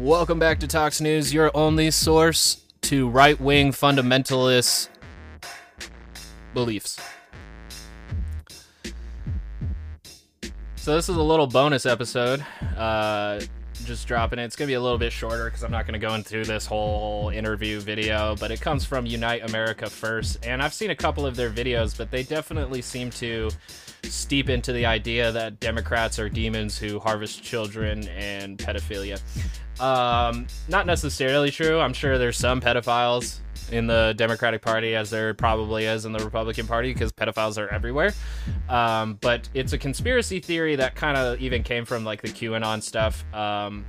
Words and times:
Welcome 0.00 0.38
back 0.38 0.60
to 0.60 0.66
Talks 0.66 1.02
News, 1.02 1.34
your 1.34 1.54
only 1.54 1.90
source 1.90 2.62
to 2.80 3.10
right 3.10 3.38
wing 3.38 3.70
fundamentalist 3.70 4.88
beliefs. 6.54 6.98
So, 10.76 10.94
this 10.94 11.10
is 11.10 11.16
a 11.16 11.22
little 11.22 11.46
bonus 11.46 11.84
episode. 11.84 12.42
Uh, 12.78 13.42
just 13.84 14.08
dropping 14.08 14.38
it. 14.38 14.44
It's 14.44 14.56
going 14.56 14.68
to 14.68 14.70
be 14.70 14.76
a 14.76 14.80
little 14.80 14.96
bit 14.96 15.12
shorter 15.12 15.44
because 15.44 15.62
I'm 15.62 15.70
not 15.70 15.86
going 15.86 16.00
to 16.00 16.06
go 16.06 16.14
into 16.14 16.44
this 16.44 16.64
whole 16.64 17.28
interview 17.28 17.78
video, 17.78 18.34
but 18.36 18.50
it 18.50 18.62
comes 18.62 18.86
from 18.86 19.04
Unite 19.04 19.46
America 19.50 19.90
First. 19.90 20.46
And 20.46 20.62
I've 20.62 20.72
seen 20.72 20.88
a 20.88 20.96
couple 20.96 21.26
of 21.26 21.36
their 21.36 21.50
videos, 21.50 21.94
but 21.94 22.10
they 22.10 22.22
definitely 22.22 22.80
seem 22.80 23.10
to 23.10 23.50
steep 24.10 24.48
into 24.48 24.72
the 24.72 24.86
idea 24.86 25.32
that 25.32 25.60
Democrats 25.60 26.18
are 26.18 26.28
demons 26.28 26.78
who 26.78 26.98
harvest 26.98 27.42
children 27.42 28.08
and 28.08 28.58
pedophilia. 28.58 29.20
Um, 29.80 30.46
not 30.68 30.86
necessarily 30.86 31.50
true. 31.50 31.80
I'm 31.80 31.94
sure 31.94 32.18
there's 32.18 32.36
some 32.36 32.60
pedophiles 32.60 33.38
in 33.72 33.86
the 33.86 34.14
Democratic 34.16 34.62
Party, 34.62 34.94
as 34.94 35.10
there 35.10 35.32
probably 35.34 35.84
is 35.84 36.04
in 36.04 36.12
the 36.12 36.24
Republican 36.24 36.66
Party, 36.66 36.92
because 36.92 37.12
pedophiles 37.12 37.56
are 37.56 37.68
everywhere. 37.68 38.12
Um, 38.68 39.18
but 39.20 39.48
it's 39.54 39.72
a 39.72 39.78
conspiracy 39.78 40.40
theory 40.40 40.76
that 40.76 40.94
kind 40.94 41.16
of 41.16 41.40
even 41.40 41.62
came 41.62 41.84
from 41.84 42.04
like 42.04 42.20
the 42.20 42.28
QAnon 42.28 42.82
stuff. 42.82 43.24
Um, 43.34 43.84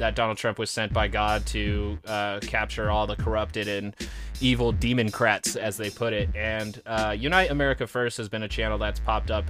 that 0.00 0.16
Donald 0.16 0.38
Trump 0.38 0.58
was 0.58 0.70
sent 0.70 0.92
by 0.92 1.08
God 1.08 1.46
to 1.46 1.98
uh, 2.06 2.40
capture 2.40 2.90
all 2.90 3.06
the 3.06 3.16
corrupted 3.16 3.68
and 3.68 3.94
evil 4.40 4.72
democrats, 4.72 5.56
as 5.56 5.76
they 5.76 5.90
put 5.90 6.12
it. 6.12 6.28
And 6.34 6.80
uh, 6.86 7.14
Unite 7.18 7.50
America 7.50 7.86
First 7.86 8.16
has 8.16 8.28
been 8.28 8.42
a 8.42 8.48
channel 8.48 8.78
that's 8.78 8.98
popped 8.98 9.30
up 9.30 9.44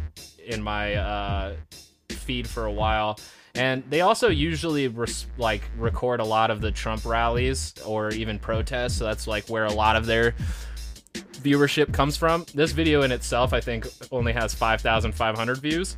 in 0.44 0.62
my 0.62 0.94
uh, 0.94 1.54
feed 2.10 2.48
for 2.48 2.66
a 2.66 2.72
while. 2.72 3.18
And 3.54 3.82
they 3.90 4.00
also 4.00 4.28
usually 4.28 4.88
res- 4.88 5.26
like 5.38 5.62
record 5.76 6.20
a 6.20 6.24
lot 6.24 6.50
of 6.50 6.60
the 6.60 6.70
Trump 6.70 7.04
rallies 7.04 7.74
or 7.84 8.10
even 8.10 8.38
protests. 8.38 8.96
So 8.96 9.04
that's 9.04 9.26
like 9.26 9.48
where 9.48 9.64
a 9.64 9.72
lot 9.72 9.96
of 9.96 10.06
their 10.06 10.34
viewership 11.14 11.92
comes 11.92 12.16
from. 12.16 12.44
This 12.54 12.72
video 12.72 13.02
in 13.02 13.12
itself, 13.12 13.52
I 13.52 13.60
think, 13.60 13.86
only 14.12 14.32
has 14.32 14.54
5,500 14.54 15.58
views. 15.58 15.96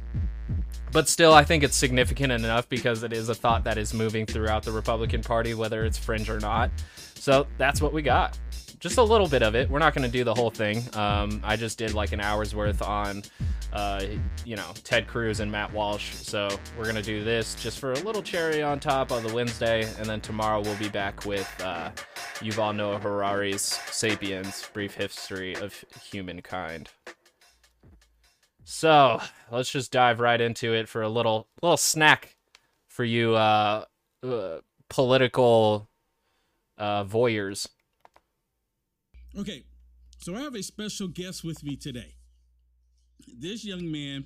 But 0.93 1.09
still, 1.09 1.33
I 1.33 1.43
think 1.43 1.65
it's 1.65 1.75
significant 1.75 2.33
enough 2.33 2.69
because 2.69 3.03
it 3.03 3.15
is 3.15 3.31
a 3.31 3.35
thought 3.35 3.65
that 3.65 3.79
is 3.79 3.95
moving 3.95 4.27
throughout 4.27 4.63
the 4.63 4.73
Republican 4.73 5.23
Party, 5.23 5.55
whether 5.55 5.85
it's 5.87 5.97
fringe 5.97 6.29
or 6.29 6.39
not. 6.39 6.71
So 7.15 7.47
that's 7.57 7.81
what 7.81 7.95
we 7.95 8.03
got. 8.03 8.39
Just 8.79 8.99
a 8.99 9.03
little 9.03 9.29
bit 9.29 9.43
of 9.43 9.55
it. 9.55 9.71
We're 9.71 9.79
not 9.79 9.95
going 9.95 10.05
to 10.05 10.11
do 10.11 10.23
the 10.23 10.35
whole 10.35 10.51
thing. 10.51 10.83
Um, 10.95 11.41
I 11.45 11.57
just 11.57 11.79
did 11.79 11.95
like 11.95 12.13
an 12.13 12.21
hour's 12.21 12.55
worth 12.55 12.83
on, 12.83 13.23
uh, 13.73 14.05
you 14.45 14.57
know, 14.57 14.71
Ted 14.85 15.07
Cruz 15.07 15.41
and 15.41 15.51
Matt 15.51 15.73
Walsh. 15.73 16.13
So 16.13 16.49
we're 16.77 16.85
going 16.85 16.97
to 16.97 17.03
do 17.03 17.25
this 17.25 17.55
just 17.55 17.79
for 17.79 17.93
a 17.93 17.99
little 18.01 18.23
cherry 18.23 18.63
on 18.63 18.79
top 18.79 19.13
on 19.13 19.25
the 19.27 19.33
Wednesday. 19.33 19.89
And 19.99 20.07
then 20.07 20.21
tomorrow 20.21 20.61
we'll 20.61 20.77
be 20.77 20.91
back 20.91 21.25
with 21.25 21.49
uh, 21.65 21.91
Yuval 22.41 22.77
Noah 22.77 22.99
Harari's 22.99 23.63
Sapiens 23.63 24.69
Brief 24.75 24.95
History 24.95 25.55
of 25.55 25.83
Humankind. 26.11 26.91
So 28.73 29.21
let's 29.51 29.71
just 29.71 29.93
dive 29.93 30.19
right 30.19 30.41
into 30.41 30.73
it 30.73 30.89
for 30.89 31.03
a 31.03 31.09
little 31.09 31.47
little 31.61 31.77
snack 31.77 32.37
for 32.89 33.05
you 33.05 33.35
uh, 33.35 33.85
uh 34.23 34.59
political 34.89 35.91
uh 36.79 37.05
voyeurs. 37.05 37.69
Okay, 39.39 39.65
so 40.21 40.35
I 40.35 40.41
have 40.41 40.55
a 40.55 40.63
special 40.63 41.07
guest 41.07 41.45
with 41.45 41.63
me 41.63 41.77
today. 41.77 42.15
This 43.29 43.63
young 43.63 43.93
man, 43.93 44.25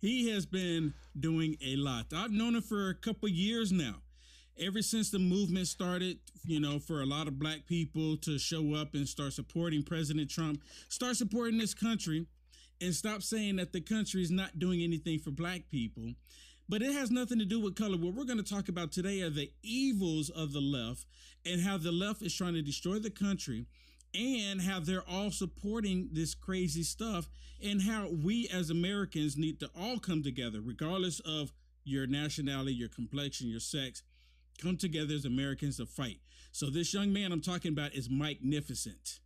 he 0.00 0.28
has 0.30 0.44
been 0.44 0.92
doing 1.18 1.56
a 1.64 1.76
lot. 1.76 2.06
I've 2.12 2.32
known 2.32 2.56
him 2.56 2.62
for 2.62 2.90
a 2.90 2.94
couple 2.96 3.28
years 3.28 3.70
now. 3.70 4.02
Ever 4.58 4.82
since 4.82 5.10
the 5.10 5.20
movement 5.20 5.68
started, 5.68 6.18
you 6.44 6.58
know, 6.58 6.80
for 6.80 7.00
a 7.00 7.06
lot 7.06 7.28
of 7.28 7.38
black 7.38 7.64
people 7.66 8.16
to 8.18 8.40
show 8.40 8.74
up 8.74 8.94
and 8.94 9.08
start 9.08 9.32
supporting 9.34 9.84
President 9.84 10.28
Trump, 10.28 10.62
start 10.88 11.16
supporting 11.16 11.58
this 11.58 11.74
country, 11.74 12.26
and 12.82 12.94
stop 12.94 13.22
saying 13.22 13.56
that 13.56 13.72
the 13.72 13.80
country 13.80 14.22
is 14.22 14.30
not 14.30 14.58
doing 14.58 14.82
anything 14.82 15.18
for 15.18 15.30
black 15.30 15.62
people. 15.70 16.14
But 16.68 16.82
it 16.82 16.92
has 16.92 17.10
nothing 17.10 17.38
to 17.38 17.44
do 17.44 17.60
with 17.60 17.76
color. 17.76 17.96
What 17.96 18.14
we're 18.14 18.24
going 18.24 18.42
to 18.42 18.54
talk 18.54 18.68
about 18.68 18.92
today 18.92 19.22
are 19.22 19.30
the 19.30 19.52
evils 19.62 20.30
of 20.30 20.52
the 20.52 20.60
left 20.60 21.06
and 21.44 21.60
how 21.60 21.76
the 21.78 21.92
left 21.92 22.22
is 22.22 22.34
trying 22.34 22.54
to 22.54 22.62
destroy 22.62 22.98
the 22.98 23.10
country 23.10 23.66
and 24.14 24.60
how 24.60 24.80
they're 24.80 25.08
all 25.08 25.30
supporting 25.30 26.08
this 26.12 26.34
crazy 26.34 26.82
stuff 26.82 27.28
and 27.62 27.82
how 27.82 28.08
we 28.08 28.48
as 28.48 28.70
Americans 28.70 29.36
need 29.36 29.60
to 29.60 29.70
all 29.78 29.98
come 29.98 30.22
together, 30.22 30.60
regardless 30.60 31.20
of 31.20 31.52
your 31.84 32.06
nationality, 32.06 32.74
your 32.74 32.88
complexion, 32.88 33.48
your 33.48 33.60
sex, 33.60 34.02
come 34.60 34.76
together 34.76 35.14
as 35.14 35.24
Americans 35.24 35.76
to 35.76 35.86
fight. 35.86 36.18
So 36.52 36.66
this 36.66 36.92
young 36.92 37.12
man 37.12 37.32
I'm 37.32 37.40
talking 37.40 37.72
about 37.72 37.94
is 37.94 38.10
Mike 38.10 38.40
Nificent. 38.44 39.20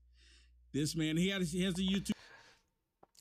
This 0.73 0.94
man, 0.94 1.17
he, 1.17 1.31
he 1.31 1.62
has 1.62 1.78
a 1.78 1.83
YouTube 1.83 2.12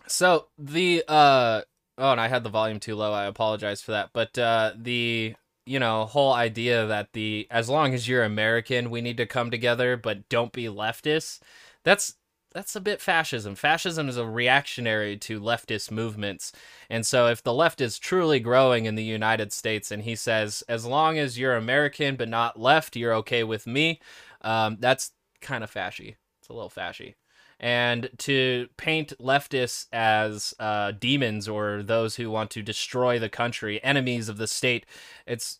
so 0.07 0.47
the 0.57 1.03
uh 1.07 1.61
oh, 1.97 2.11
and 2.11 2.21
I 2.21 2.27
had 2.27 2.43
the 2.43 2.49
volume 2.49 2.79
too 2.79 2.95
low. 2.95 3.13
I 3.13 3.25
apologize 3.25 3.81
for 3.81 3.91
that. 3.91 4.09
But 4.13 4.37
uh 4.37 4.73
the 4.75 5.35
you 5.65 5.79
know 5.79 6.05
whole 6.05 6.33
idea 6.33 6.85
that 6.87 7.13
the 7.13 7.47
as 7.51 7.69
long 7.69 7.93
as 7.93 8.07
you're 8.07 8.23
American, 8.23 8.89
we 8.89 9.01
need 9.01 9.17
to 9.17 9.25
come 9.25 9.51
together, 9.51 9.97
but 9.97 10.27
don't 10.29 10.53
be 10.53 10.65
leftist. 10.65 11.39
That's 11.83 12.15
that's 12.53 12.75
a 12.75 12.81
bit 12.81 13.01
fascism. 13.01 13.55
Fascism 13.55 14.07
is 14.07 14.15
a 14.15 14.25
reactionary 14.25 15.17
to 15.17 15.41
leftist 15.41 15.91
movements. 15.91 16.53
And 16.89 17.05
so 17.05 17.27
if 17.27 17.43
the 17.43 17.53
left 17.53 17.81
is 17.81 17.99
truly 17.99 18.39
growing 18.39 18.85
in 18.85 18.95
the 18.95 19.03
United 19.03 19.51
States 19.51 19.91
and 19.91 20.03
he 20.03 20.15
says, 20.15 20.63
as 20.69 20.85
long 20.85 21.17
as 21.17 21.37
you're 21.37 21.57
American 21.57 22.15
but 22.15 22.29
not 22.29 22.57
left, 22.57 22.95
you're 22.95 23.13
okay 23.15 23.43
with 23.43 23.67
me, 23.67 23.99
um, 24.41 24.77
that's 24.79 25.11
kind 25.41 25.65
of 25.65 25.73
fashy. 25.73 26.15
It's 26.39 26.47
a 26.49 26.53
little 26.53 26.69
fashy 26.69 27.15
and 27.59 28.09
to 28.19 28.67
paint 28.77 29.13
leftists 29.19 29.87
as 29.93 30.53
uh, 30.59 30.91
demons 30.91 31.47
or 31.47 31.81
those 31.83 32.15
who 32.17 32.29
want 32.29 32.51
to 32.51 32.61
destroy 32.61 33.17
the 33.19 33.29
country, 33.29 33.83
enemies 33.83 34.29
of 34.29 34.37
the 34.37 34.47
state, 34.47 34.85
it's 35.25 35.59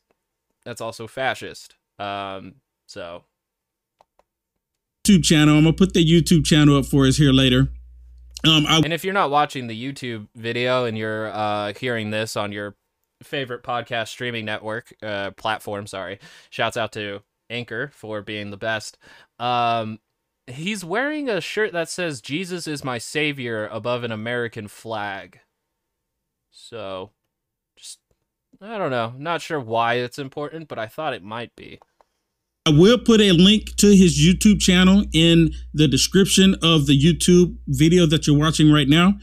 that's 0.65 0.81
also 0.81 1.07
fascist. 1.07 1.75
Um, 1.99 2.55
so 2.87 3.23
YouTube 5.05 5.23
channel. 5.23 5.57
I'm 5.57 5.63
gonna 5.63 5.73
put 5.73 5.93
the 5.93 6.05
YouTube 6.05 6.45
channel 6.45 6.77
up 6.77 6.85
for 6.85 7.05
us 7.05 7.17
here 7.17 7.31
later. 7.31 7.69
Um, 8.45 8.65
I- 8.67 8.81
and 8.83 8.93
if 8.93 9.03
you're 9.03 9.13
not 9.13 9.31
watching 9.31 9.67
the 9.67 9.93
YouTube 9.93 10.27
video 10.35 10.85
and 10.85 10.97
you're 10.97 11.27
uh, 11.31 11.73
hearing 11.79 12.11
this 12.11 12.35
on 12.35 12.51
your 12.51 12.75
favorite 13.23 13.63
podcast 13.63 14.09
streaming 14.09 14.45
network 14.45 14.93
uh, 15.01 15.31
platform, 15.31 15.87
sorry, 15.87 16.19
shouts 16.49 16.77
out 16.77 16.91
to 16.93 17.21
Anchor 17.49 17.89
for 17.93 18.21
being 18.21 18.49
the 18.51 18.57
best. 18.57 18.97
Um, 19.39 19.99
he's 20.47 20.85
wearing 20.85 21.29
a 21.29 21.41
shirt 21.41 21.73
that 21.73 21.89
says 21.89 22.21
Jesus 22.21 22.67
is 22.67 22.83
my 22.83 22.97
savior 22.97 23.67
above 23.67 24.03
an 24.03 24.11
American 24.11 24.67
flag. 24.67 25.39
So, 26.51 27.11
just 27.75 27.99
I 28.61 28.77
don't 28.77 28.91
know. 28.91 29.13
Not 29.17 29.41
sure 29.41 29.59
why 29.59 29.95
it's 29.95 30.19
important, 30.19 30.67
but 30.67 30.79
I 30.79 30.87
thought 30.87 31.13
it 31.13 31.23
might 31.23 31.55
be. 31.55 31.79
I 32.67 32.71
will 32.71 32.97
put 32.97 33.21
a 33.21 33.31
link 33.31 33.75
to 33.77 33.87
his 33.87 34.17
YouTube 34.17 34.59
channel 34.59 35.05
in 35.13 35.53
the 35.73 35.87
description 35.87 36.55
of 36.63 36.87
the 36.87 36.99
YouTube 36.99 37.57
video 37.67 38.07
that 38.07 38.25
you're 38.25 38.39
watching 38.39 38.71
right 38.71 38.87
now. 38.87 39.19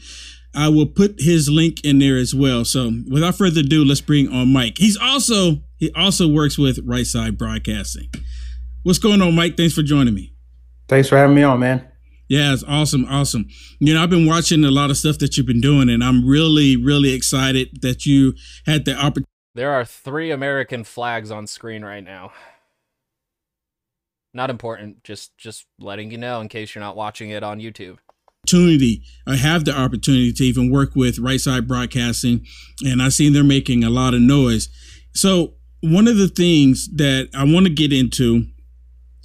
I 0.55 0.69
will 0.69 0.85
put 0.85 1.15
his 1.17 1.49
link 1.49 1.83
in 1.83 1.99
there 1.99 2.15
as 2.17 2.35
well. 2.35 2.63
So, 2.63 2.91
without 3.09 3.35
further 3.35 3.61
ado, 3.61 3.83
let's 3.83 4.01
bring 4.01 4.29
on 4.29 4.53
Mike. 4.53 4.77
He's 4.77 4.97
also 4.97 5.63
he 5.77 5.91
also 5.95 6.27
works 6.27 6.57
with 6.57 6.79
Right 6.85 7.07
Side 7.07 7.37
Broadcasting. 7.37 8.09
What's 8.83 8.99
going 8.99 9.21
on, 9.21 9.35
Mike? 9.35 9.57
Thanks 9.57 9.73
for 9.73 9.83
joining 9.83 10.13
me. 10.13 10.32
Thanks 10.87 11.09
for 11.09 11.17
having 11.17 11.35
me 11.35 11.43
on, 11.43 11.59
man. 11.59 11.87
Yeah, 12.29 12.53
it's 12.53 12.63
awesome, 12.63 13.05
awesome. 13.05 13.47
You 13.79 13.93
know, 13.93 14.01
I've 14.01 14.09
been 14.09 14.25
watching 14.25 14.63
a 14.63 14.71
lot 14.71 14.89
of 14.89 14.97
stuff 14.97 15.19
that 15.19 15.37
you've 15.37 15.45
been 15.45 15.61
doing, 15.61 15.89
and 15.89 16.03
I'm 16.03 16.27
really, 16.27 16.75
really 16.75 17.13
excited 17.13 17.81
that 17.81 18.05
you 18.05 18.33
had 18.65 18.85
the 18.85 18.95
opportunity. 18.95 19.29
There 19.55 19.71
are 19.71 19.85
three 19.85 20.31
American 20.31 20.83
flags 20.83 21.29
on 21.29 21.45
screen 21.47 21.83
right 21.83 22.03
now. 22.03 22.31
Not 24.33 24.49
important, 24.49 25.03
just 25.03 25.37
just 25.37 25.67
letting 25.77 26.09
you 26.09 26.17
know 26.17 26.41
in 26.41 26.49
case 26.49 26.73
you're 26.73 26.83
not 26.83 26.95
watching 26.95 27.29
it 27.29 27.43
on 27.43 27.59
YouTube. 27.59 27.97
Opportunity, 28.45 29.03
I 29.27 29.35
have 29.35 29.63
the 29.63 29.77
opportunity 29.77 30.33
to 30.33 30.43
even 30.43 30.71
work 30.71 30.95
with 30.95 31.19
Right 31.19 31.39
Side 31.39 31.67
Broadcasting, 31.67 32.45
and 32.83 33.01
I 33.01 33.09
see 33.09 33.29
they're 33.29 33.43
making 33.43 33.83
a 33.83 33.91
lot 33.91 34.15
of 34.15 34.21
noise. 34.21 34.69
So 35.13 35.53
one 35.81 36.07
of 36.07 36.17
the 36.17 36.29
things 36.29 36.89
that 36.95 37.29
I 37.35 37.43
want 37.43 37.67
to 37.67 37.71
get 37.71 37.93
into 37.93 38.45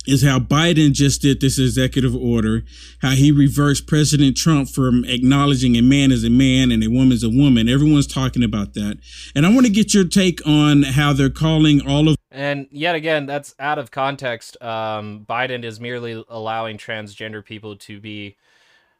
is 0.08 0.22
how 0.22 0.38
Biden 0.38 0.92
just 0.92 1.22
did 1.22 1.40
this 1.40 1.58
executive 1.58 2.14
order, 2.14 2.62
how 3.02 3.10
he 3.10 3.30
reversed 3.30 3.86
President 3.86 4.36
Trump 4.36 4.68
from 4.68 5.04
acknowledging 5.04 5.76
a 5.76 5.82
man 5.82 6.10
is 6.10 6.24
a 6.24 6.30
man 6.30 6.72
and 6.72 6.82
a 6.82 6.88
woman 6.88 7.12
is 7.12 7.22
a 7.22 7.28
woman. 7.28 7.68
Everyone's 7.68 8.06
talking 8.06 8.42
about 8.42 8.74
that. 8.74 8.98
And 9.34 9.44
I 9.44 9.52
want 9.52 9.66
to 9.66 9.72
get 9.72 9.92
your 9.92 10.04
take 10.04 10.44
on 10.46 10.82
how 10.82 11.12
they're 11.12 11.30
calling 11.30 11.86
all 11.86 12.08
of 12.08 12.16
and 12.30 12.68
yet 12.70 12.94
again, 12.94 13.26
that's 13.26 13.54
out 13.58 13.78
of 13.78 13.90
context. 13.90 14.62
Um, 14.62 15.24
Biden 15.28 15.64
is 15.64 15.80
merely 15.80 16.22
allowing 16.28 16.76
transgender 16.76 17.44
people 17.44 17.76
to 17.76 18.00
be 18.00 18.36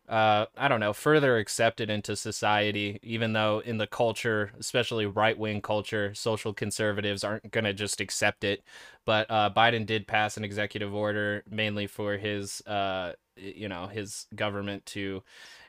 uh, 0.09 0.47
I 0.57 0.69
don't 0.69 0.81
know, 0.81 0.95
further 0.95 1.37
accepted 1.37 1.91
into 1.91 2.17
society, 2.17 2.99
even 3.03 3.35
though 3.35 3.61
in 3.65 3.77
the 3.77 3.87
culture, 3.87 4.53
especially 4.59 5.05
right 5.05 5.37
wing 5.37 5.61
culture, 5.61 6.15
social 6.15 6.55
conservatives 6.55 7.25
aren't 7.25 7.51
going 7.51 7.65
to 7.65 7.75
just 7.75 8.01
accept 8.01 8.43
it. 8.43 8.63
But 9.05 9.31
uh, 9.31 9.51
Biden 9.55 9.85
did 9.85 10.07
pass 10.07 10.39
an 10.39 10.45
executive 10.45 10.95
order 10.95 11.43
mainly 11.51 11.87
for 11.87 12.17
his, 12.17 12.63
uh, 12.67 13.13
you 13.37 13.69
know, 13.69 13.87
his 13.87 14.27
government 14.35 14.87
to 14.87 15.23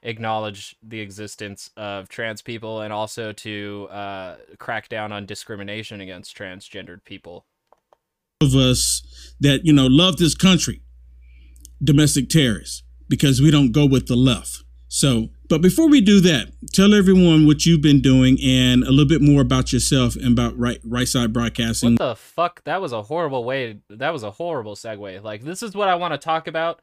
acknowledge 0.03 0.77
the 0.81 1.01
existence 1.01 1.69
of 1.75 2.07
trans 2.07 2.41
people 2.41 2.79
and 2.79 2.93
also 2.93 3.33
to 3.33 3.87
uh, 3.91 4.35
crack 4.57 4.87
down 4.87 5.11
on 5.11 5.25
discrimination 5.25 5.99
against 5.99 6.37
transgendered 6.37 7.03
people. 7.03 7.45
Of 8.39 8.55
us 8.55 9.35
that, 9.41 9.65
you 9.65 9.73
know, 9.73 9.87
love 9.87 10.15
this 10.15 10.33
country, 10.33 10.81
domestic 11.83 12.29
terrorists 12.29 12.83
because 13.09 13.41
we 13.41 13.51
don't 13.51 13.71
go 13.71 13.85
with 13.85 14.07
the 14.07 14.15
left. 14.15 14.63
So, 14.87 15.29
but 15.49 15.61
before 15.61 15.87
we 15.87 16.01
do 16.01 16.19
that, 16.21 16.51
tell 16.73 16.95
everyone 16.95 17.45
what 17.45 17.65
you've 17.65 17.81
been 17.81 18.01
doing 18.01 18.39
and 18.41 18.83
a 18.83 18.89
little 18.89 19.05
bit 19.05 19.21
more 19.21 19.41
about 19.41 19.71
yourself 19.71 20.15
and 20.15 20.31
about 20.31 20.57
right 20.57 20.79
right 20.83 21.07
side 21.07 21.31
broadcasting. 21.31 21.93
What 21.93 21.99
the 21.99 22.15
fuck? 22.15 22.63
That 22.63 22.81
was 22.81 22.91
a 22.91 23.03
horrible 23.03 23.43
way. 23.43 23.81
That 23.89 24.13
was 24.13 24.23
a 24.23 24.31
horrible 24.31 24.75
segue. 24.75 25.23
Like 25.23 25.43
this 25.43 25.61
is 25.61 25.75
what 25.75 25.89
I 25.89 25.95
want 25.95 26.13
to 26.13 26.17
talk 26.17 26.47
about, 26.47 26.81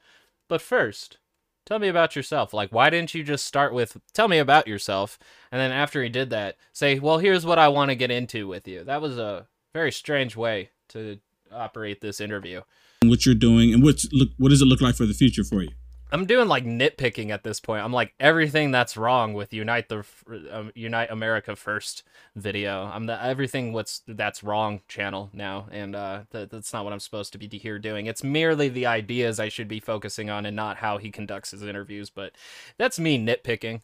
but 0.48 0.62
first, 0.62 1.18
tell 1.64 1.80
me 1.80 1.88
about 1.88 2.14
yourself. 2.14 2.54
Like 2.54 2.70
why 2.70 2.90
didn't 2.90 3.12
you 3.12 3.24
just 3.24 3.44
start 3.44 3.74
with 3.74 3.96
tell 4.14 4.28
me 4.28 4.38
about 4.38 4.68
yourself 4.68 5.18
and 5.50 5.60
then 5.60 5.72
after 5.72 6.00
he 6.00 6.08
did 6.08 6.30
that, 6.30 6.56
say, 6.72 7.00
"Well, 7.00 7.18
here's 7.18 7.44
what 7.44 7.58
I 7.58 7.68
want 7.68 7.90
to 7.90 7.96
get 7.96 8.12
into 8.12 8.46
with 8.46 8.68
you." 8.68 8.84
That 8.84 9.02
was 9.02 9.18
a 9.18 9.48
very 9.74 9.90
strange 9.90 10.36
way 10.36 10.70
to 10.90 11.18
operate 11.52 12.00
this 12.00 12.20
interview. 12.20 12.60
What 13.02 13.26
you're 13.26 13.34
doing 13.34 13.74
and 13.74 13.82
what's 13.82 14.06
look 14.12 14.28
what 14.38 14.50
does 14.50 14.62
it 14.62 14.66
look 14.66 14.80
like 14.80 14.94
for 14.94 15.06
the 15.06 15.14
future 15.14 15.42
for 15.42 15.62
you? 15.62 15.70
I'm 16.12 16.24
doing 16.24 16.46
like 16.46 16.64
nitpicking 16.64 17.30
at 17.30 17.42
this 17.42 17.58
point. 17.58 17.84
I'm 17.84 17.92
like 17.92 18.14
everything 18.20 18.70
that's 18.70 18.96
wrong 18.96 19.34
with 19.34 19.52
Unite 19.52 19.88
the 19.88 20.04
um, 20.52 20.70
Unite 20.74 21.10
America 21.10 21.56
First 21.56 22.04
video. 22.36 22.88
I'm 22.92 23.06
the 23.06 23.22
everything 23.22 23.72
what's 23.72 24.02
that's 24.06 24.44
wrong 24.44 24.82
channel 24.86 25.30
now, 25.32 25.66
and 25.72 25.96
uh, 25.96 26.22
th- 26.30 26.50
that's 26.50 26.72
not 26.72 26.84
what 26.84 26.92
I'm 26.92 27.00
supposed 27.00 27.32
to 27.32 27.38
be 27.38 27.48
here 27.58 27.80
doing. 27.80 28.06
It's 28.06 28.22
merely 28.22 28.68
the 28.68 28.86
ideas 28.86 29.40
I 29.40 29.48
should 29.48 29.66
be 29.66 29.80
focusing 29.80 30.30
on, 30.30 30.46
and 30.46 30.54
not 30.54 30.76
how 30.76 30.98
he 30.98 31.10
conducts 31.10 31.50
his 31.50 31.62
interviews. 31.62 32.08
But 32.08 32.32
that's 32.78 33.00
me 33.00 33.18
nitpicking. 33.18 33.80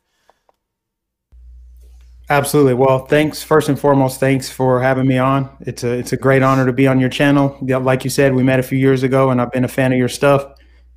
Absolutely. 2.31 2.75
Well, 2.75 3.05
thanks 3.07 3.43
first 3.43 3.69
and 3.69 3.79
foremost. 3.79 4.21
Thanks 4.21 4.49
for 4.49 4.81
having 4.81 5.09
me 5.09 5.19
on. 5.19 5.51
It's 5.63 5.83
a 5.83 5.91
it's 5.91 6.13
a 6.13 6.17
great 6.17 6.43
honor 6.43 6.67
to 6.67 6.73
be 6.73 6.87
on 6.87 7.01
your 7.01 7.11
channel. 7.11 7.59
Like 7.61 8.05
you 8.05 8.11
said, 8.11 8.33
we 8.33 8.45
met 8.45 8.61
a 8.61 8.63
few 8.63 8.79
years 8.79 9.03
ago, 9.03 9.31
and 9.31 9.41
I've 9.41 9.51
been 9.51 9.65
a 9.65 9.69
fan 9.69 9.91
of 9.93 9.99
your 9.99 10.09
stuff 10.09 10.52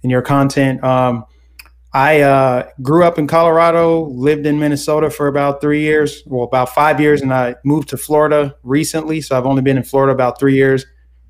your 0.09 0.21
content. 0.21 0.83
Um, 0.83 1.25
I 1.95 2.19
uh, 2.19 2.69
grew 2.81 3.05
up 3.05 3.17
in 3.17 3.25
Colorado, 3.25 4.07
lived 4.07 4.45
in 4.45 4.59
Minnesota 4.59 5.09
for 5.09 5.27
about 5.27 5.61
three 5.61 5.79
years, 5.79 6.23
well, 6.25 6.43
about 6.43 6.75
five 6.75 6.99
years, 6.99 7.21
and 7.21 7.33
I 7.33 7.55
moved 7.63 7.87
to 7.89 7.97
Florida 7.97 8.53
recently. 8.63 9.21
So 9.21 9.37
I've 9.37 9.45
only 9.45 9.61
been 9.61 9.77
in 9.77 9.83
Florida 9.83 10.11
about 10.11 10.37
three 10.37 10.55
years, 10.55 10.85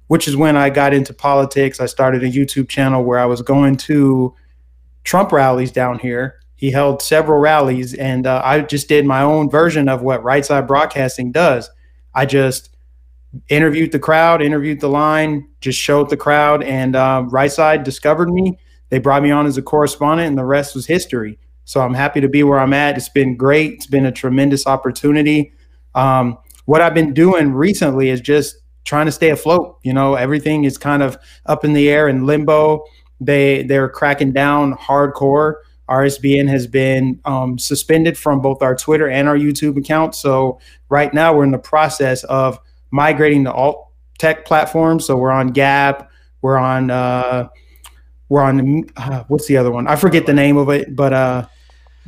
which 0.07 0.27
is 0.27 0.35
when 0.35 0.57
I 0.57 0.71
got 0.71 0.91
into 0.91 1.13
politics. 1.13 1.79
I 1.79 1.85
started 1.85 2.23
a 2.23 2.31
YouTube 2.31 2.67
channel 2.67 3.03
where 3.03 3.19
I 3.19 3.25
was 3.25 3.43
going 3.43 3.77
to 3.77 4.33
Trump 5.03 5.31
rallies 5.31 5.71
down 5.71 5.99
here. 5.99 6.39
He 6.55 6.71
held 6.71 6.99
several 6.99 7.37
rallies, 7.37 7.93
and 7.93 8.25
uh, 8.25 8.41
I 8.43 8.61
just 8.61 8.87
did 8.89 9.05
my 9.05 9.21
own 9.21 9.51
version 9.51 9.87
of 9.87 10.01
what 10.01 10.23
Right 10.23 10.43
Side 10.43 10.65
Broadcasting 10.65 11.31
does. 11.31 11.69
I 12.15 12.25
just 12.25 12.75
interviewed 13.49 13.91
the 13.91 13.99
crowd, 13.99 14.41
interviewed 14.41 14.79
the 14.79 14.89
line, 14.89 15.47
just 15.61 15.77
showed 15.77 16.09
the 16.09 16.17
crowd, 16.17 16.63
and 16.63 16.95
uh, 16.95 17.23
Right 17.29 17.51
Side 17.51 17.83
discovered 17.83 18.31
me 18.31 18.57
they 18.89 18.99
brought 18.99 19.23
me 19.23 19.31
on 19.31 19.45
as 19.45 19.57
a 19.57 19.61
correspondent, 19.61 20.27
and 20.27 20.37
the 20.37 20.45
rest 20.45 20.75
was 20.75 20.85
history. 20.85 21.39
So 21.65 21.81
I'm 21.81 21.93
happy 21.93 22.21
to 22.21 22.29
be 22.29 22.43
where 22.43 22.59
I'm 22.59 22.73
at. 22.73 22.97
It's 22.97 23.09
been 23.09 23.35
great. 23.35 23.73
It's 23.73 23.87
been 23.87 24.05
a 24.05 24.11
tremendous 24.11 24.67
opportunity. 24.67 25.53
Um, 25.95 26.37
what 26.65 26.81
I've 26.81 26.93
been 26.93 27.13
doing 27.13 27.53
recently 27.53 28.09
is 28.09 28.21
just 28.21 28.57
trying 28.83 29.07
to 29.07 29.11
stay 29.11 29.29
afloat. 29.29 29.79
You 29.83 29.93
know, 29.93 30.13
everything 30.13 30.63
is 30.63 30.77
kind 30.77 31.01
of 31.01 31.17
up 31.47 31.65
in 31.65 31.73
the 31.73 31.89
air 31.89 32.07
in 32.07 32.25
limbo. 32.25 32.83
They 33.19 33.63
they're 33.63 33.89
cracking 33.89 34.31
down 34.31 34.73
hardcore. 34.73 35.55
RSBN 35.89 36.47
has 36.47 36.65
been 36.65 37.19
um, 37.25 37.59
suspended 37.59 38.17
from 38.17 38.41
both 38.41 38.61
our 38.61 38.75
Twitter 38.75 39.07
and 39.07 39.27
our 39.27 39.37
YouTube 39.37 39.77
account. 39.77 40.15
So 40.15 40.59
right 40.89 41.13
now 41.13 41.35
we're 41.35 41.43
in 41.43 41.51
the 41.51 41.59
process 41.59 42.23
of 42.23 42.59
migrating 42.91 43.43
to 43.43 43.53
alt 43.53 43.89
tech 44.17 44.45
platforms. 44.45 45.05
So 45.05 45.17
we're 45.17 45.31
on 45.31 45.49
Gab, 45.49 46.07
we're 46.41 46.57
on 46.57 46.89
uh, 46.89 47.49
we're 48.29 48.41
on 48.41 48.85
uh, 48.97 49.23
what's 49.27 49.47
the 49.47 49.57
other 49.57 49.71
one? 49.71 49.87
I 49.87 49.95
forget 49.95 50.25
the 50.25 50.33
name 50.33 50.57
of 50.57 50.69
it, 50.69 50.95
but 50.95 51.13
uh, 51.13 51.47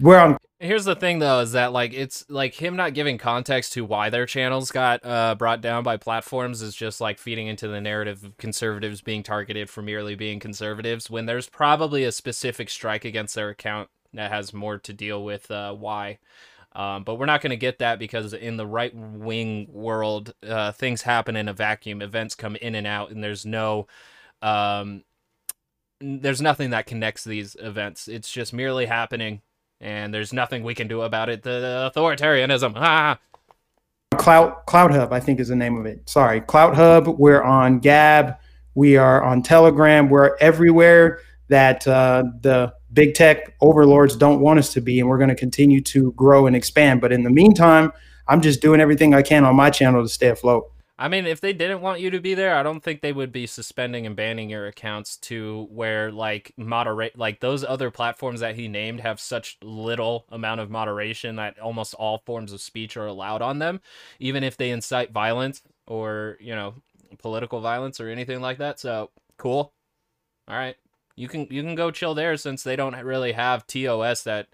we're 0.01 0.17
on. 0.17 0.37
Here's 0.59 0.85
the 0.85 0.95
thing, 0.95 1.19
though, 1.19 1.41
is 1.41 1.51
that 1.51 1.71
like 1.71 1.93
it's 1.93 2.25
like 2.29 2.55
him 2.55 2.75
not 2.75 2.95
giving 2.95 3.19
context 3.19 3.73
to 3.73 3.85
why 3.85 4.09
their 4.09 4.25
channels 4.25 4.71
got 4.71 5.05
uh, 5.05 5.35
brought 5.35 5.61
down 5.61 5.83
by 5.83 5.97
platforms 5.97 6.63
is 6.63 6.73
just 6.73 6.99
like 6.99 7.19
feeding 7.19 7.45
into 7.45 7.67
the 7.67 7.79
narrative 7.79 8.23
of 8.23 8.37
conservatives 8.37 9.01
being 9.01 9.21
targeted 9.21 9.69
for 9.69 9.83
merely 9.83 10.15
being 10.15 10.39
conservatives 10.39 11.11
when 11.11 11.27
there's 11.27 11.47
probably 11.47 12.03
a 12.03 12.11
specific 12.11 12.69
strike 12.69 13.05
against 13.05 13.35
their 13.35 13.49
account 13.49 13.89
that 14.13 14.31
has 14.31 14.51
more 14.51 14.79
to 14.79 14.93
deal 14.93 15.23
with 15.23 15.51
uh, 15.51 15.73
why. 15.73 16.17
Um, 16.73 17.03
but 17.03 17.15
we're 17.15 17.25
not 17.25 17.41
going 17.41 17.51
to 17.51 17.57
get 17.57 17.79
that 17.79 17.97
because 17.99 18.33
in 18.33 18.57
the 18.57 18.67
right 18.67 18.93
wing 18.95 19.67
world, 19.71 20.33
uh, 20.47 20.71
things 20.71 21.03
happen 21.03 21.35
in 21.35 21.47
a 21.47 21.53
vacuum. 21.53 22.01
Events 22.01 22.35
come 22.35 22.55
in 22.55 22.75
and 22.75 22.85
out, 22.85 23.11
and 23.11 23.23
there's 23.23 23.45
no 23.45 23.87
um, 24.41 25.03
there's 25.99 26.41
nothing 26.41 26.71
that 26.71 26.85
connects 26.85 27.23
these 27.23 27.55
events. 27.59 28.07
It's 28.07 28.31
just 28.31 28.53
merely 28.53 28.85
happening, 28.85 29.41
and 29.79 30.13
there's 30.13 30.33
nothing 30.33 30.63
we 30.63 30.75
can 30.75 30.87
do 30.87 31.01
about 31.01 31.29
it. 31.29 31.43
The 31.43 31.91
authoritarianism. 31.95 32.73
Ah. 32.75 33.19
Cloud 34.15 34.65
CloutHub, 34.67 35.11
I 35.11 35.19
think, 35.19 35.39
is 35.39 35.49
the 35.49 35.55
name 35.55 35.77
of 35.77 35.85
it. 35.85 36.07
Sorry, 36.09 36.41
CloutHub. 36.41 37.17
We're 37.17 37.43
on 37.43 37.79
Gab. 37.79 38.35
We 38.75 38.97
are 38.97 39.23
on 39.23 39.41
Telegram. 39.41 40.09
We're 40.09 40.37
everywhere 40.39 41.21
that 41.49 41.87
uh, 41.87 42.23
the 42.41 42.73
big 42.93 43.15
tech 43.15 43.55
overlords 43.61 44.15
don't 44.15 44.39
want 44.39 44.59
us 44.59 44.73
to 44.73 44.81
be, 44.81 44.99
and 44.99 45.09
we're 45.09 45.17
going 45.17 45.29
to 45.29 45.35
continue 45.35 45.81
to 45.81 46.11
grow 46.13 46.47
and 46.47 46.55
expand. 46.55 47.01
But 47.01 47.11
in 47.11 47.23
the 47.23 47.29
meantime, 47.29 47.91
I'm 48.27 48.41
just 48.41 48.61
doing 48.61 48.79
everything 48.81 49.13
I 49.13 49.21
can 49.21 49.45
on 49.45 49.55
my 49.55 49.69
channel 49.69 50.03
to 50.03 50.09
stay 50.09 50.27
afloat. 50.27 50.71
I 50.99 51.09
mean, 51.09 51.27
if 51.27 51.41
they 51.41 51.53
didn't 51.53 51.81
want 51.81 51.99
you 52.01 52.09
to 52.09 52.19
be 52.19 52.33
there, 52.33 52.55
I 52.55 52.63
don't 52.63 52.83
think 52.83 53.01
they 53.01 53.13
would 53.13 53.31
be 53.31 53.45
suspending 53.45 54.07
and 54.07 54.15
banning 54.15 54.49
your 54.49 54.65
accounts 54.65 55.15
to 55.17 55.67
where 55.69 56.11
like 56.11 56.53
moderate 56.57 57.17
like 57.17 57.39
those 57.39 57.63
other 57.63 57.91
platforms 57.91 58.39
that 58.39 58.55
he 58.55 58.67
named 58.67 59.01
have 59.01 59.19
such 59.19 59.57
little 59.61 60.25
amount 60.31 60.59
of 60.59 60.71
moderation 60.71 61.35
that 61.35 61.59
almost 61.59 61.93
all 61.93 62.23
forms 62.25 62.51
of 62.51 62.61
speech 62.61 62.97
are 62.97 63.05
allowed 63.05 63.43
on 63.43 63.59
them, 63.59 63.79
even 64.19 64.43
if 64.43 64.57
they 64.57 64.71
incite 64.71 65.11
violence 65.11 65.61
or, 65.85 66.35
you 66.39 66.55
know, 66.55 66.73
political 67.19 67.61
violence 67.61 67.99
or 67.99 68.09
anything 68.09 68.41
like 68.41 68.57
that. 68.57 68.79
So, 68.79 69.11
cool. 69.37 69.73
All 70.47 70.55
right. 70.55 70.77
You 71.15 71.27
can 71.27 71.47
you 71.51 71.61
can 71.63 71.75
go 71.75 71.91
chill 71.91 72.15
there 72.15 72.37
since 72.37 72.63
they 72.63 72.75
don't 72.75 72.95
really 72.95 73.33
have 73.33 73.67
TOS 73.67 74.23
that 74.23 74.47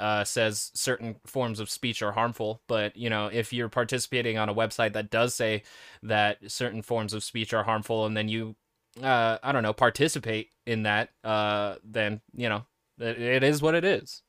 uh, 0.00 0.24
says 0.24 0.70
certain 0.74 1.16
forms 1.26 1.60
of 1.60 1.68
speech 1.68 2.02
are 2.02 2.12
harmful. 2.12 2.62
But 2.66 2.96
you 2.96 3.10
know, 3.10 3.26
if 3.26 3.52
you're 3.52 3.68
participating 3.68 4.38
on 4.38 4.48
a 4.48 4.54
website 4.54 4.94
that 4.94 5.10
does 5.10 5.34
say 5.34 5.62
that 6.02 6.38
certain 6.50 6.82
forms 6.82 7.12
of 7.12 7.22
speech 7.22 7.52
are 7.52 7.62
harmful, 7.62 8.06
and 8.06 8.16
then 8.16 8.28
you, 8.28 8.56
uh, 9.02 9.38
I 9.42 9.52
don't 9.52 9.62
know, 9.62 9.74
participate 9.74 10.48
in 10.66 10.84
that, 10.84 11.10
uh, 11.22 11.76
then 11.84 12.22
you 12.34 12.48
know, 12.48 12.64
it, 12.98 13.20
it 13.20 13.42
is 13.44 13.60
what 13.60 13.74
it 13.74 13.84
is. 13.84 14.22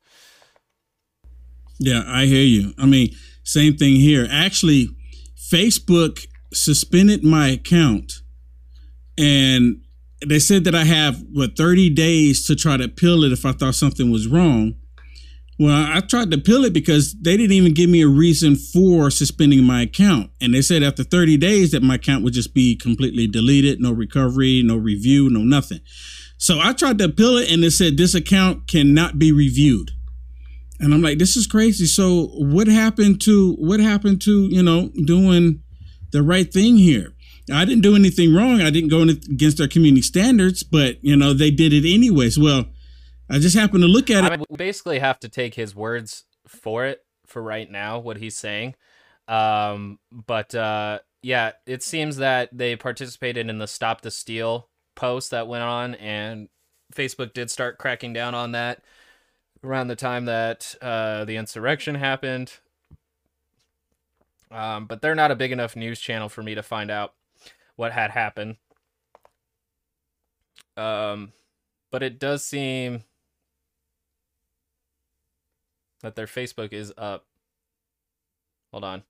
Yeah, 1.79 2.03
I 2.05 2.25
hear 2.25 2.43
you. 2.43 2.73
I 2.77 2.85
mean, 2.85 3.15
same 3.43 3.75
thing 3.77 3.95
here. 3.95 4.27
Actually, 4.29 4.89
Facebook 5.51 6.27
suspended 6.53 7.23
my 7.23 7.47
account, 7.47 8.21
and 9.17 9.81
they 10.25 10.39
said 10.39 10.65
that 10.65 10.75
I 10.75 10.83
have 10.83 11.23
what 11.31 11.55
30 11.55 11.89
days 11.91 12.45
to 12.45 12.55
try 12.55 12.75
to 12.75 12.83
appeal 12.83 13.23
it 13.23 13.31
if 13.31 13.45
I 13.45 13.53
thought 13.53 13.75
something 13.75 14.11
was 14.11 14.27
wrong. 14.27 14.75
Well, 15.59 15.85
I 15.91 15.99
tried 15.99 16.31
to 16.31 16.37
appeal 16.37 16.65
it 16.65 16.73
because 16.73 17.13
they 17.13 17.37
didn't 17.37 17.51
even 17.51 17.73
give 17.73 17.89
me 17.89 18.01
a 18.01 18.07
reason 18.07 18.55
for 18.55 19.11
suspending 19.11 19.63
my 19.63 19.83
account. 19.83 20.31
And 20.41 20.53
they 20.55 20.61
said 20.61 20.81
after 20.81 21.03
30 21.03 21.37
days 21.37 21.71
that 21.71 21.83
my 21.83 21.95
account 21.95 22.23
would 22.23 22.33
just 22.33 22.53
be 22.53 22.75
completely 22.75 23.27
deleted, 23.27 23.79
no 23.79 23.91
recovery, 23.91 24.63
no 24.63 24.75
review, 24.75 25.29
no 25.29 25.41
nothing. 25.41 25.81
So 26.37 26.59
I 26.59 26.73
tried 26.73 26.97
to 26.97 27.05
appeal 27.05 27.37
it 27.37 27.51
and 27.51 27.63
it 27.63 27.71
said 27.71 27.97
this 27.97 28.15
account 28.15 28.67
cannot 28.67 29.19
be 29.19 29.31
reviewed. 29.31 29.91
And 30.79 30.95
I'm 30.95 31.03
like, 31.03 31.19
this 31.19 31.37
is 31.37 31.45
crazy. 31.45 31.85
So 31.85 32.29
what 32.33 32.67
happened 32.67 33.21
to 33.21 33.53
what 33.59 33.79
happened 33.79 34.21
to, 34.21 34.47
you 34.47 34.63
know, 34.63 34.89
doing 35.05 35.61
the 36.11 36.23
right 36.23 36.51
thing 36.51 36.77
here? 36.77 37.13
I 37.53 37.65
didn't 37.65 37.83
do 37.83 37.95
anything 37.95 38.33
wrong. 38.33 38.61
I 38.61 38.71
didn't 38.71 38.89
go 38.89 39.01
against 39.01 39.57
their 39.57 39.67
community 39.67 40.01
standards, 40.01 40.63
but 40.63 40.97
you 41.03 41.15
know, 41.15 41.33
they 41.33 41.51
did 41.51 41.73
it 41.73 41.87
anyways. 41.87 42.39
Well, 42.39 42.65
I 43.31 43.39
just 43.39 43.55
happened 43.55 43.81
to 43.83 43.87
look 43.87 44.09
at 44.09 44.25
it. 44.25 44.31
I 44.31 44.35
mean, 44.35 44.45
we 44.49 44.57
basically 44.57 44.99
have 44.99 45.19
to 45.21 45.29
take 45.29 45.55
his 45.55 45.73
words 45.73 46.25
for 46.47 46.85
it 46.85 47.05
for 47.25 47.41
right 47.41 47.69
now, 47.71 47.97
what 47.97 48.17
he's 48.17 48.35
saying. 48.35 48.75
Um, 49.27 49.99
but 50.11 50.53
uh, 50.53 50.99
yeah, 51.21 51.53
it 51.65 51.81
seems 51.81 52.17
that 52.17 52.49
they 52.51 52.75
participated 52.75 53.49
in 53.49 53.57
the 53.57 53.67
Stop 53.67 54.01
the 54.01 54.11
Steal 54.11 54.67
post 54.95 55.31
that 55.31 55.47
went 55.47 55.63
on, 55.63 55.95
and 55.95 56.49
Facebook 56.93 57.33
did 57.33 57.49
start 57.49 57.77
cracking 57.77 58.11
down 58.11 58.35
on 58.35 58.51
that. 58.51 58.81
around 59.63 59.87
the 59.87 59.95
time 59.95 60.25
that 60.25 60.75
uh, 60.81 61.25
the 61.25 61.35
insurrection 61.35 61.95
happened. 61.95 62.53
Um, 64.49 64.85
but 64.85 65.01
they're 65.01 65.15
not 65.15 65.31
a 65.31 65.35
big 65.35 65.51
enough 65.51 65.75
news 65.75 65.99
channel 65.99 66.27
for 66.27 66.43
me 66.43 66.55
to 66.55 66.63
find 66.63 66.91
out 66.91 67.13
what 67.75 67.93
had 67.93 68.11
happened. 68.11 68.57
Um, 70.75 71.31
but 71.89 72.03
it 72.03 72.19
does 72.19 72.43
seem 72.43 73.03
that 76.01 76.15
their 76.15 76.27
Facebook 76.27 76.73
is 76.73 76.93
up. 76.97 77.25
Hold 78.71 78.83
on. 78.83 79.03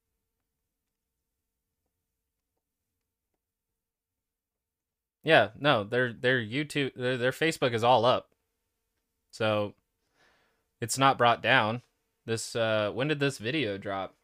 Yeah, 5.24 5.50
no, 5.60 5.84
their 5.84 6.14
their 6.14 6.40
YouTube 6.42 6.94
their, 6.96 7.18
their 7.18 7.32
Facebook 7.32 7.74
is 7.74 7.84
all 7.84 8.06
up. 8.06 8.30
So 9.32 9.76
it's 10.82 10.98
not 10.98 11.18
brought 11.18 11.44
down. 11.44 11.82
This 12.26 12.56
uh 12.56 12.92
when 12.94 13.08
did 13.08 13.20
this 13.20 13.38
video 13.38 13.78
drop? 13.78 14.16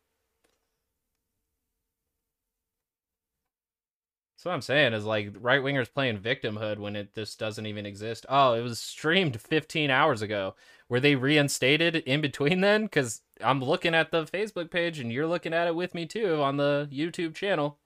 So 4.38 4.50
what 4.52 4.56
I'm 4.56 4.62
saying 4.62 4.94
is 4.94 5.04
like 5.04 5.34
right 5.40 5.62
wingers 5.62 5.92
playing 5.92 6.20
victimhood 6.20 6.78
when 6.78 6.96
it 6.96 7.14
this 7.16 7.36
doesn't 7.36 7.66
even 7.66 7.86
exist. 7.86 8.26
Oh, 8.30 8.54
it 8.54 8.62
was 8.62 8.80
streamed 8.80 9.42
15 9.42 9.90
hours 9.90 10.22
ago. 10.22 10.56
Were 10.90 11.00
they 11.00 11.16
reinstated 11.16 11.98
in 11.98 12.22
between 12.22 12.62
then? 12.62 12.84
Because 12.84 13.22
I'm 13.44 13.64
looking 13.64 13.94
at 13.94 14.12
the 14.12 14.26
Facebook 14.26 14.72
page 14.72 15.00
and 15.00 15.12
you're 15.12 15.28
looking 15.28 15.54
at 15.54 15.68
it 15.68 15.76
with 15.76 15.94
me 15.94 16.06
too 16.06 16.42
on 16.42 16.58
the 16.58 16.88
YouTube 16.92 17.36
channel. 17.36 17.80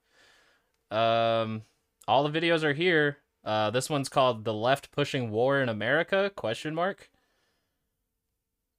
Um, 0.90 1.62
all 2.06 2.26
the 2.26 2.40
videos 2.40 2.62
are 2.62 2.74
here. 2.74 3.18
Uh, 3.44 3.70
this 3.70 3.90
one's 3.90 4.08
called 4.08 4.44
"The 4.44 4.54
Left 4.54 4.92
Pushing 4.92 5.30
War 5.30 5.60
in 5.60 5.68
America?" 5.68 6.30
Question 6.36 6.74
mark. 6.74 7.10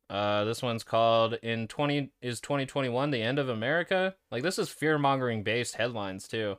Uh, 0.09 0.43
this 0.45 0.61
one's 0.61 0.83
called 0.83 1.33
"In 1.43 1.67
20 1.67 2.11
is 2.21 2.39
2021 2.39 3.11
the 3.11 3.21
end 3.21 3.39
of 3.39 3.49
America?" 3.49 4.15
Like 4.31 4.43
this 4.43 4.59
is 4.59 4.69
fear 4.69 4.97
mongering 4.97 5.43
based 5.43 5.75
headlines 5.75 6.27
too. 6.27 6.55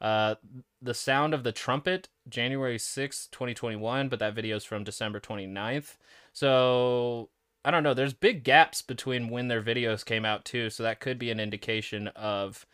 Uh, 0.00 0.34
the 0.82 0.94
sound 0.94 1.32
of 1.32 1.44
the 1.44 1.52
trumpet, 1.52 2.08
January 2.28 2.78
6th, 2.78 3.30
2021, 3.30 4.08
but 4.08 4.18
that 4.18 4.34
video 4.34 4.56
is 4.56 4.64
from 4.64 4.84
December 4.84 5.20
29th. 5.20 5.96
So 6.34 7.30
I 7.64 7.70
don't 7.70 7.82
know. 7.82 7.94
There's 7.94 8.12
big 8.12 8.44
gaps 8.44 8.82
between 8.82 9.30
when 9.30 9.48
their 9.48 9.62
videos 9.62 10.04
came 10.04 10.26
out 10.26 10.44
too, 10.44 10.68
so 10.68 10.82
that 10.82 11.00
could 11.00 11.18
be 11.18 11.30
an 11.30 11.40
indication 11.40 12.08
of 12.08 12.66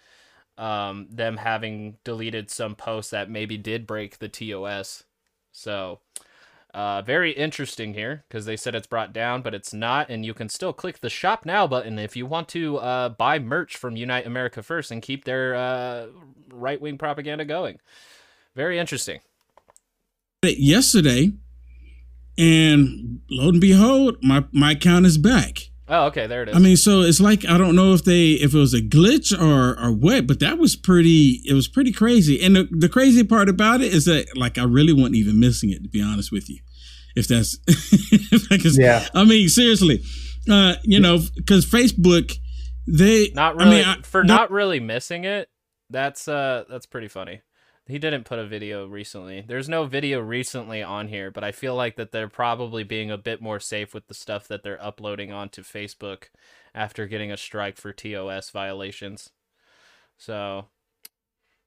um, 0.59 1.07
them 1.11 1.37
having 1.37 1.97
deleted 2.03 2.51
some 2.51 2.75
posts 2.75 3.13
that 3.13 3.31
maybe 3.31 3.57
did 3.57 3.87
break 3.87 4.19
the 4.19 4.29
TOS. 4.29 5.05
So 5.53 6.01
uh, 6.75 7.03
very 7.03 7.33
interesting 7.33 7.95
here 7.95 8.25
because 8.29 8.47
they 8.47 8.57
said 8.57 8.75
it's 8.75 8.87
brought 8.87 9.13
down, 9.13 9.43
but 9.43 9.55
it's 9.55 9.73
not, 9.73 10.09
and 10.11 10.25
you 10.25 10.35
can 10.35 10.49
still 10.49 10.73
click 10.73 11.01
the 11.01 11.11
shop 11.11 11.45
now 11.45 11.67
button 11.67 11.99
if 11.99 12.17
you 12.17 12.27
want 12.27 12.49
to 12.49 12.79
uh, 12.79 13.09
buy 13.11 13.39
merch 13.39 13.77
from 13.77 13.97
Unite 13.97 14.27
America 14.27 14.63
First 14.63 14.91
and 14.91 15.03
keep 15.03 15.25
their 15.25 15.55
uh, 15.55 16.07
right 16.53 16.81
wing 16.81 16.99
propaganda 16.99 17.45
going. 17.45 17.79
Very 18.55 18.79
interesting. 18.79 19.21
Yesterday, 20.43 21.33
and 22.39 23.21
lo 23.31 23.49
and 23.49 23.61
behold, 23.61 24.17
my 24.23 24.45
my 24.53 24.73
account 24.73 25.07
is 25.07 25.19
back. 25.19 25.71
Oh, 25.93 26.07
okay, 26.07 26.29
there 26.29 26.45
it 26.45 26.51
is. 26.51 26.57
I 26.57 26.61
mean, 26.61 26.77
so 26.77 27.01
it's 27.01 27.21
like 27.21 27.45
I 27.45 27.59
don't 27.59 27.75
know 27.75 27.93
if 27.95 28.05
they 28.05 28.31
if 28.33 28.55
it 28.55 28.59
was 28.59 28.73
a 28.75 28.81
glitch 28.81 29.37
or 29.37 29.79
or 29.79 29.93
what, 29.93 30.27
but 30.27 30.39
that 30.39 30.57
was 30.57 30.77
pretty. 30.77 31.43
It 31.45 31.55
was 31.55 31.67
pretty 31.67 31.91
crazy. 31.91 32.41
And 32.41 32.55
the, 32.55 32.69
the 32.71 32.89
crazy 32.89 33.25
part 33.25 33.49
about 33.49 33.81
it 33.81 33.93
is 33.93 34.05
that 34.05 34.37
like 34.37 34.57
I 34.57 34.63
really 34.63 34.93
wasn't 34.93 35.17
even 35.17 35.41
missing 35.41 35.71
it 35.71 35.83
to 35.83 35.89
be 35.89 36.01
honest 36.01 36.31
with 36.31 36.49
you. 36.49 36.61
If 37.17 37.27
that's 37.27 37.57
because 38.49 38.79
yeah, 38.79 39.09
I 39.15 39.25
mean 39.25 39.49
seriously, 39.49 40.01
uh, 40.49 40.75
you 40.85 41.01
know, 41.01 41.19
because 41.35 41.67
Facebook 41.67 42.39
they 42.87 43.31
not 43.35 43.57
really 43.57 43.83
I 43.83 43.95
mean, 43.95 43.99
I, 43.99 44.03
for 44.03 44.23
not 44.23 44.53
really 44.53 44.79
missing 44.79 45.25
it. 45.25 45.49
That's 45.91 46.29
uh 46.29 46.65
that's 46.71 46.87
pretty 46.87 47.09
funny. 47.09 47.43
He 47.91 47.99
didn't 47.99 48.25
put 48.25 48.39
a 48.39 48.47
video 48.47 48.87
recently. 48.87 49.45
There's 49.47 49.69
no 49.69 49.85
video 49.85 50.21
recently 50.21 50.83
on 50.83 51.09
here, 51.09 51.31
but 51.31 51.45
I 51.45 51.53
feel 51.53 51.75
like 51.75 51.97
that 51.97 52.13
they're 52.13 52.29
probably 52.29 52.85
being 52.85 53.11
a 53.11 53.19
bit 53.19 53.43
more 53.43 53.61
safe 53.61 53.93
with 53.93 54.07
the 54.07 54.15
stuff 54.15 54.49
that 54.49 54.63
they're 54.63 54.83
uploading 54.83 55.33
onto 55.33 55.63
Facebook 55.63 56.25
after 56.75 57.07
getting 57.07 57.33
a 57.33 57.37
strike 57.37 57.77
for 57.77 57.93
TOS 57.93 58.51
violations. 58.51 59.31
So, 60.17 60.67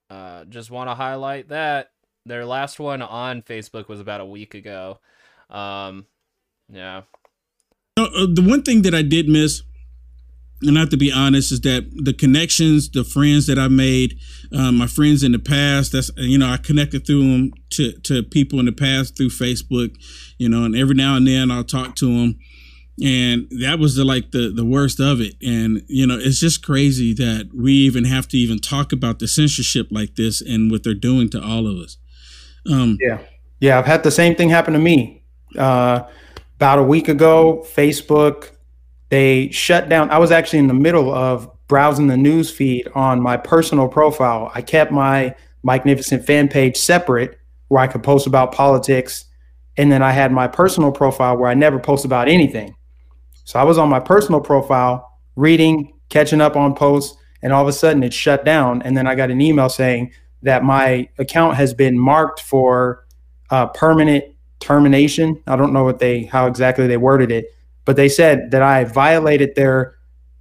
uh, 0.09 0.45
just 0.45 0.71
want 0.71 0.89
to 0.89 0.95
highlight 0.95 1.49
that 1.49 1.91
their 2.25 2.45
last 2.45 2.79
one 2.79 3.01
on 3.01 3.41
Facebook 3.41 3.87
was 3.87 3.99
about 3.99 4.21
a 4.21 4.25
week 4.25 4.53
ago. 4.53 4.99
Um, 5.49 6.05
yeah. 6.71 7.01
Uh, 7.97 8.27
the 8.31 8.45
one 8.45 8.63
thing 8.63 8.81
that 8.83 8.95
I 8.95 9.01
did 9.01 9.27
miss 9.27 9.63
and 10.67 10.77
I 10.77 10.81
have 10.81 10.89
to 10.89 10.97
be 10.97 11.11
honest, 11.11 11.51
is 11.51 11.61
that 11.61 11.89
the 11.95 12.13
connections, 12.13 12.89
the 12.89 13.03
friends 13.03 13.47
that 13.47 13.59
I 13.59 13.67
made, 13.67 14.17
um, 14.51 14.77
my 14.77 14.87
friends 14.87 15.23
in 15.23 15.31
the 15.31 15.39
past, 15.39 15.91
that's 15.91 16.11
you 16.17 16.37
know 16.37 16.47
I 16.47 16.57
connected 16.57 17.05
through 17.05 17.21
them 17.21 17.53
to 17.71 17.93
to 17.99 18.23
people 18.23 18.59
in 18.59 18.65
the 18.65 18.71
past 18.71 19.17
through 19.17 19.29
Facebook, 19.29 19.95
you 20.37 20.49
know, 20.49 20.63
and 20.63 20.75
every 20.75 20.95
now 20.95 21.15
and 21.15 21.27
then 21.27 21.51
I'll 21.51 21.63
talk 21.63 21.95
to 21.97 22.05
them, 22.05 22.39
and 23.03 23.47
that 23.61 23.79
was 23.79 23.95
the 23.95 24.03
like 24.03 24.31
the 24.31 24.51
the 24.55 24.65
worst 24.65 24.99
of 24.99 25.19
it, 25.21 25.35
and 25.41 25.83
you 25.87 26.07
know 26.07 26.17
it's 26.17 26.39
just 26.39 26.63
crazy 26.63 27.13
that 27.13 27.49
we 27.53 27.73
even 27.73 28.05
have 28.05 28.27
to 28.29 28.37
even 28.37 28.59
talk 28.59 28.91
about 28.91 29.19
the 29.19 29.27
censorship 29.27 29.87
like 29.91 30.15
this 30.15 30.41
and 30.41 30.71
what 30.71 30.83
they're 30.83 30.93
doing 30.93 31.29
to 31.31 31.41
all 31.41 31.67
of 31.67 31.77
us. 31.77 31.97
Um, 32.71 32.97
yeah, 33.01 33.19
yeah, 33.59 33.79
I've 33.79 33.85
had 33.85 34.03
the 34.03 34.11
same 34.11 34.35
thing 34.35 34.49
happen 34.49 34.73
to 34.73 34.79
me. 34.79 35.23
Uh, 35.57 36.03
about 36.55 36.79
a 36.79 36.83
week 36.83 37.09
ago, 37.09 37.65
Facebook 37.75 38.51
they 39.13 39.47
shut 39.51 39.89
down. 39.89 40.09
I 40.09 40.17
was 40.17 40.31
actually 40.31 40.57
in 40.57 40.65
the 40.65 40.73
middle 40.73 41.13
of 41.13 41.47
browsing 41.67 42.07
the 42.07 42.17
news 42.17 42.49
feed 42.49 42.87
on 42.95 43.21
my 43.21 43.37
personal 43.37 43.87
profile. 43.87 44.51
I 44.55 44.63
kept 44.63 44.91
my 44.91 45.35
Magnificent 45.61 46.25
fan 46.25 46.47
page 46.47 46.77
separate 46.77 47.37
where 47.67 47.79
I 47.79 47.85
could 47.85 48.01
post 48.01 48.25
about 48.25 48.53
politics. 48.53 49.25
And 49.77 49.91
then 49.91 50.01
I 50.01 50.09
had 50.09 50.31
my 50.31 50.47
personal 50.47 50.91
profile 50.91 51.37
where 51.37 51.47
I 51.47 51.53
never 51.53 51.77
post 51.77 52.05
about 52.05 52.27
anything. 52.27 52.75
So 53.43 53.59
I 53.59 53.63
was 53.63 53.77
on 53.77 53.87
my 53.87 53.99
personal 53.99 54.41
profile 54.41 55.07
reading, 55.35 55.93
catching 56.09 56.41
up 56.41 56.55
on 56.55 56.73
posts, 56.73 57.15
and 57.43 57.53
all 57.53 57.61
of 57.61 57.67
a 57.67 57.73
sudden 57.73 58.01
it 58.01 58.15
shut 58.15 58.43
down. 58.43 58.81
And 58.81 58.97
then 58.97 59.05
I 59.05 59.13
got 59.13 59.29
an 59.29 59.41
email 59.41 59.69
saying 59.69 60.11
that 60.41 60.63
my 60.63 61.07
account 61.19 61.55
has 61.57 61.71
been 61.75 61.99
marked 61.99 62.41
for 62.41 63.05
uh, 63.51 63.67
permanent 63.67 64.23
termination. 64.59 65.39
I 65.45 65.55
don't 65.55 65.71
know 65.71 65.83
what 65.83 65.99
they 65.99 66.23
how 66.23 66.47
exactly 66.47 66.87
they 66.87 66.97
worded 66.97 67.31
it, 67.31 67.53
but 67.85 67.95
they 67.95 68.09
said 68.09 68.51
that 68.51 68.61
I 68.61 68.83
violated 68.85 69.55
their 69.55 69.95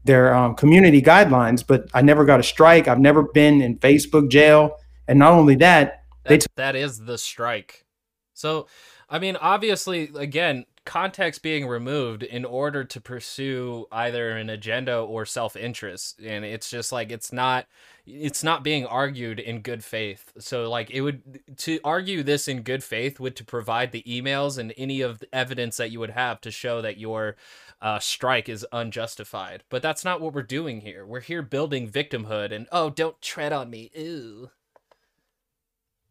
their 0.04 0.34
um, 0.34 0.54
community 0.56 1.00
guidelines, 1.00 1.64
but 1.64 1.88
I 1.94 2.02
never 2.02 2.24
got 2.24 2.40
a 2.40 2.42
strike. 2.42 2.88
I've 2.88 2.98
never 2.98 3.22
been 3.22 3.62
in 3.62 3.78
Facebook 3.78 4.30
jail, 4.30 4.76
and 5.06 5.18
not 5.18 5.32
only 5.32 5.54
that, 5.56 6.04
that, 6.24 6.40
t- 6.40 6.46
that 6.56 6.74
is 6.74 6.98
the 6.98 7.16
strike. 7.18 7.86
So, 8.34 8.66
I 9.08 9.20
mean, 9.20 9.36
obviously, 9.36 10.10
again, 10.16 10.64
context 10.84 11.42
being 11.42 11.66
removed 11.66 12.22
in 12.24 12.44
order 12.44 12.82
to 12.82 13.00
pursue 13.00 13.86
either 13.92 14.30
an 14.30 14.50
agenda 14.50 14.98
or 14.98 15.24
self-interest 15.24 16.18
and 16.20 16.44
it's 16.44 16.68
just 16.68 16.90
like 16.90 17.12
it's 17.12 17.32
not 17.32 17.66
it's 18.04 18.42
not 18.42 18.64
being 18.64 18.84
argued 18.86 19.38
in 19.38 19.60
good 19.60 19.84
faith. 19.84 20.32
So 20.38 20.68
like 20.68 20.90
it 20.90 21.02
would 21.02 21.40
to 21.58 21.78
argue 21.84 22.22
this 22.22 22.48
in 22.48 22.62
good 22.62 22.82
faith 22.82 23.20
would 23.20 23.36
to 23.36 23.44
provide 23.44 23.92
the 23.92 24.02
emails 24.02 24.58
and 24.58 24.74
any 24.76 25.00
of 25.00 25.20
the 25.20 25.34
evidence 25.34 25.76
that 25.76 25.90
you 25.90 26.00
would 26.00 26.10
have 26.10 26.40
to 26.42 26.50
show 26.50 26.82
that 26.82 26.98
your 26.98 27.36
uh, 27.80 27.98
strike 27.98 28.48
is 28.48 28.66
unjustified. 28.72 29.62
But 29.68 29.82
that's 29.82 30.04
not 30.04 30.20
what 30.20 30.34
we're 30.34 30.42
doing 30.42 30.80
here. 30.80 31.06
We're 31.06 31.20
here 31.20 31.42
building 31.42 31.88
victimhood 31.88 32.52
and 32.52 32.66
oh 32.72 32.90
don't 32.90 33.20
tread 33.22 33.52
on 33.52 33.70
me. 33.70 33.90
Ooh. 33.96 34.50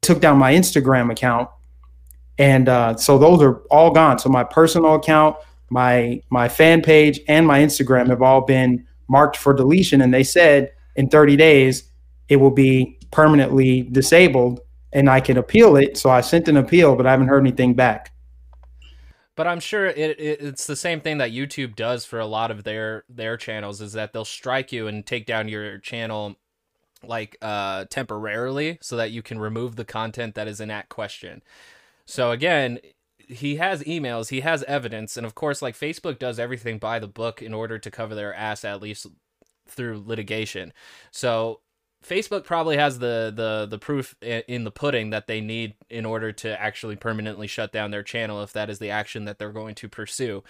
Took 0.02 0.22
down 0.22 0.38
my 0.38 0.54
instagram 0.54 1.12
account 1.12 1.50
and 2.42 2.70
uh, 2.70 2.96
so 2.96 3.20
those 3.20 3.42
are 3.42 3.58
all 3.70 3.92
gone. 3.92 4.18
So 4.18 4.28
my 4.28 4.44
personal 4.44 4.96
account, 4.96 5.36
my 5.70 6.22
my 6.30 6.50
fan 6.50 6.82
page, 6.82 7.20
and 7.28 7.46
my 7.46 7.60
Instagram 7.60 8.08
have 8.08 8.24
all 8.24 8.42
been 8.42 8.88
marked 9.08 9.38
for 9.38 9.54
deletion. 9.54 10.02
And 10.02 10.12
they 10.12 10.24
said 10.24 10.72
in 10.96 11.10
30 11.10 11.36
days 11.36 11.92
it 12.32 12.38
will 12.38 12.52
be 12.52 12.98
permanently 13.12 13.82
disabled, 13.82 14.62
and 14.94 15.10
I 15.10 15.20
can 15.20 15.38
appeal 15.38 15.76
it. 15.76 15.98
So 15.98 16.10
I 16.10 16.22
sent 16.22 16.48
an 16.48 16.56
appeal, 16.56 16.96
but 16.96 17.06
I 17.06 17.12
haven't 17.12 17.28
heard 17.28 17.42
anything 17.42 17.74
back. 17.74 18.12
But 19.36 19.48
I'm 19.48 19.60
sure 19.60 19.88
it, 19.88 19.98
it, 19.98 20.42
it's 20.42 20.66
the 20.66 20.78
same 20.78 21.02
thing 21.02 21.18
that 21.18 21.32
YouTube 21.32 21.76
does 21.76 22.06
for 22.06 22.20
a 22.20 22.26
lot 22.26 22.50
of 22.50 22.64
their 22.64 23.04
their 23.10 23.36
channels 23.36 23.82
is 23.82 23.94
that 23.94 24.14
they'll 24.14 24.24
strike 24.24 24.72
you 24.72 24.88
and 24.88 25.06
take 25.06 25.26
down 25.26 25.48
your 25.48 25.78
channel 25.80 26.38
like 27.04 27.36
uh 27.42 27.86
temporarily 27.90 28.78
so 28.82 28.96
that 28.96 29.10
you 29.10 29.24
can 29.24 29.40
remove 29.40 29.76
the 29.76 29.86
content 29.86 30.36
that 30.36 30.48
is 30.48 30.62
in 30.62 30.70
that 30.70 30.90
question. 30.90 31.42
So 32.06 32.32
again, 32.32 32.80
he 33.18 33.56
has 33.56 33.84
emails, 33.84 34.30
he 34.30 34.42
has 34.42 34.64
evidence, 34.64 35.18
and 35.18 35.26
of 35.26 35.34
course, 35.36 35.62
like 35.62 35.76
Facebook 35.76 36.20
does 36.20 36.40
everything 36.40 36.78
by 36.78 37.00
the 37.00 37.08
book 37.08 37.42
in 37.42 37.54
order 37.54 37.80
to 37.80 37.92
cover 37.92 38.16
their 38.16 38.34
ass 38.34 38.64
at 38.64 38.82
least 38.82 39.08
through 39.72 40.04
litigation. 40.06 40.74
So 41.12 41.62
Facebook 42.04 42.44
probably 42.44 42.78
has 42.78 43.00
the 43.00 43.32
the 43.36 43.68
the 43.70 43.78
proof 43.78 44.16
in 44.22 44.64
the 44.64 44.72
pudding 44.72 45.12
that 45.12 45.28
they 45.28 45.40
need 45.40 45.76
in 45.90 46.06
order 46.06 46.32
to 46.32 46.60
actually 46.60 46.96
permanently 46.96 47.48
shut 47.48 47.72
down 47.72 47.92
their 47.92 48.04
channel 48.04 48.42
if 48.42 48.54
that 48.54 48.70
is 48.70 48.80
the 48.80 48.90
action 48.90 49.26
that 49.26 49.38
they're 49.38 49.52
going 49.52 49.76
to 49.76 49.88
pursue. 49.88 50.44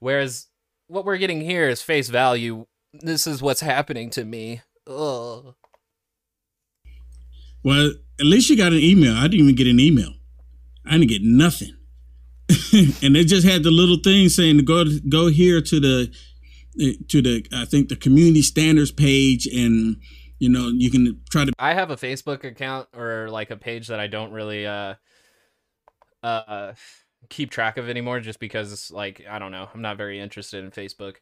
Whereas 0.00 0.46
what 0.86 1.04
we're 1.04 1.18
getting 1.18 1.40
here 1.40 1.68
is 1.68 1.82
face 1.82 2.08
value. 2.08 2.66
This 2.92 3.26
is 3.26 3.42
what's 3.42 3.60
happening 3.60 4.10
to 4.10 4.24
me. 4.24 4.62
Ugh. 4.86 5.54
Well, 7.62 7.92
at 8.18 8.26
least 8.26 8.48
you 8.50 8.56
got 8.56 8.72
an 8.72 8.78
email. 8.78 9.14
I 9.14 9.22
didn't 9.22 9.40
even 9.40 9.54
get 9.54 9.66
an 9.66 9.80
email. 9.80 10.14
I 10.86 10.92
didn't 10.92 11.08
get 11.08 11.22
nothing. 11.22 11.76
and 13.02 13.14
they 13.14 13.24
just 13.24 13.46
had 13.46 13.62
the 13.62 13.70
little 13.70 13.98
thing 14.02 14.28
saying 14.28 14.56
to 14.56 14.62
go 14.62 14.84
go 15.08 15.26
here 15.26 15.60
to 15.60 15.80
the 15.80 16.10
to 17.08 17.22
the 17.22 17.46
I 17.52 17.64
think 17.64 17.88
the 17.88 17.96
community 17.96 18.42
standards 18.42 18.92
page 18.92 19.46
and 19.46 19.96
you 20.38 20.48
know 20.48 20.68
you 20.68 20.90
can 20.90 21.20
try 21.30 21.44
to 21.44 21.52
I 21.58 21.74
have 21.74 21.90
a 21.90 21.96
Facebook 21.96 22.44
account 22.44 22.88
or 22.94 23.28
like 23.30 23.50
a 23.50 23.56
page 23.56 23.88
that 23.88 24.00
I 24.00 24.06
don't 24.06 24.32
really 24.32 24.66
uh 24.66 24.94
uh 26.22 26.72
keep 27.28 27.50
track 27.50 27.76
of 27.76 27.88
anymore 27.88 28.20
just 28.20 28.40
because 28.40 28.90
like 28.90 29.24
I 29.28 29.38
don't 29.38 29.52
know, 29.52 29.68
I'm 29.72 29.82
not 29.82 29.96
very 29.96 30.20
interested 30.20 30.64
in 30.64 30.70
Facebook. 30.70 31.16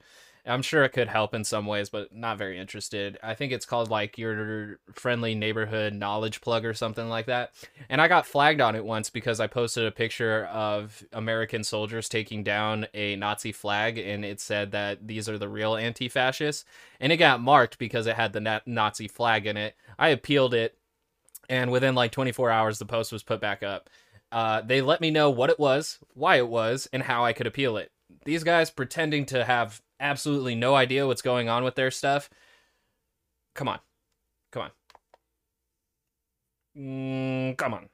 I'm 0.48 0.62
sure 0.62 0.84
it 0.84 0.90
could 0.90 1.08
help 1.08 1.34
in 1.34 1.42
some 1.42 1.66
ways, 1.66 1.88
but 1.88 2.14
not 2.14 2.38
very 2.38 2.56
interested. 2.56 3.18
I 3.20 3.34
think 3.34 3.52
it's 3.52 3.66
called 3.66 3.90
like 3.90 4.16
your 4.16 4.78
friendly 4.92 5.34
neighborhood 5.34 5.92
knowledge 5.92 6.40
plug 6.40 6.64
or 6.64 6.72
something 6.72 7.08
like 7.08 7.26
that. 7.26 7.52
And 7.88 8.00
I 8.00 8.06
got 8.06 8.26
flagged 8.26 8.60
on 8.60 8.76
it 8.76 8.84
once 8.84 9.10
because 9.10 9.40
I 9.40 9.48
posted 9.48 9.86
a 9.86 9.90
picture 9.90 10.44
of 10.44 11.02
American 11.12 11.64
soldiers 11.64 12.08
taking 12.08 12.44
down 12.44 12.86
a 12.94 13.16
Nazi 13.16 13.50
flag 13.50 13.98
and 13.98 14.24
it 14.24 14.40
said 14.40 14.70
that 14.70 15.08
these 15.08 15.28
are 15.28 15.36
the 15.36 15.48
real 15.48 15.74
anti 15.74 16.08
fascists. 16.08 16.64
And 17.00 17.12
it 17.12 17.16
got 17.16 17.40
marked 17.40 17.78
because 17.78 18.06
it 18.06 18.14
had 18.14 18.32
the 18.32 18.62
Nazi 18.66 19.08
flag 19.08 19.46
in 19.46 19.56
it. 19.56 19.74
I 19.98 20.08
appealed 20.08 20.54
it, 20.54 20.78
and 21.48 21.70
within 21.70 21.94
like 21.94 22.12
24 22.12 22.50
hours, 22.50 22.78
the 22.78 22.86
post 22.86 23.12
was 23.12 23.22
put 23.22 23.40
back 23.40 23.62
up. 23.62 23.88
Uh, 24.32 24.60
they 24.60 24.80
let 24.80 25.00
me 25.00 25.10
know 25.10 25.30
what 25.30 25.50
it 25.50 25.58
was, 25.58 25.98
why 26.14 26.36
it 26.36 26.48
was, 26.48 26.88
and 26.92 27.02
how 27.02 27.24
I 27.24 27.32
could 27.32 27.46
appeal 27.46 27.76
it. 27.76 27.90
These 28.24 28.44
guys 28.44 28.70
pretending 28.70 29.24
to 29.26 29.44
have 29.44 29.80
absolutely 30.00 30.54
no 30.54 30.74
idea 30.74 31.06
what's 31.06 31.22
going 31.22 31.48
on 31.48 31.64
with 31.64 31.74
their 31.74 31.90
stuff. 31.90 32.28
Come 33.54 33.68
on. 33.68 33.78
Come 34.52 34.62
on. 34.62 34.70
Mm, 36.76 37.56
come 37.56 37.74
on. 37.74 37.88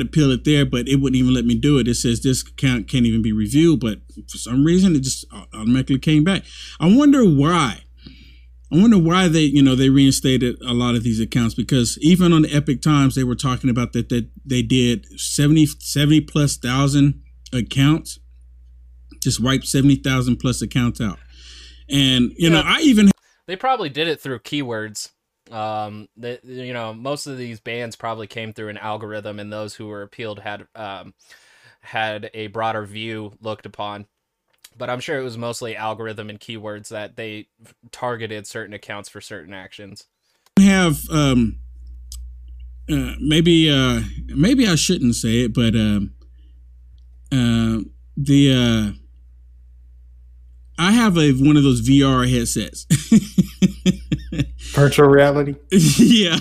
Appeal 0.00 0.32
it 0.32 0.44
there, 0.44 0.66
but 0.66 0.88
it 0.88 0.96
wouldn't 0.96 1.18
even 1.18 1.32
let 1.32 1.44
me 1.44 1.54
do 1.54 1.78
it. 1.78 1.86
It 1.86 1.94
says 1.94 2.20
this 2.20 2.42
account 2.42 2.88
can't 2.88 3.06
even 3.06 3.22
be 3.22 3.32
reviewed, 3.32 3.80
but 3.80 4.00
for 4.28 4.38
some 4.38 4.64
reason 4.64 4.96
it 4.96 5.02
just 5.02 5.24
automatically 5.32 5.98
came 5.98 6.24
back. 6.24 6.42
I 6.80 6.94
wonder 6.94 7.24
why. 7.24 7.83
I 8.72 8.80
wonder 8.80 8.98
why 8.98 9.28
they, 9.28 9.42
you 9.42 9.62
know, 9.62 9.76
they 9.76 9.90
reinstated 9.90 10.60
a 10.62 10.72
lot 10.72 10.94
of 10.94 11.04
these 11.04 11.20
accounts 11.20 11.54
because 11.54 11.98
even 12.00 12.32
on 12.32 12.42
the 12.42 12.54
Epoch 12.54 12.80
Times, 12.80 13.14
they 13.14 13.24
were 13.24 13.34
talking 13.34 13.70
about 13.70 13.92
that 13.92 14.08
that 14.08 14.28
they 14.44 14.62
did 14.62 15.06
70, 15.18 15.66
70 15.66 16.22
plus 16.22 16.56
thousand 16.56 17.22
accounts 17.52 18.18
just 19.24 19.40
wiped 19.40 19.66
70,000 19.66 20.36
plus 20.36 20.62
accounts 20.62 21.00
out. 21.00 21.18
And, 21.90 22.30
you 22.36 22.50
yeah. 22.50 22.50
know, 22.50 22.62
I 22.64 22.80
even. 22.80 23.10
They 23.46 23.56
probably 23.56 23.88
did 23.88 24.06
it 24.06 24.20
through 24.20 24.38
keywords. 24.40 25.10
Um, 25.50 26.08
that 26.16 26.42
you 26.44 26.72
know, 26.72 26.94
most 26.94 27.26
of 27.26 27.36
these 27.36 27.60
bans 27.60 27.96
probably 27.96 28.26
came 28.26 28.54
through 28.54 28.68
an 28.68 28.78
algorithm, 28.78 29.38
and 29.38 29.52
those 29.52 29.74
who 29.74 29.88
were 29.88 30.00
appealed 30.00 30.40
had 30.40 30.66
um, 30.74 31.12
had 31.80 32.30
a 32.32 32.46
broader 32.46 32.86
view 32.86 33.32
looked 33.42 33.66
upon. 33.66 34.06
But 34.76 34.90
I'm 34.90 35.00
sure 35.00 35.18
it 35.18 35.22
was 35.22 35.38
mostly 35.38 35.76
algorithm 35.76 36.30
and 36.30 36.40
keywords 36.40 36.88
that 36.88 37.16
they 37.16 37.48
targeted 37.92 38.46
certain 38.46 38.74
accounts 38.74 39.08
for 39.08 39.20
certain 39.20 39.54
actions. 39.54 40.06
I 40.58 40.62
have 40.62 41.08
um, 41.10 41.58
uh, 42.90 43.14
maybe 43.20 43.70
uh, 43.70 44.00
maybe 44.26 44.66
I 44.66 44.74
shouldn't 44.74 45.14
say 45.14 45.42
it, 45.44 45.54
but 45.54 45.74
um, 45.74 46.14
uh, 47.32 47.80
the 48.16 48.52
uh, 48.52 48.98
I 50.78 50.92
have 50.92 51.16
a 51.16 51.32
one 51.32 51.56
of 51.56 51.62
those 51.62 51.80
VR 51.82 52.28
headsets. 52.28 52.86
Virtual 54.74 55.06
reality. 55.06 55.54
yeah, 55.70 56.36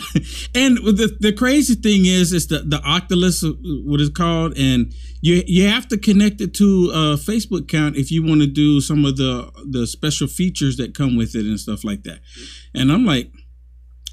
and 0.55 0.77
the 0.77 1.15
the 1.19 1.31
crazy 1.31 1.75
thing 1.75 2.07
is, 2.07 2.33
it's 2.33 2.47
the 2.47 2.59
the 2.59 2.81
Oculus, 2.83 3.43
uh, 3.43 3.51
what 3.85 4.01
it's 4.01 4.09
called, 4.09 4.57
and 4.57 4.91
you 5.21 5.43
you 5.45 5.67
have 5.67 5.87
to 5.89 5.99
connect 5.99 6.41
it 6.41 6.55
to 6.55 6.89
a 6.91 7.15
Facebook 7.15 7.65
account 7.65 7.95
if 7.95 8.09
you 8.09 8.25
want 8.25 8.41
to 8.41 8.47
do 8.47 8.81
some 8.81 9.05
of 9.05 9.17
the 9.17 9.51
the 9.69 9.85
special 9.85 10.25
features 10.25 10.77
that 10.77 10.95
come 10.95 11.15
with 11.15 11.35
it 11.35 11.45
and 11.45 11.59
stuff 11.59 11.83
like 11.83 12.01
that. 12.05 12.21
And 12.73 12.91
I'm 12.91 13.05
like, 13.05 13.31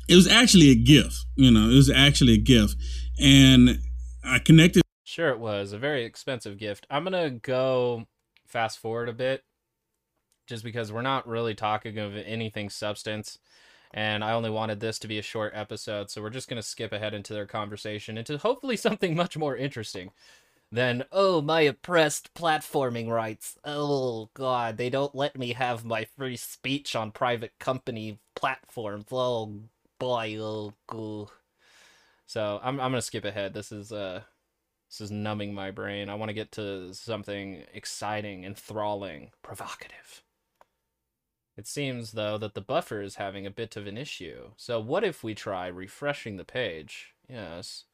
it 0.07 0.17
was 0.17 0.29
actually 0.29 0.69
a 0.69 0.75
gift. 0.75 1.25
You 1.37 1.51
know, 1.51 1.71
it 1.71 1.75
was 1.75 1.89
actually 1.89 2.35
a 2.35 2.41
gift, 2.41 2.77
and 3.19 3.79
I 4.23 4.39
connected. 4.39 4.83
Sure, 5.05 5.31
it 5.31 5.41
was 5.41 5.73
a 5.73 5.79
very 5.79 6.05
expensive 6.05 6.59
gift. 6.59 6.87
I'm 6.91 7.05
gonna 7.05 7.31
go 7.31 8.05
fast 8.47 8.81
forward 8.81 9.09
a 9.09 9.15
bit 9.15 9.45
just 10.47 10.63
because 10.63 10.93
we're 10.93 11.01
not 11.01 11.27
really 11.27 11.55
talking 11.55 11.97
of 11.97 12.15
anything 12.17 12.69
substance. 12.69 13.39
And 13.93 14.23
I 14.23 14.33
only 14.33 14.51
wanted 14.51 14.79
this 14.81 14.99
to 15.01 15.09
be 15.09 15.19
a 15.19 15.23
short 15.23 15.53
episode, 15.55 16.11
so 16.11 16.23
we're 16.23 16.31
just 16.31 16.49
going 16.49 16.63
to 16.63 16.67
skip 16.67 16.93
ahead 16.93 17.13
into 17.13 17.33
their 17.33 17.47
conversation 17.47 18.17
into 18.17 18.39
hopefully 18.39 18.77
something 18.77 19.17
much 19.17 19.37
more 19.37 19.57
interesting 19.57 20.13
than, 20.73 21.05
oh, 21.11 21.43
my 21.43 21.63
oppressed 21.63 22.33
platforming 22.35 23.09
rights. 23.09 23.59
Oh, 23.65 24.31
God, 24.35 24.77
they 24.77 24.91
don't 24.91 25.15
let 25.15 25.37
me 25.37 25.55
have 25.55 25.85
my 25.85 26.05
free 26.05 26.37
speech 26.37 26.95
on 26.95 27.11
private 27.11 27.59
company 27.59 28.21
platforms. 28.37 29.07
Oh, 29.11 29.53
boy, 29.99 30.37
oh, 30.39 30.75
God. 30.87 31.29
So 32.27 32.61
I'm, 32.63 32.81
I'm 32.81 32.93
going 32.93 33.01
to 33.01 33.03
skip 33.03 33.25
ahead. 33.25 33.55
This 33.55 33.73
is, 33.73 33.91
uh, 33.91 34.23
this 34.89 35.01
is 35.01 35.11
numbing 35.11 35.53
my 35.53 35.73
brain. 35.73 36.09
I 36.09 36.15
want 36.15 36.29
to 36.29 36.35
get 36.35 36.53
to 36.53 36.95
something 36.95 37.65
exciting, 37.75 38.45
enthralling, 38.45 39.31
provocative. 39.43 40.23
It 41.61 41.67
seems, 41.67 42.13
though, 42.13 42.39
that 42.39 42.55
the 42.55 42.63
buffer 42.63 43.03
is 43.03 43.17
having 43.17 43.45
a 43.45 43.51
bit 43.51 43.77
of 43.77 43.87
an 43.87 43.99
issue. 43.99 44.53
So 44.57 44.81
what 44.81 45.05
if 45.05 45.23
we 45.23 45.35
try 45.35 45.67
refreshing 45.67 46.39
the 46.39 46.45
page? 46.45 47.13
Yes. 47.29 47.85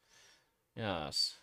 Yes. 0.73 1.35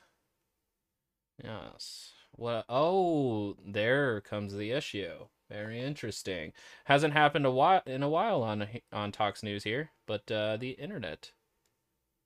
Yes. 1.42 2.12
What? 2.32 2.64
Oh, 2.66 3.58
there 3.62 4.22
comes 4.22 4.54
the 4.54 4.70
issue. 4.70 5.26
Very 5.50 5.78
interesting. 5.78 6.54
Hasn't 6.86 7.12
happened 7.12 7.44
a 7.44 7.50
while 7.50 7.82
in 7.84 8.02
a 8.02 8.08
while 8.08 8.42
on 8.42 8.68
on 8.90 9.12
Talks 9.12 9.42
News 9.42 9.64
here, 9.64 9.90
but 10.06 10.30
uh, 10.32 10.56
the 10.56 10.70
internet 10.70 11.32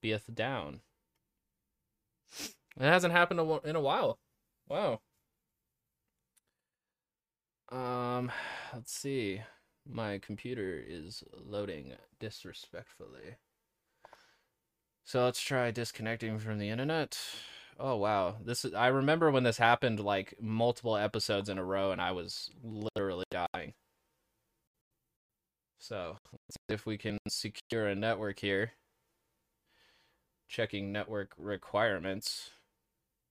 beeth 0.01 0.33
down. 0.33 0.83
It 2.39 2.85
hasn't 2.85 3.13
happened 3.13 3.41
in 3.65 3.75
a 3.75 3.81
while. 3.81 4.21
Wow. 4.69 5.01
Um, 7.71 8.31
let's 8.73 8.93
see. 8.93 9.43
My 9.91 10.19
computer 10.19 10.83
is 10.87 11.25
loading 11.33 11.95
disrespectfully. 12.21 13.37
So 15.05 15.25
let's 15.25 15.41
try 15.41 15.71
disconnecting 15.71 16.39
from 16.39 16.59
the 16.59 16.69
internet. 16.69 17.19
Oh 17.81 17.97
wow. 17.97 18.37
This 18.45 18.65
is 18.67 18.75
I 18.75 18.89
remember 18.89 19.31
when 19.31 19.45
this 19.45 19.57
happened 19.57 20.01
like 20.01 20.35
multiple 20.41 20.97
episodes 20.97 21.49
in 21.49 21.57
a 21.59 21.65
row 21.65 21.93
and 21.93 22.01
I 22.01 22.13
was 22.13 22.51
literally 22.63 23.25
dying. 23.31 23.73
So, 25.79 26.19
let's 26.33 26.57
see 26.69 26.75
if 26.75 26.87
we 26.87 26.99
can 26.99 27.19
secure 27.29 27.87
a 27.87 27.95
network 27.95 28.41
here. 28.41 28.73
Checking 30.49 30.93
network 30.93 31.33
requirements. 31.39 32.51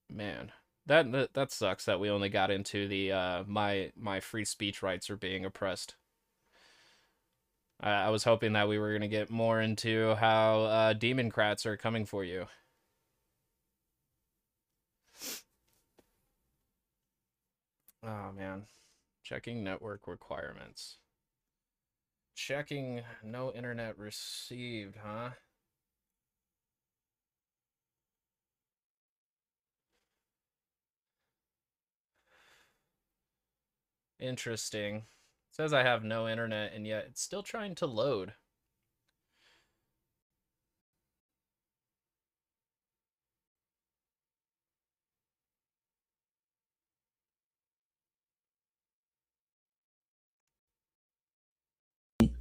Man, 0.10 0.52
that 0.86 1.12
that, 1.12 1.34
that 1.34 1.52
sucks 1.52 1.86
that 1.86 2.00
we 2.00 2.10
only 2.10 2.30
got 2.30 2.50
into 2.50 2.88
the 2.88 3.12
uh 3.12 3.44
my 3.46 3.92
my 3.96 4.20
free 4.20 4.46
speech 4.46 4.82
rights 4.82 5.10
are 5.10 5.18
being 5.18 5.46
oppressed. 5.46 5.96
I, 7.80 7.92
I 7.92 8.10
was 8.10 8.24
hoping 8.24 8.54
that 8.54 8.68
we 8.68 8.80
were 8.80 8.90
going 8.90 9.02
to 9.02 9.08
get 9.08 9.30
more 9.30 9.62
into 9.62 10.16
how 10.16 10.62
uh, 10.64 10.94
Democrats 10.94 11.66
are 11.66 11.78
coming 11.78 12.06
for 12.06 12.24
you. 12.24 12.48
Oh, 18.04 18.32
man. 18.36 18.66
Checking 19.24 19.64
network 19.64 20.08
requirements. 20.08 20.98
Checking 22.36 23.02
no 23.24 23.52
internet 23.54 23.98
received, 23.98 24.98
huh? 25.04 25.32
Interesting 34.20 35.04
says 35.60 35.74
I 35.74 35.82
have 35.82 36.04
no 36.04 36.28
internet 36.28 36.74
and 36.76 36.86
yet 36.86 37.06
it's 37.10 37.22
still 37.22 37.42
trying 37.42 37.74
to 37.76 37.88
load. 37.88 38.34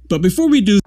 But 0.09 0.21
before 0.21 0.47
we 0.47 0.61
do 0.61 0.79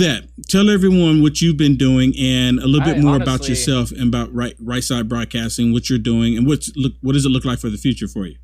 that, 0.00 0.28
tell 0.48 0.68
everyone 0.68 1.22
what 1.22 1.40
you've 1.40 1.56
been 1.56 1.76
doing 1.76 2.12
and 2.18 2.58
a 2.58 2.66
little 2.66 2.84
bit 2.84 2.98
I 2.98 3.00
more 3.00 3.14
honestly- 3.14 3.34
about 3.34 3.48
yourself 3.48 3.90
and 3.92 4.08
about 4.08 4.32
right 4.34 4.54
right 4.60 4.82
side 4.82 5.08
broadcasting, 5.08 5.72
what 5.72 5.88
you're 5.88 5.98
doing, 5.98 6.36
and 6.36 6.46
what's 6.46 6.74
look 6.76 6.92
what 7.00 7.12
does 7.12 7.24
it 7.24 7.30
look 7.30 7.44
like 7.44 7.58
for 7.58 7.70
the 7.70 7.78
future 7.78 8.08
for 8.08 8.26
you? 8.26 8.36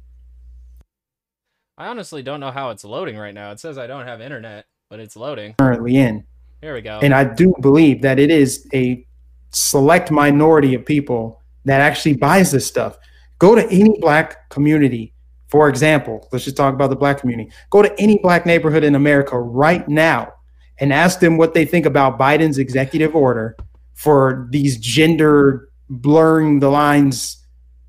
I 1.78 1.88
honestly 1.88 2.22
don't 2.22 2.40
know 2.40 2.50
how 2.50 2.70
it's 2.70 2.84
loading 2.84 3.18
right 3.18 3.34
now. 3.34 3.50
It 3.50 3.60
says 3.60 3.76
I 3.76 3.86
don't 3.86 4.06
have 4.06 4.20
internet, 4.20 4.64
but 4.88 4.98
it's 5.00 5.16
loading. 5.16 5.54
currently 5.58 5.96
in. 5.96 6.24
Here 6.62 6.72
we 6.72 6.80
go. 6.80 7.00
And 7.02 7.12
I 7.12 7.24
do 7.24 7.54
believe 7.60 8.00
that 8.02 8.18
it 8.18 8.30
is 8.30 8.66
a 8.72 9.06
select 9.50 10.10
minority 10.10 10.74
of 10.74 10.86
people 10.86 11.42
that 11.66 11.80
actually 11.80 12.14
buys 12.14 12.50
this 12.50 12.66
stuff. 12.66 12.96
Go 13.38 13.54
to 13.54 13.68
any 13.70 13.98
black 14.00 14.48
community, 14.48 15.12
for 15.48 15.68
example, 15.68 16.26
let's 16.32 16.44
just 16.44 16.56
talk 16.56 16.72
about 16.72 16.88
the 16.88 16.96
black 16.96 17.18
community. 17.20 17.50
Go 17.68 17.82
to 17.82 18.00
any 18.00 18.18
black 18.18 18.46
neighborhood 18.46 18.82
in 18.82 18.94
America 18.94 19.38
right 19.38 19.86
now 19.86 20.32
and 20.78 20.92
ask 20.92 21.20
them 21.20 21.36
what 21.36 21.54
they 21.54 21.64
think 21.64 21.86
about 21.86 22.18
Biden's 22.18 22.58
executive 22.58 23.14
order 23.14 23.56
for 23.94 24.46
these 24.50 24.76
gender 24.76 25.68
blurring 25.88 26.60
the 26.60 26.68
lines 26.68 27.42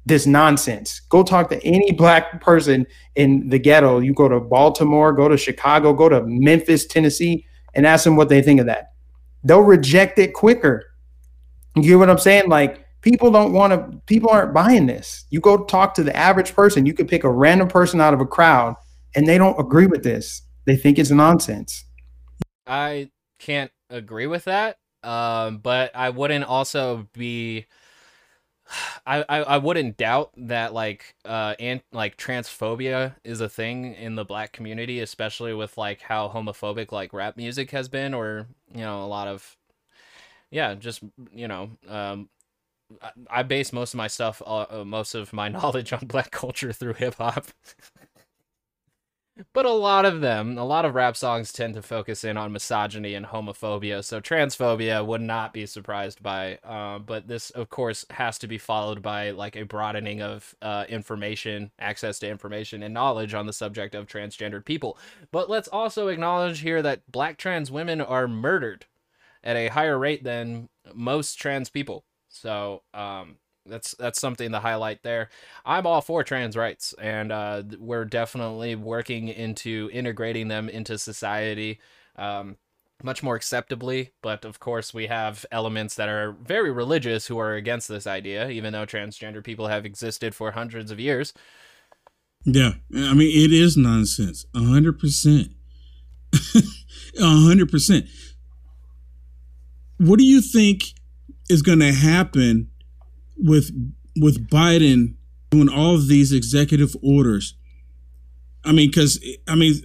this 0.06 0.26
nonsense. 0.26 1.02
Go 1.10 1.22
talk 1.22 1.50
to 1.50 1.62
any 1.66 1.92
black 1.92 2.40
person 2.40 2.88
in 3.16 3.50
the 3.50 3.60
ghetto. 3.60 4.00
You 4.00 4.14
go 4.14 4.30
to 4.30 4.40
Baltimore, 4.40 5.12
go 5.12 5.28
to 5.28 5.38
Chicago, 5.38 5.94
go 5.94 6.08
to 6.08 6.22
Memphis, 6.26 6.86
Tennessee, 6.86 7.46
and 7.74 7.86
ask 7.86 8.06
them 8.06 8.16
what 8.16 8.30
they 8.30 8.42
think 8.42 8.62
of 8.62 8.66
that. 8.68 8.94
They'll 9.44 9.60
reject 9.60 10.18
it 10.18 10.34
quicker. 10.34 10.86
You 11.76 11.84
get 11.84 11.96
what 12.00 12.10
I'm 12.10 12.18
saying? 12.18 12.50
Like 12.50 12.86
people 13.02 13.32
don't 13.32 13.54
want 13.54 13.74
to. 13.74 13.98
People 14.06 14.30
aren't 14.30 14.54
buying 14.54 14.86
this. 14.86 15.26
You 15.30 15.42
go 15.42 15.66
talk 15.66 15.94
to 15.96 16.04
the 16.04 16.16
average 16.16 16.56
person. 16.56 16.86
You 16.86 16.94
could 16.94 17.08
pick 17.08 17.24
a 17.24 17.32
random 17.32 17.68
person 17.68 18.02
out 18.02 18.14
of 18.14 18.22
a 18.22 18.26
crowd, 18.26 18.76
and 19.14 19.28
they 19.28 19.38
don't 19.38 19.60
agree 19.60 19.88
with 19.88 20.04
this. 20.04 20.42
They 20.66 20.76
think 20.76 20.98
it's 20.98 21.12
nonsense. 21.12 21.84
I 22.68 23.12
can't 23.40 23.72
agree 23.90 24.28
with 24.28 24.46
that. 24.46 24.78
Um, 25.04 25.60
but 25.60 25.96
I 25.96 26.10
wouldn't 26.10 26.46
also 26.46 27.08
be. 27.14 27.66
I, 29.08 29.24
I, 29.30 29.38
I 29.44 29.58
wouldn't 29.58 29.98
doubt 29.98 30.32
that 30.38 30.74
like 30.74 31.16
uh 31.26 31.56
and 31.60 31.82
like 31.92 32.18
transphobia 32.18 33.16
is 33.24 33.42
a 33.42 33.50
thing 33.50 33.94
in 33.96 34.16
the 34.16 34.26
black 34.26 34.52
community, 34.54 35.00
especially 35.00 35.54
with 35.54 35.78
like 35.78 36.02
how 36.02 36.30
homophobic 36.30 36.92
like 36.92 37.14
rap 37.14 37.38
music 37.38 37.72
has 37.72 37.88
been, 37.90 38.14
or 38.14 38.48
you 38.74 38.82
know 38.82 39.04
a 39.04 39.08
lot 39.08 39.28
of 39.28 39.56
yeah, 40.52 40.76
just 40.76 41.04
you 41.34 41.48
know 41.48 41.72
um. 41.90 42.30
I- 43.02 43.12
I 43.32 43.44
base 43.44 43.74
most 43.74 43.94
of 43.96 44.00
my 44.00 44.08
stuff, 44.08 44.42
uh, 44.46 44.66
uh, 44.70 44.84
most 44.86 45.16
of 45.16 45.34
my 45.34 45.50
knowledge 45.56 45.94
on 45.94 46.08
black 46.08 46.32
culture 46.32 46.74
through 46.74 46.96
hip 46.96 47.16
hop. 47.16 47.48
But 49.54 49.66
a 49.66 49.72
lot 49.72 50.06
of 50.06 50.22
them, 50.22 50.58
a 50.58 50.66
lot 50.66 50.86
of 50.86 50.96
rap 50.96 51.16
songs 51.16 51.52
tend 51.52 51.76
to 51.76 51.82
focus 51.82 52.24
in 52.24 52.38
on 52.38 52.52
misogyny 52.52 53.14
and 53.14 53.26
homophobia. 53.26 54.04
So 54.04 54.20
transphobia 54.20 55.06
would 55.06 55.22
not 55.22 55.54
be 55.54 55.66
surprised 55.66 56.24
by. 56.24 56.58
Uh, 56.64 57.00
but 57.00 57.28
this, 57.28 57.50
of 57.52 57.70
course, 57.70 58.06
has 58.12 58.38
to 58.40 58.48
be 58.48 58.58
followed 58.58 59.02
by 59.02 59.32
like 59.32 59.56
a 59.56 59.64
broadening 59.64 60.22
of 60.22 60.56
uh, 60.62 60.86
information, 60.90 61.72
access 61.80 62.20
to 62.20 62.30
information, 62.30 62.84
and 62.84 62.94
knowledge 62.94 63.34
on 63.34 63.46
the 63.46 63.54
subject 63.54 63.96
of 63.96 64.08
transgendered 64.08 64.66
people. 64.66 64.98
But 65.32 65.50
let's 65.50 65.68
also 65.68 66.08
acknowledge 66.08 66.62
here 66.62 66.82
that 66.82 67.12
black 67.12 67.38
trans 67.38 67.72
women 67.72 68.02
are 68.02 68.28
murdered 68.28 68.86
at 69.44 69.56
a 69.56 69.68
higher 69.68 69.98
rate 69.98 70.24
than 70.24 70.70
most 70.94 71.36
trans 71.36 71.70
people. 71.70 72.04
So 72.30 72.84
um, 72.94 73.38
that's 73.68 73.96
that's 73.96 74.20
something 74.20 74.52
to 74.52 74.60
highlight 74.60 75.04
there. 75.04 75.30
I'm 75.66 75.86
all 75.86 76.02
for 76.02 76.24
trans 76.24 76.56
rights, 76.56 76.94
and 77.00 77.32
uh, 77.32 77.64
we're 77.80 78.06
definitely 78.06 78.76
working 78.76 79.28
into 79.28 79.90
integrating 79.94 80.48
them 80.48 80.70
into 80.70 80.98
society 80.98 81.80
um, 82.16 82.58
much 83.04 83.22
more 83.22 83.36
acceptably. 83.36 84.12
But 84.22 84.46
of 84.46 84.60
course, 84.60 84.94
we 84.94 85.08
have 85.08 85.46
elements 85.52 85.96
that 85.96 86.10
are 86.10 86.36
very 86.44 86.72
religious 86.72 87.28
who 87.28 87.38
are 87.38 87.54
against 87.54 87.88
this 87.88 88.08
idea, 88.08 88.50
even 88.50 88.74
though 88.74 88.86
transgender 88.86 89.44
people 89.44 89.68
have 89.68 89.86
existed 89.86 90.34
for 90.34 90.52
hundreds 90.52 90.92
of 90.92 91.00
years. 91.00 91.34
Yeah, 92.44 92.74
I 92.96 93.14
mean 93.14 93.46
it 93.46 93.52
is 93.52 93.76
nonsense, 93.76 94.46
a 94.56 94.60
hundred 94.60 95.00
percent, 95.00 95.50
a 96.56 96.62
hundred 97.22 97.70
percent. 97.70 98.06
What 99.98 100.20
do 100.20 100.26
you 100.26 100.42
think 100.42 100.84
is 101.50 101.62
going 101.62 101.80
to 101.80 101.92
happen 101.92 102.70
with 103.38 103.72
with 104.20 104.50
Biden 104.50 105.16
doing 105.52 105.70
all 105.70 105.96
of 105.96 106.08
these 106.08 106.32
executive 106.34 106.96
orders? 107.02 107.56
I 108.66 108.72
mean, 108.74 108.90
because 108.90 109.24
I 109.48 109.56
mean, 109.56 109.76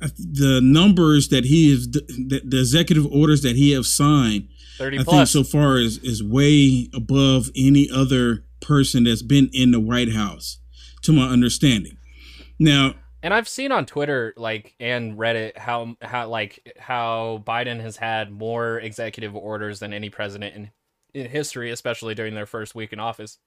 the 0.00 0.60
numbers 0.62 1.28
that 1.28 1.44
he 1.44 1.72
is, 1.72 1.90
the, 1.90 2.40
the 2.44 2.60
executive 2.60 3.06
orders 3.06 3.42
that 3.42 3.56
he 3.56 3.72
have 3.72 3.86
signed, 3.86 4.48
Thirty 4.78 4.96
I 4.96 5.00
think 5.00 5.08
plus. 5.08 5.30
so 5.30 5.44
far 5.44 5.78
is 5.78 5.98
is 5.98 6.22
way 6.22 6.88
above 6.94 7.50
any 7.56 7.88
other 7.90 8.44
person 8.60 9.04
that's 9.04 9.22
been 9.22 9.50
in 9.52 9.72
the 9.72 9.80
White 9.80 10.12
House, 10.12 10.58
to 11.02 11.12
my 11.12 11.28
understanding. 11.28 11.98
Now, 12.58 12.94
And 13.22 13.34
I've 13.34 13.48
seen 13.48 13.72
on 13.72 13.84
Twitter, 13.84 14.32
like 14.36 14.74
and 14.80 15.18
Reddit, 15.18 15.58
how 15.58 15.96
how 16.00 16.28
like 16.28 16.74
how 16.78 17.42
Biden 17.46 17.80
has 17.80 17.96
had 17.96 18.30
more 18.30 18.78
executive 18.78 19.36
orders 19.36 19.80
than 19.80 19.92
any 19.92 20.08
president 20.08 20.56
in 20.56 20.70
in 21.14 21.30
history, 21.30 21.70
especially 21.70 22.14
during 22.14 22.34
their 22.34 22.46
first 22.46 22.74
week 22.74 22.92
in 22.92 23.00
office. 23.00 23.38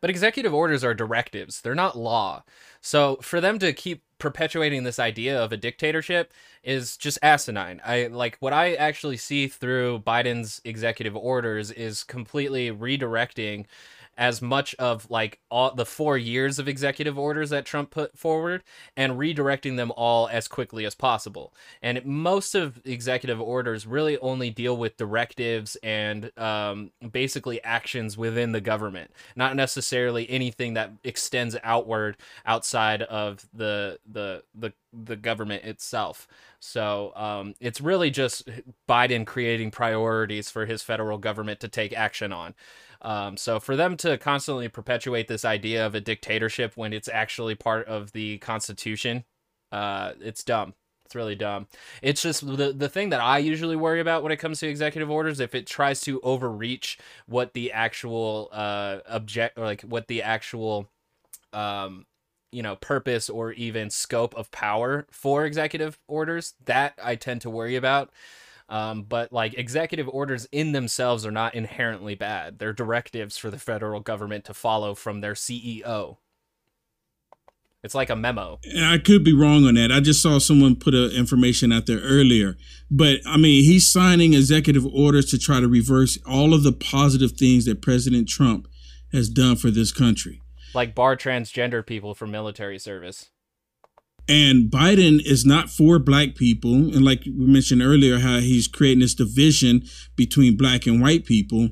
But 0.00 0.10
executive 0.10 0.52
orders 0.54 0.84
are 0.84 0.94
directives; 0.94 1.60
they're 1.60 1.74
not 1.74 1.96
law. 1.96 2.44
So 2.80 3.16
for 3.22 3.40
them 3.40 3.58
to 3.60 3.72
keep 3.72 4.02
perpetuating 4.18 4.84
this 4.84 4.98
idea 4.98 5.40
of 5.40 5.52
a 5.52 5.56
dictatorship 5.56 6.32
is 6.62 6.96
just 6.96 7.18
asinine. 7.22 7.80
I 7.84 8.06
like 8.06 8.36
what 8.40 8.52
I 8.52 8.74
actually 8.74 9.16
see 9.16 9.48
through 9.48 10.00
Biden's 10.00 10.60
executive 10.64 11.16
orders 11.16 11.70
is 11.72 12.04
completely 12.04 12.70
redirecting 12.70 13.66
as 14.16 14.42
much 14.42 14.74
of 14.74 15.10
like 15.10 15.40
all 15.50 15.74
the 15.74 15.86
four 15.86 16.18
years 16.18 16.58
of 16.58 16.68
executive 16.68 17.18
orders 17.18 17.50
that 17.50 17.64
Trump 17.64 17.90
put 17.90 18.16
forward 18.16 18.62
and 18.96 19.14
redirecting 19.14 19.76
them 19.76 19.92
all 19.96 20.28
as 20.28 20.48
quickly 20.48 20.84
as 20.84 20.94
possible. 20.94 21.54
And 21.80 22.04
most 22.04 22.54
of 22.54 22.80
executive 22.84 23.40
orders 23.40 23.86
really 23.86 24.18
only 24.18 24.50
deal 24.50 24.76
with 24.76 24.96
directives 24.96 25.76
and 25.82 26.36
um, 26.38 26.90
basically 27.10 27.62
actions 27.64 28.18
within 28.18 28.52
the 28.52 28.60
government, 28.60 29.10
not 29.34 29.56
necessarily 29.56 30.28
anything 30.28 30.74
that 30.74 30.92
extends 31.04 31.56
outward 31.64 32.16
outside 32.44 33.02
of 33.02 33.46
the 33.54 33.98
the 34.10 34.42
the 34.54 34.72
the 34.92 35.16
government 35.16 35.64
itself. 35.64 36.28
So 36.60 37.12
um, 37.16 37.54
it's 37.60 37.80
really 37.80 38.10
just 38.10 38.48
Biden 38.88 39.26
creating 39.26 39.70
priorities 39.70 40.50
for 40.50 40.66
his 40.66 40.82
federal 40.82 41.18
government 41.18 41.60
to 41.60 41.68
take 41.68 41.92
action 41.92 42.32
on. 42.32 42.54
Um, 43.02 43.36
so 43.36 43.58
for 43.60 43.76
them 43.76 43.96
to 43.98 44.16
constantly 44.16 44.68
perpetuate 44.68 45.28
this 45.28 45.44
idea 45.44 45.84
of 45.84 45.94
a 45.94 46.00
dictatorship 46.00 46.76
when 46.76 46.92
it's 46.92 47.08
actually 47.08 47.56
part 47.56 47.86
of 47.88 48.12
the 48.12 48.38
Constitution, 48.38 49.24
uh, 49.72 50.12
it's 50.20 50.44
dumb. 50.44 50.74
It's 51.04 51.14
really 51.16 51.34
dumb. 51.34 51.66
It's 52.00 52.22
just 52.22 52.46
the 52.46 52.72
the 52.72 52.88
thing 52.88 53.10
that 53.10 53.20
I 53.20 53.36
usually 53.36 53.76
worry 53.76 54.00
about 54.00 54.22
when 54.22 54.32
it 54.32 54.38
comes 54.38 54.60
to 54.60 54.66
executive 54.66 55.10
orders 55.10 55.40
if 55.40 55.54
it 55.54 55.66
tries 55.66 56.00
to 56.02 56.20
overreach 56.22 56.96
what 57.26 57.52
the 57.52 57.70
actual 57.70 58.48
uh 58.50 59.00
object 59.06 59.58
or 59.58 59.66
like 59.66 59.82
what 59.82 60.08
the 60.08 60.22
actual 60.22 60.88
um 61.52 62.06
you 62.50 62.62
know 62.62 62.76
purpose 62.76 63.28
or 63.28 63.52
even 63.52 63.90
scope 63.90 64.34
of 64.36 64.50
power 64.52 65.06
for 65.10 65.44
executive 65.44 65.98
orders 66.08 66.54
that 66.64 66.94
I 67.02 67.16
tend 67.16 67.42
to 67.42 67.50
worry 67.50 67.76
about. 67.76 68.10
Um, 68.72 69.02
but 69.02 69.34
like 69.34 69.52
executive 69.58 70.08
orders 70.08 70.48
in 70.50 70.72
themselves 70.72 71.26
are 71.26 71.30
not 71.30 71.54
inherently 71.54 72.14
bad. 72.14 72.58
They're 72.58 72.72
directives 72.72 73.36
for 73.36 73.50
the 73.50 73.58
federal 73.58 74.00
government 74.00 74.46
to 74.46 74.54
follow 74.54 74.94
from 74.94 75.20
their 75.20 75.34
CEO. 75.34 76.16
It's 77.84 77.94
like 77.94 78.08
a 78.08 78.16
memo. 78.16 78.60
and 78.64 78.86
I 78.86 78.96
could 78.96 79.24
be 79.24 79.34
wrong 79.34 79.66
on 79.66 79.74
that. 79.74 79.92
I 79.92 80.00
just 80.00 80.22
saw 80.22 80.38
someone 80.38 80.76
put 80.76 80.94
a 80.94 81.14
information 81.14 81.70
out 81.70 81.84
there 81.84 82.00
earlier, 82.00 82.56
but 82.90 83.18
I 83.26 83.36
mean, 83.36 83.62
he's 83.62 83.90
signing 83.90 84.32
executive 84.32 84.86
orders 84.86 85.26
to 85.32 85.38
try 85.38 85.60
to 85.60 85.68
reverse 85.68 86.18
all 86.26 86.54
of 86.54 86.62
the 86.62 86.72
positive 86.72 87.32
things 87.32 87.66
that 87.66 87.82
President 87.82 88.26
Trump 88.26 88.68
has 89.12 89.28
done 89.28 89.56
for 89.56 89.70
this 89.70 89.92
country. 89.92 90.40
Like 90.72 90.94
bar 90.94 91.14
transgender 91.14 91.86
people 91.86 92.14
for 92.14 92.26
military 92.26 92.78
service. 92.78 93.31
And 94.28 94.70
Biden 94.70 95.20
is 95.24 95.44
not 95.44 95.68
for 95.68 95.98
black 95.98 96.36
people. 96.36 96.74
And 96.74 97.04
like 97.04 97.24
we 97.24 97.46
mentioned 97.46 97.82
earlier, 97.82 98.18
how 98.18 98.38
he's 98.38 98.68
creating 98.68 99.00
this 99.00 99.14
division 99.14 99.82
between 100.16 100.56
black 100.56 100.86
and 100.86 101.02
white 101.02 101.24
people. 101.24 101.70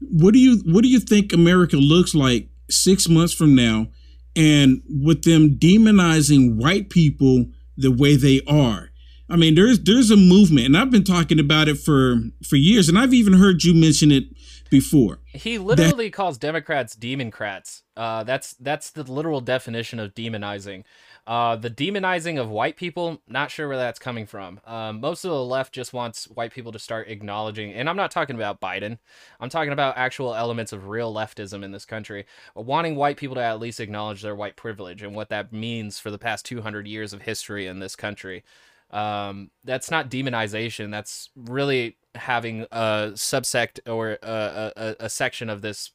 What 0.00 0.32
do 0.34 0.40
you 0.40 0.62
what 0.64 0.82
do 0.82 0.88
you 0.88 1.00
think 1.00 1.32
America 1.32 1.76
looks 1.76 2.14
like 2.14 2.48
six 2.70 3.08
months 3.08 3.32
from 3.32 3.54
now? 3.54 3.88
And 4.34 4.82
with 4.88 5.24
them 5.24 5.56
demonizing 5.58 6.56
white 6.56 6.88
people 6.88 7.46
the 7.76 7.90
way 7.90 8.16
they 8.16 8.40
are, 8.48 8.92
I 9.32 9.36
mean, 9.36 9.54
there's 9.54 9.80
there's 9.80 10.10
a 10.10 10.16
movement, 10.16 10.66
and 10.66 10.76
I've 10.76 10.90
been 10.90 11.04
talking 11.04 11.40
about 11.40 11.66
it 11.66 11.78
for 11.78 12.16
for 12.46 12.56
years, 12.56 12.90
and 12.90 12.98
I've 12.98 13.14
even 13.14 13.32
heard 13.32 13.64
you 13.64 13.72
mention 13.74 14.12
it 14.12 14.24
before. 14.70 15.20
He 15.26 15.56
literally 15.56 16.08
that- 16.08 16.12
calls 16.12 16.36
Democrats 16.36 16.94
demoncrats. 16.94 17.80
Uh, 17.96 18.24
that's 18.24 18.52
that's 18.54 18.90
the 18.90 19.04
literal 19.04 19.40
definition 19.40 19.98
of 19.98 20.14
demonizing. 20.14 20.84
Uh, 21.24 21.54
the 21.54 21.70
demonizing 21.70 22.40
of 22.40 22.50
white 22.50 22.76
people, 22.76 23.22
not 23.28 23.48
sure 23.48 23.68
where 23.68 23.76
that's 23.76 24.00
coming 24.00 24.26
from. 24.26 24.60
Um, 24.66 25.00
most 25.00 25.24
of 25.24 25.30
the 25.30 25.44
left 25.44 25.72
just 25.72 25.92
wants 25.92 26.24
white 26.24 26.52
people 26.52 26.72
to 26.72 26.80
start 26.80 27.08
acknowledging, 27.08 27.72
and 27.72 27.88
I'm 27.88 27.96
not 27.96 28.10
talking 28.10 28.34
about 28.34 28.60
Biden. 28.60 28.98
I'm 29.38 29.48
talking 29.48 29.72
about 29.72 29.96
actual 29.96 30.34
elements 30.34 30.72
of 30.72 30.88
real 30.88 31.14
leftism 31.14 31.62
in 31.62 31.70
this 31.70 31.84
country, 31.84 32.26
wanting 32.56 32.96
white 32.96 33.16
people 33.16 33.36
to 33.36 33.42
at 33.42 33.60
least 33.60 33.78
acknowledge 33.78 34.22
their 34.22 34.34
white 34.34 34.56
privilege 34.56 35.02
and 35.02 35.14
what 35.14 35.28
that 35.28 35.52
means 35.52 36.00
for 36.00 36.10
the 36.10 36.18
past 36.18 36.44
200 36.44 36.88
years 36.88 37.12
of 37.12 37.22
history 37.22 37.68
in 37.68 37.78
this 37.78 37.94
country. 37.94 38.42
Um, 38.90 39.52
that's 39.64 39.92
not 39.92 40.10
demonization. 40.10 40.90
That's 40.90 41.30
really 41.36 41.98
having 42.16 42.62
a 42.72 43.12
subsect 43.14 43.78
or 43.88 44.18
a, 44.22 44.72
a, 44.76 44.96
a 45.00 45.08
section 45.08 45.48
of 45.48 45.62
this 45.62 45.92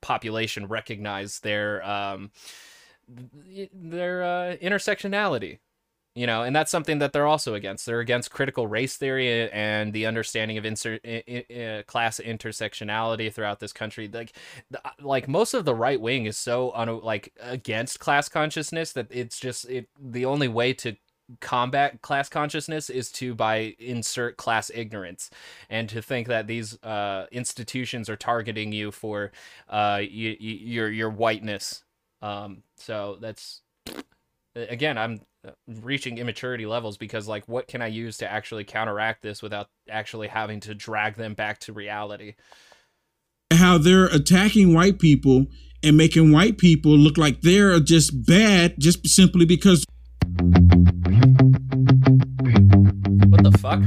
population 0.00 0.66
recognize 0.66 1.40
their 1.40 1.82
um, 1.84 2.32
their 3.72 4.22
uh, 4.22 4.56
intersectionality 4.56 5.58
you 6.14 6.26
know 6.26 6.42
and 6.42 6.54
that's 6.54 6.70
something 6.70 6.98
that 6.98 7.12
they're 7.12 7.26
also 7.26 7.54
against. 7.54 7.86
They're 7.86 8.00
against 8.00 8.30
critical 8.30 8.66
race 8.66 8.96
theory 8.96 9.50
and 9.50 9.92
the 9.92 10.06
understanding 10.06 10.58
of 10.58 10.64
insert 10.64 11.04
uh, 11.04 11.82
class 11.86 12.20
intersectionality 12.24 13.32
throughout 13.32 13.60
this 13.60 13.72
country. 13.72 14.08
Like 14.12 14.32
like 15.00 15.28
most 15.28 15.54
of 15.54 15.64
the 15.64 15.74
right 15.74 16.00
wing 16.00 16.26
is 16.26 16.36
so 16.36 16.72
un- 16.74 17.00
like 17.02 17.32
against 17.40 17.98
class 17.98 18.28
consciousness 18.28 18.92
that 18.92 19.08
it's 19.10 19.40
just 19.40 19.68
it 19.68 19.88
the 20.00 20.24
only 20.24 20.48
way 20.48 20.72
to 20.74 20.96
combat 21.40 22.02
class 22.02 22.28
consciousness 22.28 22.90
is 22.90 23.10
to 23.10 23.34
by 23.34 23.74
insert 23.80 24.36
class 24.36 24.70
ignorance. 24.72 25.30
And 25.68 25.88
to 25.88 26.00
think 26.00 26.28
that 26.28 26.46
these 26.46 26.80
uh, 26.84 27.26
institutions 27.32 28.08
are 28.08 28.16
targeting 28.16 28.72
you 28.72 28.92
for 28.92 29.32
uh, 29.68 29.98
y- 30.00 30.06
y- 30.08 30.36
your 30.40 30.90
your 30.90 31.10
whiteness 31.10 31.82
um, 32.24 32.62
so 32.76 33.18
that's 33.20 33.60
again 34.56 34.96
i'm 34.96 35.20
reaching 35.82 36.18
immaturity 36.18 36.64
levels 36.64 36.96
because 36.96 37.28
like 37.28 37.46
what 37.48 37.66
can 37.66 37.82
i 37.82 37.86
use 37.86 38.16
to 38.16 38.30
actually 38.30 38.64
counteract 38.64 39.20
this 39.20 39.42
without 39.42 39.68
actually 39.90 40.28
having 40.28 40.60
to 40.60 40.74
drag 40.74 41.16
them 41.16 41.34
back 41.34 41.58
to 41.58 41.72
reality 41.72 42.34
how 43.52 43.76
they're 43.76 44.06
attacking 44.06 44.72
white 44.72 44.98
people 44.98 45.46
and 45.82 45.96
making 45.96 46.32
white 46.32 46.56
people 46.56 46.92
look 46.92 47.18
like 47.18 47.42
they're 47.42 47.78
just 47.80 48.26
bad 48.26 48.74
just 48.78 49.06
simply 49.06 49.44
because 49.44 49.84
what 53.28 53.42
the 53.42 53.58
fuck? 53.58 53.82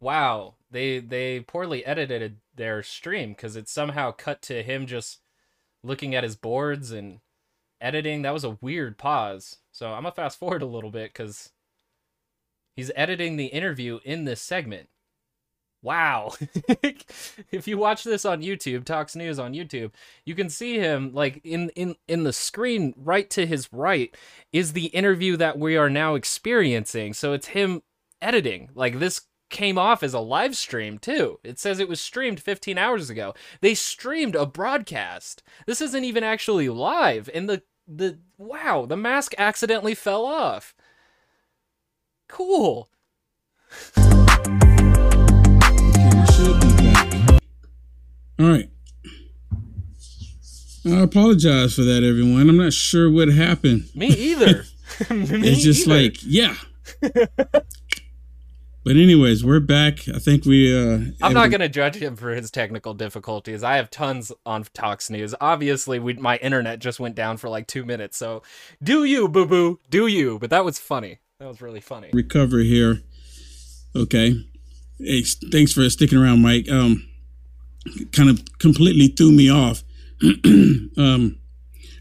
Wow, 0.00 0.54
they 0.70 0.98
they 1.00 1.40
poorly 1.40 1.84
edited 1.84 2.38
their 2.54 2.82
stream 2.82 3.30
because 3.30 3.56
it 3.56 3.68
somehow 3.68 4.12
cut 4.12 4.42
to 4.42 4.62
him 4.62 4.86
just 4.86 5.20
looking 5.82 6.14
at 6.14 6.24
his 6.24 6.36
boards 6.36 6.90
and 6.90 7.20
editing. 7.80 8.22
That 8.22 8.32
was 8.32 8.44
a 8.44 8.58
weird 8.60 8.98
pause. 8.98 9.56
So 9.72 9.88
I'm 9.88 10.02
gonna 10.02 10.12
fast 10.12 10.38
forward 10.38 10.62
a 10.62 10.66
little 10.66 10.90
bit 10.90 11.12
because 11.12 11.50
he's 12.76 12.90
editing 12.96 13.36
the 13.36 13.46
interview 13.46 14.00
in 14.04 14.24
this 14.24 14.40
segment. 14.40 14.88
Wow. 15.80 16.32
if 17.52 17.68
you 17.68 17.78
watch 17.78 18.02
this 18.02 18.24
on 18.24 18.42
YouTube, 18.42 18.84
Talks 18.84 19.14
News 19.14 19.38
on 19.38 19.54
YouTube, 19.54 19.92
you 20.24 20.34
can 20.34 20.48
see 20.48 20.78
him 20.78 21.12
like 21.14 21.40
in 21.44 21.70
in 21.70 21.94
in 22.08 22.24
the 22.24 22.32
screen 22.32 22.94
right 22.96 23.30
to 23.30 23.46
his 23.46 23.72
right 23.72 24.14
is 24.52 24.72
the 24.72 24.86
interview 24.86 25.36
that 25.36 25.58
we 25.58 25.76
are 25.76 25.90
now 25.90 26.16
experiencing. 26.16 27.14
So 27.14 27.32
it's 27.32 27.48
him 27.48 27.82
editing. 28.20 28.70
Like 28.74 28.98
this 28.98 29.22
came 29.50 29.78
off 29.78 30.02
as 30.02 30.14
a 30.14 30.20
live 30.20 30.56
stream 30.56 30.98
too. 30.98 31.38
It 31.42 31.58
says 31.58 31.78
it 31.78 31.88
was 31.88 32.00
streamed 32.00 32.40
15 32.40 32.78
hours 32.78 33.10
ago. 33.10 33.34
They 33.60 33.74
streamed 33.74 34.34
a 34.34 34.46
broadcast. 34.46 35.42
This 35.66 35.80
isn't 35.80 36.04
even 36.04 36.24
actually 36.24 36.68
live 36.68 37.28
and 37.32 37.48
the 37.48 37.62
the 37.86 38.18
wow, 38.36 38.84
the 38.86 38.96
mask 38.96 39.34
accidentally 39.38 39.94
fell 39.94 40.26
off. 40.26 40.74
Cool. 42.28 42.88
All 48.40 48.46
right. 48.46 48.70
I 50.86 51.00
apologize 51.00 51.74
for 51.74 51.82
that, 51.82 52.04
everyone. 52.04 52.48
I'm 52.48 52.56
not 52.56 52.72
sure 52.72 53.10
what 53.10 53.28
happened. 53.28 53.88
Me 53.94 54.08
either. 54.08 54.64
Me 55.10 55.48
it's 55.48 55.62
just 55.62 55.86
either. 55.86 56.02
like, 56.02 56.16
yeah. 56.22 56.54
but 58.88 58.96
anyways, 58.96 59.44
we're 59.44 59.60
back. 59.60 60.08
I 60.08 60.18
think 60.18 60.46
we. 60.46 60.74
uh 60.74 61.12
I'm 61.20 61.34
not 61.34 61.50
going 61.50 61.60
to 61.60 61.68
judge 61.68 61.96
him 61.96 62.16
for 62.16 62.30
his 62.30 62.50
technical 62.50 62.94
difficulties. 62.94 63.62
I 63.62 63.76
have 63.76 63.90
tons 63.90 64.32
on 64.46 64.64
Talks 64.72 65.10
News. 65.10 65.34
Obviously, 65.42 65.98
we 65.98 66.14
my 66.14 66.38
internet 66.38 66.78
just 66.78 66.98
went 66.98 67.14
down 67.14 67.36
for 67.36 67.50
like 67.50 67.66
two 67.66 67.84
minutes. 67.84 68.16
So, 68.16 68.42
do 68.82 69.04
you, 69.04 69.28
boo 69.28 69.44
boo? 69.44 69.78
Do 69.90 70.06
you? 70.06 70.38
But 70.38 70.48
that 70.48 70.64
was 70.64 70.78
funny. 70.78 71.18
That 71.38 71.48
was 71.48 71.60
really 71.60 71.82
funny. 71.82 72.08
Recover 72.14 72.60
here. 72.60 73.02
Okay. 73.94 74.42
Hey, 74.98 75.22
thanks 75.52 75.74
for 75.74 75.86
sticking 75.90 76.16
around, 76.16 76.40
Mike. 76.40 76.70
Um, 76.70 77.06
kind 78.12 78.30
of 78.30 78.42
completely 78.58 79.08
threw 79.08 79.32
me 79.32 79.50
off. 79.50 79.84
um, 80.96 81.38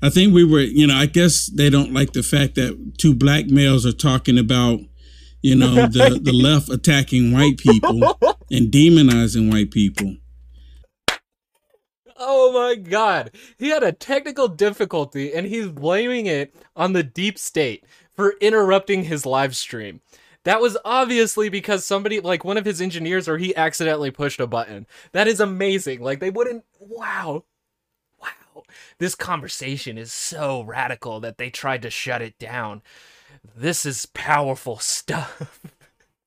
I 0.01 0.09
think 0.09 0.33
we 0.33 0.45
were, 0.45 0.61
you 0.61 0.87
know, 0.87 0.95
I 0.95 1.07
guess 1.07 1.47
they 1.47 1.69
don't 1.69 1.93
like 1.93 2.13
the 2.13 2.23
fact 2.23 2.55
that 2.55 2.93
two 2.97 3.13
black 3.13 3.47
males 3.47 3.85
are 3.85 3.91
talking 3.91 4.37
about, 4.37 4.79
you 5.41 5.55
know, 5.55 5.73
the, 5.87 6.19
the 6.21 6.33
left 6.33 6.69
attacking 6.69 7.31
white 7.31 7.57
people 7.57 8.17
and 8.51 8.71
demonizing 8.71 9.51
white 9.51 9.71
people. 9.71 10.15
Oh 12.19 12.51
my 12.51 12.75
god. 12.75 13.31
He 13.57 13.69
had 13.69 13.83
a 13.83 13.91
technical 13.91 14.47
difficulty 14.47 15.33
and 15.33 15.45
he's 15.45 15.67
blaming 15.67 16.25
it 16.25 16.55
on 16.75 16.93
the 16.93 17.03
deep 17.03 17.37
state 17.37 17.83
for 18.15 18.35
interrupting 18.41 19.03
his 19.03 19.25
live 19.25 19.55
stream. 19.55 20.01
That 20.43 20.61
was 20.61 20.77
obviously 20.85 21.49
because 21.49 21.85
somebody, 21.85 22.21
like 22.21 22.45
one 22.45 22.57
of 22.57 22.65
his 22.65 22.81
engineers, 22.81 23.27
or 23.27 23.37
he 23.37 23.55
accidentally 23.55 24.11
pushed 24.11 24.39
a 24.39 24.47
button. 24.47 24.87
That 25.11 25.27
is 25.27 25.41
amazing. 25.41 26.01
Like 26.01 26.21
they 26.21 26.29
wouldn't. 26.29 26.63
Wow. 26.79 27.43
Wow. 28.17 28.63
This 28.97 29.13
conversation 29.13 29.97
is 29.97 30.13
so 30.13 30.61
radical 30.61 31.19
that 31.19 31.37
they 31.37 31.49
tried 31.49 31.81
to 31.81 31.89
shut 31.89 32.21
it 32.21 32.39
down. 32.39 32.81
This 33.55 33.85
is 33.85 34.05
powerful 34.07 34.77
stuff. 34.79 35.61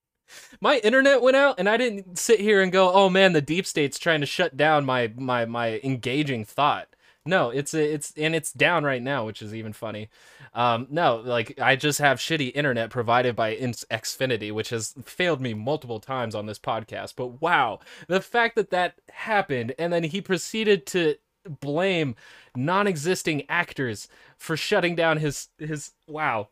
my 0.61 0.79
internet 0.79 1.23
went 1.23 1.37
out 1.37 1.57
and 1.59 1.69
I 1.69 1.77
didn't 1.77 2.19
sit 2.19 2.41
here 2.41 2.63
and 2.63 2.73
go, 2.73 2.93
"Oh 2.93 3.09
man, 3.09 3.33
the 3.33 3.41
deep 3.41 3.67
state's 3.67 3.99
trying 3.99 4.21
to 4.21 4.27
shut 4.27 4.57
down 4.57 4.85
my 4.85 5.13
my 5.17 5.45
my 5.45 5.81
engaging 5.83 6.45
thought." 6.45 6.89
No, 7.27 7.51
it's 7.51 7.75
it's 7.75 8.13
and 8.17 8.35
it's 8.35 8.53
down 8.53 8.85
right 8.85 9.03
now, 9.03 9.27
which 9.27 9.43
is 9.43 9.55
even 9.55 9.73
funny. 9.73 10.09
Um, 10.55 10.87
no, 10.91 11.17
like 11.17 11.61
I 11.61 11.77
just 11.77 11.99
have 11.99 12.19
shitty 12.19 12.53
internet 12.55 12.91
provided 12.91 13.37
by 13.37 13.55
Xfinity, 13.57 14.53
which 14.53 14.71
has 14.71 14.95
failed 15.05 15.41
me 15.41 15.55
multiple 15.55 16.01
times 16.01 16.35
on 16.35 16.47
this 16.47 16.59
podcast. 16.59 17.15
But 17.17 17.41
wow, 17.41 17.81
the 18.09 18.21
fact 18.21 18.57
that 18.57 18.71
that 18.71 18.95
happened, 19.11 19.75
and 19.79 19.93
then 19.93 20.05
he 20.05 20.21
proceeded 20.21 20.87
to 20.87 21.17
blame 21.61 22.17
non-existing 22.57 23.45
actors 23.49 24.09
for 24.37 24.57
shutting 24.57 24.95
down 24.97 25.19
his 25.19 25.49
his 25.59 25.93
wow, 26.09 26.49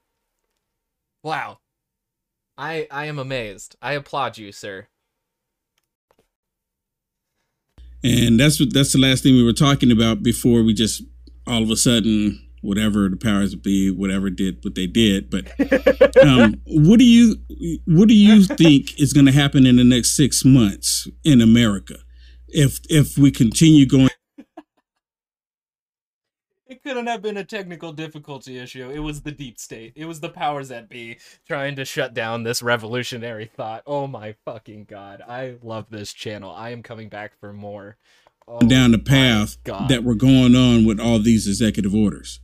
wow. 1.22 1.58
I 2.56 2.88
I 2.90 3.06
am 3.06 3.18
amazed. 3.18 3.76
I 3.80 3.92
applaud 3.92 4.38
you, 4.38 4.52
sir. 4.52 4.88
And 8.04 8.38
that's 8.38 8.60
what 8.60 8.72
that's 8.72 8.92
the 8.92 8.98
last 8.98 9.22
thing 9.22 9.34
we 9.34 9.44
were 9.44 9.52
talking 9.52 9.90
about 9.90 10.22
before 10.22 10.62
we 10.62 10.74
just 10.74 11.02
all 11.46 11.62
of 11.62 11.70
a 11.70 11.76
sudden 11.76 12.44
whatever 12.60 13.08
the 13.08 13.16
powers 13.16 13.54
be, 13.54 13.90
whatever 13.90 14.30
did 14.30 14.62
what 14.64 14.74
they 14.74 14.86
did. 14.86 15.30
But 15.30 15.48
um, 16.24 16.60
what 16.66 16.98
do 16.98 17.04
you 17.04 17.36
what 17.86 18.08
do 18.08 18.14
you 18.14 18.44
think 18.44 18.98
is 19.00 19.12
going 19.12 19.26
to 19.26 19.32
happen 19.32 19.66
in 19.66 19.76
the 19.76 19.84
next 19.84 20.16
six 20.16 20.44
months 20.44 21.08
in 21.24 21.40
America 21.40 21.96
if 22.48 22.80
if 22.88 23.16
we 23.18 23.30
continue 23.30 23.86
going? 23.86 24.10
It 26.68 26.82
couldn't 26.82 27.06
have 27.06 27.22
been 27.22 27.38
a 27.38 27.44
technical 27.44 27.92
difficulty 27.92 28.58
issue. 28.58 28.90
It 28.90 28.98
was 28.98 29.22
the 29.22 29.32
deep 29.32 29.58
state. 29.58 29.94
It 29.96 30.04
was 30.04 30.20
the 30.20 30.28
powers 30.28 30.68
that 30.68 30.90
be 30.90 31.16
trying 31.46 31.76
to 31.76 31.84
shut 31.86 32.12
down 32.12 32.42
this 32.42 32.62
revolutionary 32.62 33.46
thought. 33.46 33.82
Oh 33.86 34.06
my 34.06 34.34
fucking 34.44 34.84
god. 34.84 35.22
I 35.26 35.54
love 35.62 35.86
this 35.88 36.12
channel. 36.12 36.50
I 36.50 36.70
am 36.70 36.82
coming 36.82 37.08
back 37.08 37.32
for 37.40 37.54
more. 37.54 37.96
Oh 38.46 38.60
down 38.60 38.92
the 38.92 38.98
path 38.98 39.56
that 39.64 40.04
we're 40.04 40.14
going 40.14 40.54
on 40.54 40.84
with 40.84 41.00
all 41.00 41.18
these 41.18 41.46
executive 41.46 41.94
orders. 41.94 42.40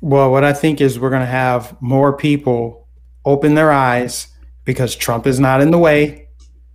Well, 0.00 0.30
what 0.30 0.42
I 0.42 0.54
think 0.54 0.80
is 0.80 0.98
we're 0.98 1.10
going 1.10 1.20
to 1.20 1.26
have 1.26 1.80
more 1.82 2.16
people 2.16 2.88
open 3.26 3.54
their 3.54 3.70
eyes 3.70 4.28
because 4.64 4.96
Trump 4.96 5.26
is 5.26 5.38
not 5.38 5.60
in 5.60 5.70
the 5.70 5.78
way. 5.78 6.28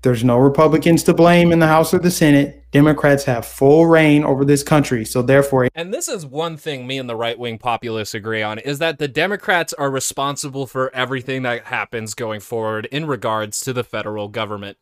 There's 0.04 0.24
no 0.24 0.38
Republicans 0.38 1.04
to 1.04 1.14
blame 1.14 1.52
in 1.52 1.60
the 1.60 1.68
House 1.68 1.94
or 1.94 2.00
the 2.00 2.12
Senate. 2.12 2.57
Democrats 2.72 3.24
have 3.24 3.46
full 3.46 3.88
reign 3.88 4.24
over 4.24 4.44
this 4.44 4.64
country. 4.64 5.06
So 5.06 5.22
therefore, 5.22 5.70
and 5.74 5.94
this 5.94 6.08
is 6.08 6.26
one 6.26 6.58
thing 6.58 6.86
me 6.86 6.98
and 6.98 7.10
the 7.10 7.16
right 7.16 7.40
wing 7.40 7.58
populists 7.58 8.14
agree 8.14 8.42
on 8.42 8.60
is 8.60 8.80
that 8.80 9.00
the 9.00 9.08
Democrats 9.08 9.74
are 9.74 9.90
responsible 9.90 10.68
for 10.68 10.94
everything 10.94 11.44
that 11.44 11.66
happens 11.66 12.14
going 12.14 12.42
forward 12.42 12.86
in 12.88 13.06
regards 13.06 13.60
to 13.62 13.74
the 13.74 13.84
federal 13.84 14.28
government. 14.28 14.78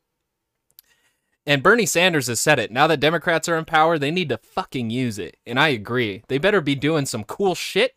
And 1.47 1.61
Bernie 1.61 1.85
Sanders 1.85 2.25
has 2.25 2.39
said 2.39 2.57
it. 2.57 2.71
Now 2.71 2.87
that 2.87 2.99
Democrats 2.99 3.47
are 3.47 3.57
in 3.57 3.65
power, 3.65 3.99
they 3.99 4.09
need 4.09 4.29
to 4.29 4.39
fucking 4.39 4.89
use 4.89 5.19
it. 5.19 5.37
And 5.45 5.59
I 5.59 5.67
agree. 5.67 6.23
They 6.27 6.39
better 6.39 6.59
be 6.59 6.73
doing 6.73 7.05
some 7.05 7.23
cool 7.23 7.53
shit 7.53 7.93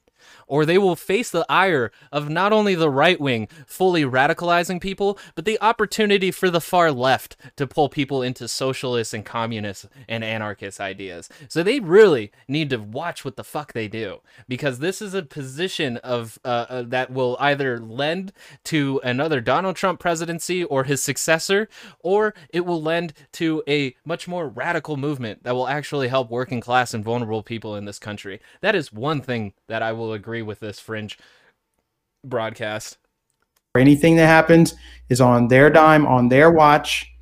or 0.46 0.64
they 0.64 0.78
will 0.78 0.96
face 0.96 1.31
the 1.31 1.46
ire 1.48 1.90
of 2.12 2.28
not 2.28 2.52
only 2.52 2.74
the 2.74 2.90
right 2.90 3.20
wing 3.20 3.48
fully 3.66 4.02
radicalizing 4.02 4.81
people, 4.81 5.18
but 5.35 5.44
the 5.44 5.61
opportunity 5.61 6.31
for 6.31 6.50
the 6.50 6.61
far 6.61 6.90
left 6.92 7.37
to 7.57 7.66
pull 7.66 7.88
people 7.88 8.22
into 8.22 8.48
socialist 8.48 9.14
and 9.14 9.24
communist 9.24 9.87
and 10.09 10.24
anarchist 10.24 10.81
ideas. 10.81 11.28
So 11.48 11.62
they 11.62 11.81
really 11.81 12.33
need 12.46 12.70
to 12.70 12.78
watch 12.78 13.24
what 13.24 13.37
the 13.37 13.44
fuck 13.44 13.72
they 13.72 13.88
do 13.88 14.20
because 14.48 14.78
this 14.78 15.00
is 15.02 15.14
a 15.14 15.22
position 15.22 15.96
of 15.98 16.38
uh, 16.44 16.66
uh, 16.68 16.83
that 16.83 17.11
will 17.11 17.37
either 17.40 17.78
lend 17.78 18.33
to 18.64 19.00
another 19.04 19.40
Donald 19.40 19.76
Trump 19.76 20.00
presidency 20.00 20.64
or 20.64 20.85
his 20.85 21.02
successor, 21.02 21.68
or 22.00 22.35
it 22.50 22.64
will 22.64 22.83
lend 22.83 23.12
to 23.33 23.62
a 23.68 23.94
much 24.04 24.28
more 24.28 24.48
radical 24.48 24.96
movement 24.96 25.42
that 25.44 25.54
will 25.54 25.68
actually 25.68 26.09
help 26.09 26.31
working 26.31 26.61
class 26.61 26.94
and 26.94 27.04
vulnerable 27.04 27.42
people 27.42 27.76
in 27.76 27.85
this 27.85 27.98
country. 27.98 28.40
That 28.61 28.74
is 28.74 28.92
one 28.92 29.20
thing 29.20 29.52
that 29.66 29.83
I 29.83 29.92
will 29.92 30.08
agree 30.12 30.42
with 30.42 30.61
this 30.61 30.81
fringe 30.81 31.18
broadcast. 32.25 32.99
Anything 33.77 34.16
that 34.16 34.27
happens 34.27 34.75
is 35.09 35.21
on 35.21 35.49
their 35.49 35.71
dime, 35.71 36.07
on 36.07 36.29
their 36.29 36.51
watch. 36.51 37.12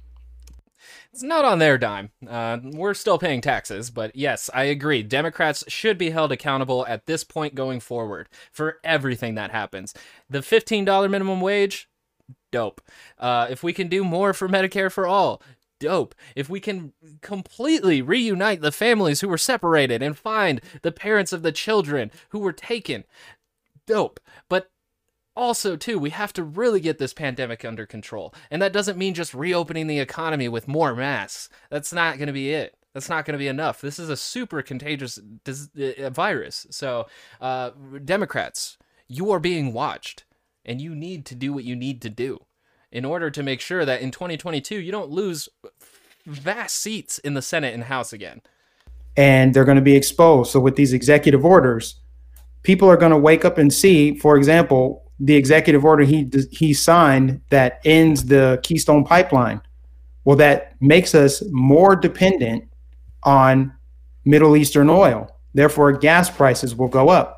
It's 1.13 1.23
not 1.23 1.47
on 1.47 1.59
their 1.59 1.79
dime. 1.79 2.11
Uh, 2.29 2.59
we're 2.63 2.93
still 2.93 3.19
paying 3.19 3.41
taxes, 3.41 3.91
but 3.91 4.15
yes, 4.15 4.51
I 4.53 4.65
agree. 4.65 5.03
Democrats 5.03 5.65
should 5.67 5.97
be 5.97 6.11
held 6.11 6.31
accountable 6.31 6.87
at 6.87 7.07
this 7.07 7.25
point 7.25 7.55
going 7.55 7.81
forward 7.81 8.29
for 8.53 8.79
everything 8.85 9.35
that 9.37 9.51
happens. 9.51 9.95
The 10.29 10.41
$15 10.41 11.11
minimum 11.11 11.41
wage, 11.41 11.89
dope. 12.53 12.83
Uh, 13.19 13.47
if 13.49 13.63
we 13.63 13.73
can 13.73 13.89
do 13.89 14.05
more 14.05 14.35
for 14.35 14.47
Medicare 14.47 14.93
for 14.93 15.07
all, 15.07 15.41
dope. 15.79 16.15
If 16.35 16.49
we 16.49 16.61
can 16.61 16.93
completely 17.21 18.03
reunite 18.03 18.61
the 18.61 18.73
families 18.73 19.21
who 19.21 19.29
were 19.29 19.39
separated 19.39 20.03
and 20.03 20.17
find 20.17 20.61
the 20.83 20.93
parents 20.93 21.33
of 21.33 21.43
the 21.43 21.53
children 21.53 22.11
who 22.31 22.39
were 22.39 22.53
taken, 22.53 23.05
dope. 23.87 24.21
But 24.49 24.71
also, 25.35 25.77
too, 25.77 25.99
we 25.99 26.11
have 26.11 26.33
to 26.35 26.43
really 26.43 26.81
get 26.81 26.99
this 26.99 27.13
pandemic 27.13 27.65
under 27.65 27.85
control. 27.85 28.35
And 28.51 28.63
that 28.63 28.73
doesn't 28.73 28.99
mean 28.99 29.15
just 29.15 29.35
reopening 29.35 29.87
the 29.87 29.99
economy 29.99 30.49
with 30.49 30.67
more 30.67 30.95
masks. 30.95 31.49
That's 31.71 31.93
not 31.93 32.17
going 32.17 32.29
to 32.29 32.33
be 32.33 32.53
it. 32.53 32.77
That's 32.95 33.11
not 33.11 33.27
going 33.27 33.35
to 33.35 33.39
be 33.39 33.49
enough. 33.49 33.83
This 33.83 33.99
is 33.99 34.09
a 34.09 34.17
super 34.17 34.63
contagious 34.63 35.19
uh, 35.19 36.09
virus. 36.09 36.67
So, 36.71 37.07
uh, 37.43 37.73
Democrats, 38.03 38.79
you 39.07 39.31
are 39.31 39.39
being 39.39 39.75
watched, 39.75 40.25
and 40.65 40.81
you 40.81 40.95
need 40.95 41.27
to 41.27 41.35
do 41.35 41.53
what 41.53 41.65
you 41.65 41.77
need 41.77 42.01
to 42.03 42.09
do 42.09 42.46
in 42.93 43.05
order 43.05 43.31
to 43.31 43.43
make 43.43 43.61
sure 43.61 43.85
that 43.85 44.01
in 44.01 44.11
2022 44.11 44.77
you 44.77 44.93
don't 44.93 45.11
lose 45.11 45.49
vast 46.27 46.77
seats 46.77 47.19
in 47.19 47.35
the 47.35 47.43
Senate 47.43 47.75
and 47.75 47.85
House 47.85 48.13
again. 48.13 48.41
And 49.17 49.55
they're 49.55 49.65
going 49.65 49.77
to 49.77 49.83
be 49.83 49.97
exposed. 49.97 50.51
So 50.51 50.61
with 50.61 50.77
these 50.77 50.93
executive 50.93 51.45
orders, 51.45 51.97
people 52.63 52.89
are 52.89 52.97
going 52.97 53.13
to 53.13 53.19
wake 53.19 53.45
up 53.45 53.59
and 53.59 53.73
see, 53.73 54.19
for 54.19 54.37
example, 54.37 55.05
the 55.19 55.35
executive 55.35 55.85
order 55.85 56.05
he 56.05 56.31
he 56.51 56.75
signed 56.75 57.41
that 57.49 57.81
ends 57.85 58.25
the 58.25 58.61
Keystone 58.63 59.05
pipeline. 59.05 59.63
Well, 60.25 60.37
that 60.37 60.75
makes 60.83 61.15
us 61.15 61.43
more 61.51 61.97
dependent 61.97 62.65
on 63.23 63.73
Middle 64.25 64.57
Eastern 64.57 64.91
oil. 64.91 65.31
Therefore, 65.55 65.93
gas 65.93 66.29
prices 66.29 66.75
will 66.75 66.89
go 66.89 67.09
up. 67.09 67.36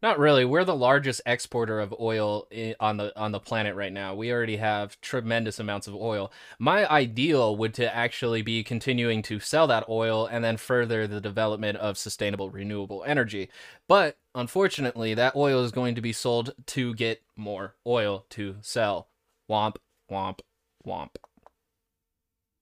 Not 0.00 0.20
really. 0.20 0.44
We're 0.44 0.64
the 0.64 0.76
largest 0.76 1.20
exporter 1.26 1.80
of 1.80 1.92
oil 1.98 2.46
on 2.78 2.98
the 2.98 3.18
on 3.18 3.32
the 3.32 3.40
planet 3.40 3.74
right 3.74 3.92
now. 3.92 4.14
We 4.14 4.32
already 4.32 4.56
have 4.56 5.00
tremendous 5.00 5.58
amounts 5.58 5.88
of 5.88 5.96
oil. 5.96 6.32
My 6.60 6.88
ideal 6.88 7.56
would 7.56 7.74
to 7.74 7.94
actually 7.94 8.42
be 8.42 8.62
continuing 8.62 9.22
to 9.22 9.40
sell 9.40 9.66
that 9.66 9.88
oil 9.88 10.26
and 10.26 10.44
then 10.44 10.56
further 10.56 11.08
the 11.08 11.20
development 11.20 11.78
of 11.78 11.98
sustainable 11.98 12.48
renewable 12.48 13.02
energy. 13.08 13.50
But 13.88 14.16
unfortunately, 14.36 15.14
that 15.14 15.34
oil 15.34 15.64
is 15.64 15.72
going 15.72 15.96
to 15.96 16.00
be 16.00 16.12
sold 16.12 16.54
to 16.66 16.94
get 16.94 17.20
more 17.34 17.74
oil 17.84 18.24
to 18.30 18.56
sell. 18.60 19.08
Womp 19.50 19.78
womp 20.08 20.38
womp. 20.86 21.16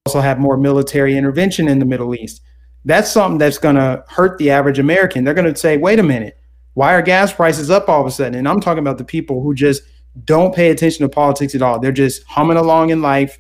Also 0.07 0.21
have 0.21 0.39
more 0.39 0.57
military 0.57 1.19
intervention 1.19 1.69
in 1.69 1.81
the 1.81 1.85
Middle 1.85 2.15
East. 2.15 2.41
That's 2.87 3.11
something 3.11 3.37
that's 3.37 3.59
going 3.59 3.77
to 3.77 4.05
hurt 4.09 4.39
the 4.39 4.51
average 4.51 4.79
American. 4.79 5.25
They're 5.25 5.35
going 5.35 5.53
to 5.53 5.61
say, 5.61 5.77
"Wait 5.77 5.99
a 5.99 6.03
minute 6.03 6.39
why 6.77 6.93
are 6.93 7.01
gas 7.01 7.33
prices 7.33 7.71
up 7.71 7.89
all 7.89 8.03
of 8.03 8.07
a 8.07 8.11
sudden? 8.11 8.35
And 8.35 8.47
I'm 8.47 8.61
talking 8.61 8.81
about 8.81 8.99
the 8.99 9.05
people 9.05 9.43
who 9.43 9.55
just 9.55 9.83
don't 10.27 10.55
pay 10.55 10.69
attention 10.69 11.05
to 11.05 11.09
politics 11.09 11.55
at 11.55 11.63
all. 11.63 11.79
They're 11.79 11.91
just 11.91 12.23
humming 12.25 12.59
along 12.59 12.91
in 12.91 13.01
life. 13.01 13.39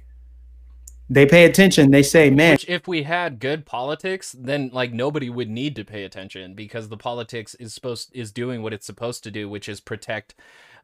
They 1.10 1.26
pay 1.26 1.44
attention. 1.44 1.90
They 1.90 2.02
say, 2.02 2.30
man. 2.30 2.52
Which, 2.52 2.66
if 2.66 2.88
we 2.88 3.02
had 3.02 3.38
good 3.38 3.66
politics, 3.66 4.34
then 4.38 4.70
like 4.72 4.94
nobody 4.94 5.28
would 5.28 5.50
need 5.50 5.76
to 5.76 5.84
pay 5.84 6.04
attention 6.04 6.54
because 6.54 6.88
the 6.88 6.96
politics 6.96 7.54
is 7.56 7.74
supposed 7.74 8.10
is 8.14 8.32
doing 8.32 8.62
what 8.62 8.72
it's 8.72 8.86
supposed 8.86 9.22
to 9.24 9.30
do, 9.30 9.50
which 9.50 9.68
is 9.68 9.82
protect, 9.82 10.34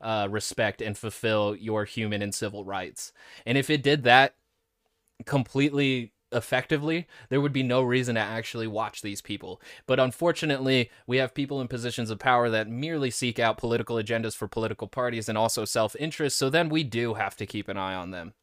uh, 0.03 0.29
respect, 0.31 0.83
and 0.83 0.99
fulfill 0.99 1.57
your 1.57 1.87
human 1.87 2.21
and 2.21 2.35
civil 2.35 2.67
rights. 2.67 3.15
And 3.47 3.57
if 3.57 3.71
it 3.71 3.83
did 3.83 4.03
that 4.03 4.35
completely 5.25 6.12
effectively, 6.33 7.07
there 7.29 7.40
would 7.40 7.53
be 7.53 7.62
no 7.62 7.83
reason 7.83 8.14
to 8.14 8.21
actually 8.21 8.66
watch 8.66 9.03
these 9.03 9.21
people. 9.21 9.61
But 9.87 10.01
unfortunately, 10.01 10.90
we 11.07 11.18
have 11.18 11.35
people 11.35 11.61
in 11.61 11.68
positions 11.68 12.11
of 12.11 12.18
power 12.18 12.49
that 12.51 12.68
merely 12.68 13.11
seek 13.11 13.38
out 13.38 13.59
political 13.59 13.97
agendas 13.97 14.37
for 14.37 14.49
political 14.49 14.88
parties 14.88 15.29
and 15.29 15.38
also 15.38 15.64
self 15.64 15.97
interest. 15.99 16.38
So 16.38 16.51
then 16.51 16.68
we 16.68 16.85
do 16.85 17.14
have 17.14 17.37
to 17.37 17.47
keep 17.47 17.68
an 17.68 17.77
eye 17.77 17.95
on 17.95 18.11
them. 18.11 18.35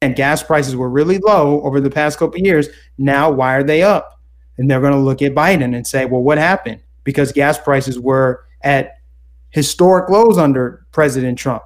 And 0.00 0.16
gas 0.16 0.42
prices 0.42 0.74
were 0.74 0.90
really 0.90 1.18
low 1.18 1.62
over 1.62 1.80
the 1.80 1.90
past 1.90 2.18
couple 2.18 2.40
years. 2.40 2.68
Now, 2.98 3.30
why 3.30 3.54
are 3.54 3.62
they 3.62 3.82
up? 3.82 4.18
And 4.58 4.70
they're 4.70 4.80
going 4.80 4.92
to 4.92 4.98
look 4.98 5.22
at 5.22 5.34
Biden 5.34 5.76
and 5.76 5.86
say, 5.86 6.06
well, 6.06 6.22
what 6.22 6.38
happened? 6.38 6.80
Because 7.04 7.32
gas 7.32 7.58
prices 7.58 7.98
were 7.98 8.44
at 8.62 8.94
historic 9.50 10.08
lows 10.08 10.38
under 10.38 10.86
President 10.92 11.38
Trump 11.38 11.62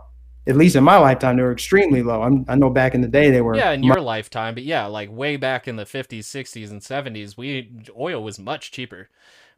at 0.48 0.56
least 0.56 0.76
in 0.76 0.84
my 0.84 0.96
lifetime, 0.96 1.36
they 1.36 1.42
were 1.42 1.52
extremely 1.52 2.02
low. 2.02 2.22
I'm, 2.22 2.44
i 2.48 2.54
know 2.54 2.70
back 2.70 2.94
in 2.94 3.00
the 3.00 3.08
day 3.08 3.30
they 3.30 3.40
were. 3.40 3.56
Yeah, 3.56 3.72
in 3.72 3.82
your 3.82 4.00
lifetime, 4.00 4.54
but 4.54 4.62
yeah, 4.62 4.86
like 4.86 5.10
way 5.10 5.36
back 5.36 5.66
in 5.66 5.76
the 5.76 5.84
50s, 5.84 6.20
60s, 6.20 6.70
and 6.70 6.80
70s, 6.80 7.36
we 7.36 7.70
oil 7.98 8.22
was 8.22 8.38
much 8.38 8.70
cheaper, 8.70 9.08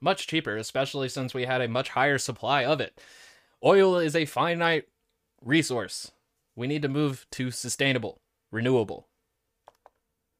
much 0.01 0.27
cheaper, 0.27 0.57
especially 0.57 1.09
since 1.09 1.35
we 1.35 1.45
had 1.45 1.61
a 1.61 1.69
much 1.69 1.91
higher 1.91 2.17
supply 2.17 2.65
of 2.65 2.81
it. 2.81 2.99
Oil 3.63 3.99
is 3.99 4.17
a 4.17 4.25
finite 4.25 4.89
resource. 5.45 6.13
We 6.57 6.67
need 6.67 6.83
to 6.83 6.89
move 6.89 7.27
to 7.33 7.51
sustainable, 7.51 8.21
renewable. 8.51 9.09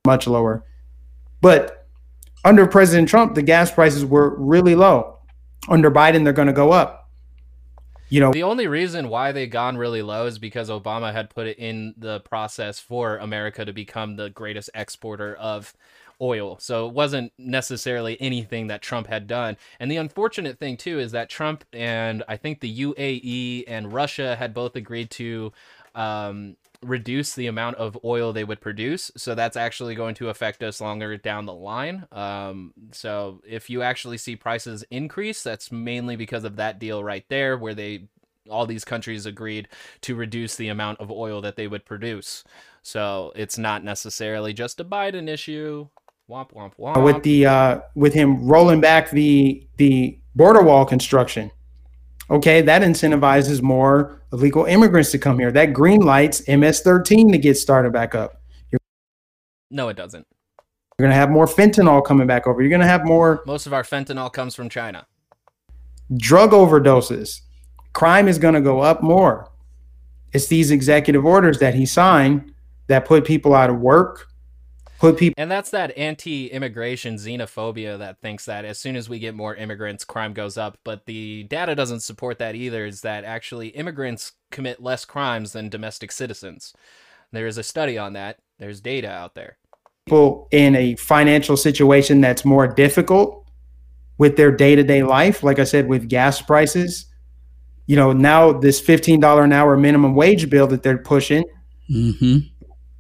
Much 0.07 0.27
lower, 0.27 0.65
but 1.43 1.87
under 2.45 2.67
President 2.67 3.09
Trump, 3.09 3.35
the 3.35 3.43
gas 3.43 3.71
prices 3.71 4.05
were 4.05 4.35
really 4.39 4.75
low. 4.75 5.19
Under 5.69 5.91
Biden, 5.91 6.25
they're 6.25 6.33
going 6.33 6.47
to 6.49 6.55
go 6.55 6.73
up 6.73 6.98
you 8.09 8.21
know 8.21 8.33
the 8.33 8.43
only 8.43 8.67
reason 8.67 9.09
why 9.09 9.33
they 9.33 9.47
gone 9.47 9.77
really 9.77 10.03
low 10.03 10.27
is 10.27 10.39
because 10.39 10.71
obama 10.71 11.13
had 11.13 11.31
put 11.31 11.47
it 11.47 11.59
in 11.59 11.95
the 11.97 12.21
process 12.21 12.79
for 12.81 13.19
america 13.19 13.65
to 13.65 13.73
become 13.73 14.17
the 14.17 14.31
greatest 14.31 14.71
exporter 14.75 15.35
of 15.37 15.75
oil. 16.21 16.59
So 16.59 16.89
it 16.89 16.95
wasn't 16.95 17.33
necessarily 17.39 18.21
anything 18.21 18.67
that 18.69 18.83
trump 18.83 19.07
had 19.07 19.27
done. 19.27 19.57
And 19.79 19.91
the 19.91 19.97
unfortunate 19.97 20.59
thing 20.59 20.77
too 20.77 20.99
is 20.99 21.13
that 21.13 21.29
trump 21.29 21.65
and 21.73 22.23
i 22.29 22.37
think 22.37 22.61
the 22.61 22.81
uae 22.81 23.65
and 23.67 23.93
russia 23.93 24.37
had 24.37 24.55
both 24.55 24.77
agreed 24.77 25.11
to 25.13 25.53
um, 25.95 26.57
reduce 26.83 27.35
the 27.35 27.47
amount 27.49 27.77
of 27.77 27.99
oil 28.05 28.33
they 28.33 28.45
would 28.45 28.61
produce. 28.61 29.11
So 29.17 29.35
that's 29.35 29.57
actually 29.57 29.95
going 29.95 30.15
to 30.17 30.29
affect 30.29 30.63
us 30.63 30.81
longer 30.81 31.17
down 31.17 31.47
the 31.47 31.55
line. 31.55 32.07
Um, 32.13 32.73
so 32.93 33.41
if 33.47 33.69
you 33.69 33.83
actually 33.83 34.19
see 34.19 34.37
prices 34.37 34.85
increase, 34.91 35.43
that's 35.43 35.73
mainly 35.73 36.17
because 36.17 36.45
of 36.45 36.57
that 36.57 36.79
deal 36.79 37.03
right 37.03 37.25
there, 37.29 37.57
where 37.59 37.75
they 37.75 38.09
all 38.49 38.65
these 38.65 38.85
countries 38.85 39.27
agreed 39.27 39.69
to 40.01 40.15
reduce 40.15 40.57
the 40.57 40.69
amount 40.69 41.01
of 41.01 41.11
oil 41.11 41.41
that 41.43 41.57
they 41.57 41.67
would 41.67 41.85
produce. 41.85 42.45
So 42.83 43.33
it's 43.37 43.59
not 43.59 43.85
necessarily 43.85 44.53
just 44.53 44.81
a 44.81 44.85
Biden 44.85 45.29
issue. 45.29 45.89
Womp 46.31 46.53
womp 46.53 46.73
womp. 46.79 47.03
With 47.03 47.23
the 47.23 47.47
uh, 47.47 47.81
with 47.95 48.15
him 48.15 48.47
rolling 48.47 48.81
back 48.81 49.11
the 49.11 49.67
the 49.77 50.19
border 50.35 50.63
wall 50.63 50.85
construction 50.85 51.51
Okay, 52.31 52.61
that 52.61 52.83
incentivizes 52.83 53.63
more 53.63 54.21
illegal 54.33 54.67
immigrants 54.67 55.11
to 55.13 55.19
come 55.19 55.39
here. 55.39 55.51
That 55.51 55.73
green 55.73 56.01
lights 56.01 56.47
MS-13 56.47 57.33
to 57.33 57.39
get 57.39 57.57
started 57.57 57.93
back 57.93 58.15
up. 58.15 58.43
You're, 58.71 58.81
no, 59.71 59.89
it 59.89 59.97
doesn't. 59.97 60.27
You're 60.99 61.07
going 61.07 61.15
to 61.15 61.17
have 61.17 61.31
more 61.31 61.47
fentanyl 61.47 62.05
coming 62.05 62.27
back 62.27 62.47
over. 62.47 62.61
You're 62.61 62.71
going 62.71 62.81
to 62.83 62.87
have 62.87 63.05
more. 63.05 63.43
Most 63.47 63.67
of 63.67 63.73
our 63.73 63.83
fentanyl 63.83 64.33
comes 64.33 64.55
from 64.55 64.69
China. 64.69 65.07
Drug 66.17 66.51
overdoses. 66.51 67.41
Crime 67.93 68.29
is 68.29 68.39
going 68.39 68.55
to 68.55 68.61
go 68.61 68.81
up 68.81 69.03
more. 69.03 69.51
It's 70.33 70.49
these 70.49 70.71
executive 70.71 71.25
orders 71.25 71.59
that 71.61 71.75
he 71.75 71.87
signed 71.87 72.53
that 72.89 73.07
put 73.07 73.25
people 73.25 73.55
out 73.55 73.71
of 73.71 73.79
work. 73.81 74.28
Put 74.99 75.17
people 75.17 75.35
And 75.37 75.51
that's 75.51 75.71
that 75.71 75.97
anti-immigration 75.97 77.17
xenophobia 77.17 77.99
that 77.99 78.21
thinks 78.21 78.45
that 78.47 78.65
as 78.65 78.79
soon 78.79 78.97
as 78.97 79.09
we 79.09 79.19
get 79.19 79.35
more 79.35 79.55
immigrants, 79.55 80.05
crime 80.05 80.33
goes 80.33 80.59
up. 80.59 80.79
But 80.85 81.07
the 81.07 81.45
data 81.45 81.75
doesn't 81.75 82.01
support 82.01 82.39
that 82.39 82.55
either. 82.55 82.85
Is 82.87 83.01
that 83.03 83.25
actually 83.25 83.69
immigrants 83.69 84.33
commit 84.51 84.83
less 84.83 85.05
crimes 85.05 85.53
than 85.53 85.69
domestic 85.69 86.13
citizens? 86.13 86.73
There 87.33 87.47
is 87.47 87.59
a 87.59 87.63
study 87.63 87.99
on 87.99 88.15
that. 88.15 88.39
There's 88.59 88.81
data 88.81 89.11
out 89.11 89.35
there. 89.35 89.59
people 90.07 90.49
in 90.51 90.75
a 90.75 90.97
financial 90.97 91.57
situation 91.57 92.21
that's 92.21 92.45
more 92.45 92.67
difficult 92.67 93.45
with 94.17 94.37
their 94.37 94.51
day-to-day 94.51 95.03
life 95.03 95.43
like 95.43 95.59
i 95.59 95.65
said 95.65 95.87
with 95.87 96.09
gas 96.09 96.41
prices 96.41 97.07
you 97.87 97.95
know 97.95 98.13
now 98.13 98.53
this 98.53 98.81
$15 98.81 99.45
an 99.45 99.53
hour 99.53 99.77
minimum 99.77 100.15
wage 100.15 100.49
bill 100.51 100.67
that 100.67 100.83
they're 100.83 100.99
pushing 100.99 101.45
Mm-hmm. 101.91 102.39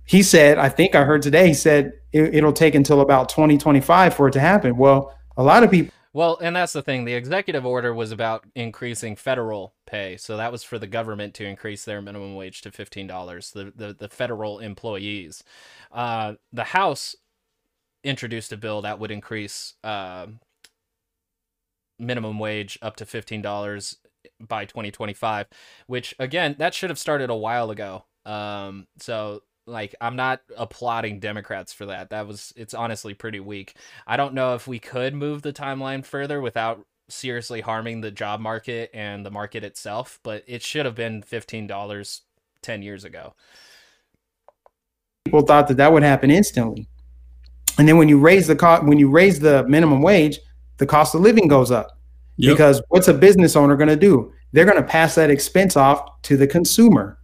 He 0.08 0.22
said 0.22 0.58
i 0.58 0.68
think 0.68 0.94
i 0.94 1.04
heard 1.04 1.22
today 1.22 1.48
he 1.48 1.54
said 1.54 1.92
it, 2.12 2.34
it'll 2.34 2.52
take 2.52 2.74
until 2.74 3.00
about 3.00 3.28
2025 3.28 4.14
for 4.14 4.28
it 4.28 4.32
to 4.32 4.40
happen 4.40 4.76
well 4.76 5.14
a 5.36 5.42
lot 5.42 5.62
of 5.62 5.70
people 5.70 5.92
Well, 6.12 6.38
and 6.40 6.56
that's 6.56 6.72
the 6.72 6.82
thing. 6.82 7.04
The 7.04 7.14
executive 7.14 7.66
order 7.66 7.94
was 7.94 8.12
about 8.12 8.44
increasing 8.54 9.14
federal 9.16 9.74
pay, 9.86 10.16
so 10.16 10.36
that 10.38 10.50
was 10.50 10.64
for 10.64 10.78
the 10.78 10.86
government 10.86 11.34
to 11.34 11.44
increase 11.46 11.84
their 11.84 12.00
minimum 12.02 12.34
wage 12.34 12.62
to 12.62 12.72
fifteen 12.72 13.06
dollars. 13.06 13.50
The, 13.52 13.72
the 13.76 13.94
the 13.94 14.08
federal 14.08 14.58
employees. 14.58 15.44
Uh, 15.92 16.34
the 16.52 16.64
House 16.64 17.14
introduced 18.04 18.52
a 18.52 18.56
bill 18.56 18.82
that 18.82 18.98
would 18.98 19.10
increase 19.10 19.74
uh, 19.84 20.26
minimum 21.98 22.38
wage 22.38 22.78
up 22.82 22.96
to 22.96 23.06
fifteen 23.06 23.42
dollars 23.42 23.98
by 24.40 24.64
twenty 24.64 24.90
twenty 24.90 25.14
five, 25.14 25.46
which 25.86 26.14
again 26.18 26.56
that 26.58 26.74
should 26.74 26.90
have 26.90 26.98
started 26.98 27.30
a 27.30 27.36
while 27.36 27.70
ago. 27.70 28.04
Um, 28.24 28.86
so 28.98 29.42
like 29.68 29.94
I'm 30.00 30.16
not 30.16 30.40
applauding 30.56 31.20
Democrats 31.20 31.72
for 31.72 31.86
that. 31.86 32.10
That 32.10 32.26
was 32.26 32.52
it's 32.56 32.74
honestly 32.74 33.14
pretty 33.14 33.40
weak. 33.40 33.74
I 34.06 34.16
don't 34.16 34.34
know 34.34 34.54
if 34.54 34.66
we 34.66 34.78
could 34.78 35.14
move 35.14 35.42
the 35.42 35.52
timeline 35.52 36.04
further 36.04 36.40
without 36.40 36.84
seriously 37.08 37.60
harming 37.60 38.00
the 38.00 38.10
job 38.10 38.40
market 38.40 38.90
and 38.92 39.24
the 39.24 39.30
market 39.30 39.64
itself, 39.64 40.18
but 40.22 40.44
it 40.46 40.62
should 40.62 40.84
have 40.84 40.94
been 40.94 41.22
$15 41.22 42.20
10 42.62 42.82
years 42.82 43.04
ago. 43.04 43.34
people 45.24 45.42
thought 45.42 45.68
that 45.68 45.76
that 45.76 45.92
would 45.92 46.02
happen 46.02 46.30
instantly 46.30 46.86
and 47.78 47.86
then 47.88 47.96
when 47.98 48.08
you 48.08 48.18
raise 48.18 48.46
the 48.46 48.56
cost 48.56 48.82
when 48.84 48.98
you 48.98 49.08
raise 49.10 49.38
the 49.40 49.62
minimum 49.68 50.02
wage 50.02 50.38
the 50.78 50.86
cost 50.86 51.14
of 51.14 51.20
living 51.20 51.48
goes 51.48 51.70
up 51.70 51.98
Yep. 52.40 52.54
because 52.54 52.82
what's 52.88 53.08
a 53.08 53.14
business 53.14 53.56
owner 53.56 53.76
going 53.76 53.88
to 53.88 53.96
do 53.96 54.32
they're 54.52 54.64
going 54.64 54.76
to 54.76 54.82
pass 54.88 55.14
that 55.16 55.28
expense 55.30 55.76
off 55.76 56.22
to 56.22 56.36
the 56.36 56.46
consumer 56.46 57.17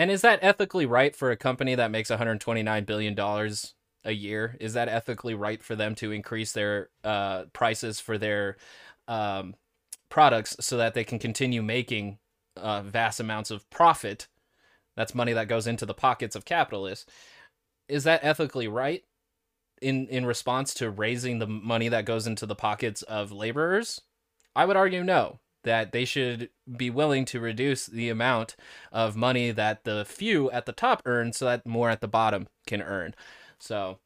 And 0.00 0.10
is 0.10 0.22
that 0.22 0.38
ethically 0.40 0.86
right 0.86 1.14
for 1.14 1.30
a 1.30 1.36
company 1.36 1.74
that 1.74 1.90
makes 1.90 2.08
129 2.08 2.84
billion 2.84 3.14
dollars 3.14 3.74
a 4.02 4.12
year? 4.12 4.56
Is 4.58 4.72
that 4.72 4.88
ethically 4.88 5.34
right 5.34 5.62
for 5.62 5.76
them 5.76 5.94
to 5.96 6.10
increase 6.10 6.52
their 6.52 6.88
uh, 7.04 7.44
prices 7.52 8.00
for 8.00 8.16
their 8.16 8.56
um, 9.08 9.56
products 10.08 10.56
so 10.58 10.78
that 10.78 10.94
they 10.94 11.04
can 11.04 11.18
continue 11.18 11.60
making 11.60 12.16
uh, 12.56 12.80
vast 12.80 13.20
amounts 13.20 13.50
of 13.50 13.68
profit? 13.68 14.26
That's 14.96 15.14
money 15.14 15.34
that 15.34 15.48
goes 15.48 15.66
into 15.66 15.84
the 15.84 15.92
pockets 15.92 16.34
of 16.34 16.46
capitalists. 16.46 17.04
Is 17.86 18.04
that 18.04 18.24
ethically 18.24 18.68
right? 18.68 19.04
In 19.82 20.06
in 20.08 20.24
response 20.24 20.72
to 20.74 20.88
raising 20.88 21.40
the 21.40 21.46
money 21.46 21.90
that 21.90 22.06
goes 22.06 22.26
into 22.26 22.46
the 22.46 22.54
pockets 22.54 23.02
of 23.02 23.32
laborers, 23.32 24.00
I 24.56 24.64
would 24.64 24.78
argue 24.78 25.04
no 25.04 25.40
that 25.64 25.92
they 25.92 26.04
should 26.04 26.50
be 26.76 26.90
willing 26.90 27.24
to 27.26 27.40
reduce 27.40 27.86
the 27.86 28.08
amount 28.08 28.56
of 28.92 29.16
money 29.16 29.50
that 29.50 29.84
the 29.84 30.04
few 30.04 30.50
at 30.50 30.66
the 30.66 30.72
top 30.72 31.02
earn 31.04 31.32
so 31.32 31.44
that 31.44 31.66
more 31.66 31.90
at 31.90 32.00
the 32.00 32.08
bottom 32.08 32.48
can 32.66 32.82
earn. 32.82 33.14
So 33.58 33.98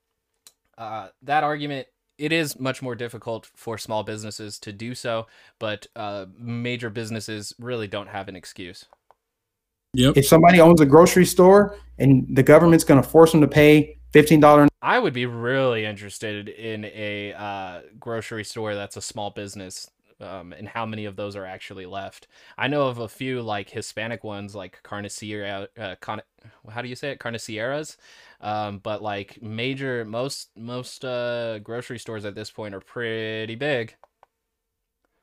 uh, 0.77 1.09
that 1.23 1.45
argument 1.45 1.89
it 2.17 2.33
is 2.33 2.61
much 2.61 2.81
more 2.81 2.95
difficult 2.95 3.51
for 3.57 3.77
small 3.77 4.05
businesses 4.05 4.61
to 4.61 4.73
do 4.73 4.95
so, 4.95 5.27
but 5.59 5.89
uh, 5.97 6.27
major 6.39 6.89
businesses 6.89 7.53
really 7.59 7.89
don't 7.89 8.09
have 8.09 8.29
an 8.29 8.37
excuse. 8.37 8.87
Yep. 9.97 10.17
if 10.17 10.27
somebody 10.27 10.61
owns 10.61 10.81
a 10.81 10.87
grocery 10.87 11.25
store 11.25 11.77
and 11.99 12.27
the 12.29 12.43
government's 12.43 12.83
going 12.83 13.01
to 13.01 13.09
force 13.09 13.31
them 13.31 13.41
to 13.41 13.47
pay 13.47 13.97
$15 14.13 14.69
I 14.83 14.99
would 14.99 15.15
be 15.15 15.25
really 15.25 15.87
interested 15.87 16.49
in 16.49 16.85
a 16.85 17.33
uh, 17.33 17.81
grocery 17.99 18.45
store 18.45 18.75
that's 18.75 18.99
a 18.99 19.01
small 19.01 19.31
business. 19.31 19.91
Um, 20.21 20.53
and 20.53 20.69
how 20.69 20.87
many 20.87 21.05
of 21.07 21.17
those 21.17 21.37
are 21.37 21.45
actually 21.47 21.87
left? 21.87 22.29
I 22.59 22.69
know 22.69 22.89
of 22.89 22.99
a 22.99 23.09
few 23.09 23.43
like 23.43 23.71
Hispanic 23.71 24.25
ones, 24.25 24.55
like 24.55 24.81
Carniceria. 24.83 25.69
Uh, 25.79 25.97
Con- 26.01 26.23
how 26.71 26.83
do 26.83 26.89
you 26.89 26.97
say 26.97 27.11
it? 27.11 27.19
Carnicieras. 27.19 27.97
Um, 28.41 28.79
but 28.79 29.03
like 29.03 29.41
major, 29.43 30.05
most 30.05 30.51
most 30.57 31.05
uh, 31.05 31.59
grocery 31.61 31.99
stores 31.99 32.25
at 32.25 32.35
this 32.35 32.51
point 32.51 32.75
are 32.75 32.81
pretty 32.81 33.55
big. 33.57 33.97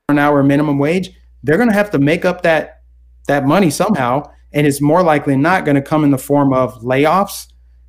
an 0.10 0.20
hour 0.20 0.44
minimum 0.44 0.78
wage 0.78 1.12
they're 1.44 1.58
going 1.58 1.70
to 1.70 1.74
have 1.76 1.90
to 1.92 2.00
make 2.00 2.26
up 2.26 2.42
that 2.42 2.82
that 3.28 3.46
money 3.46 3.70
somehow 3.70 4.22
and 4.54 4.68
it's 4.68 4.82
more 4.82 5.02
likely 5.04 5.38
not 5.38 5.64
going 5.66 5.76
to 5.76 5.82
come 5.82 6.04
in 6.04 6.12
the 6.12 6.18
form 6.18 6.52
of 6.54 6.82
layoffs 6.82 7.48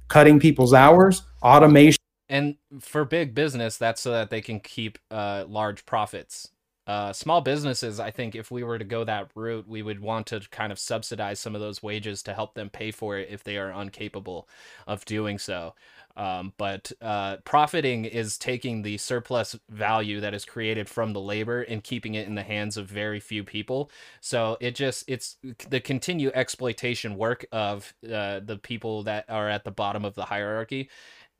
cutting 0.08 0.38
people's 0.38 0.72
hours 0.72 1.22
automation 1.42 1.98
And 2.28 2.56
for 2.80 3.04
big 3.04 3.34
business, 3.34 3.76
that's 3.76 4.00
so 4.00 4.12
that 4.12 4.30
they 4.30 4.40
can 4.40 4.60
keep 4.60 4.98
uh, 5.10 5.44
large 5.46 5.84
profits. 5.84 6.48
Uh, 6.86 7.12
small 7.12 7.40
businesses, 7.40 8.00
I 8.00 8.10
think, 8.10 8.34
if 8.34 8.50
we 8.50 8.64
were 8.64 8.78
to 8.78 8.84
go 8.84 9.04
that 9.04 9.30
route, 9.36 9.68
we 9.68 9.82
would 9.82 10.00
want 10.00 10.26
to 10.28 10.40
kind 10.50 10.72
of 10.72 10.78
subsidize 10.80 11.38
some 11.38 11.54
of 11.54 11.60
those 11.60 11.82
wages 11.82 12.22
to 12.24 12.34
help 12.34 12.54
them 12.54 12.70
pay 12.70 12.90
for 12.90 13.16
it 13.18 13.28
if 13.30 13.44
they 13.44 13.56
are 13.56 13.70
incapable 13.70 14.48
of 14.88 15.04
doing 15.04 15.38
so. 15.38 15.74
Um, 16.16 16.52
but 16.58 16.92
uh, 17.00 17.36
profiting 17.44 18.04
is 18.04 18.36
taking 18.36 18.82
the 18.82 18.98
surplus 18.98 19.56
value 19.70 20.20
that 20.20 20.34
is 20.34 20.44
created 20.44 20.88
from 20.88 21.12
the 21.12 21.20
labor 21.20 21.62
and 21.62 21.82
keeping 21.82 22.16
it 22.16 22.26
in 22.26 22.34
the 22.34 22.42
hands 22.42 22.76
of 22.76 22.86
very 22.86 23.20
few 23.20 23.44
people. 23.44 23.90
So 24.20 24.58
it 24.60 24.74
just 24.74 25.04
it's 25.08 25.38
the 25.70 25.80
continued 25.80 26.32
exploitation 26.34 27.16
work 27.16 27.46
of 27.52 27.94
uh, 28.04 28.40
the 28.40 28.58
people 28.62 29.04
that 29.04 29.24
are 29.30 29.48
at 29.48 29.64
the 29.64 29.70
bottom 29.70 30.04
of 30.04 30.14
the 30.14 30.24
hierarchy, 30.24 30.90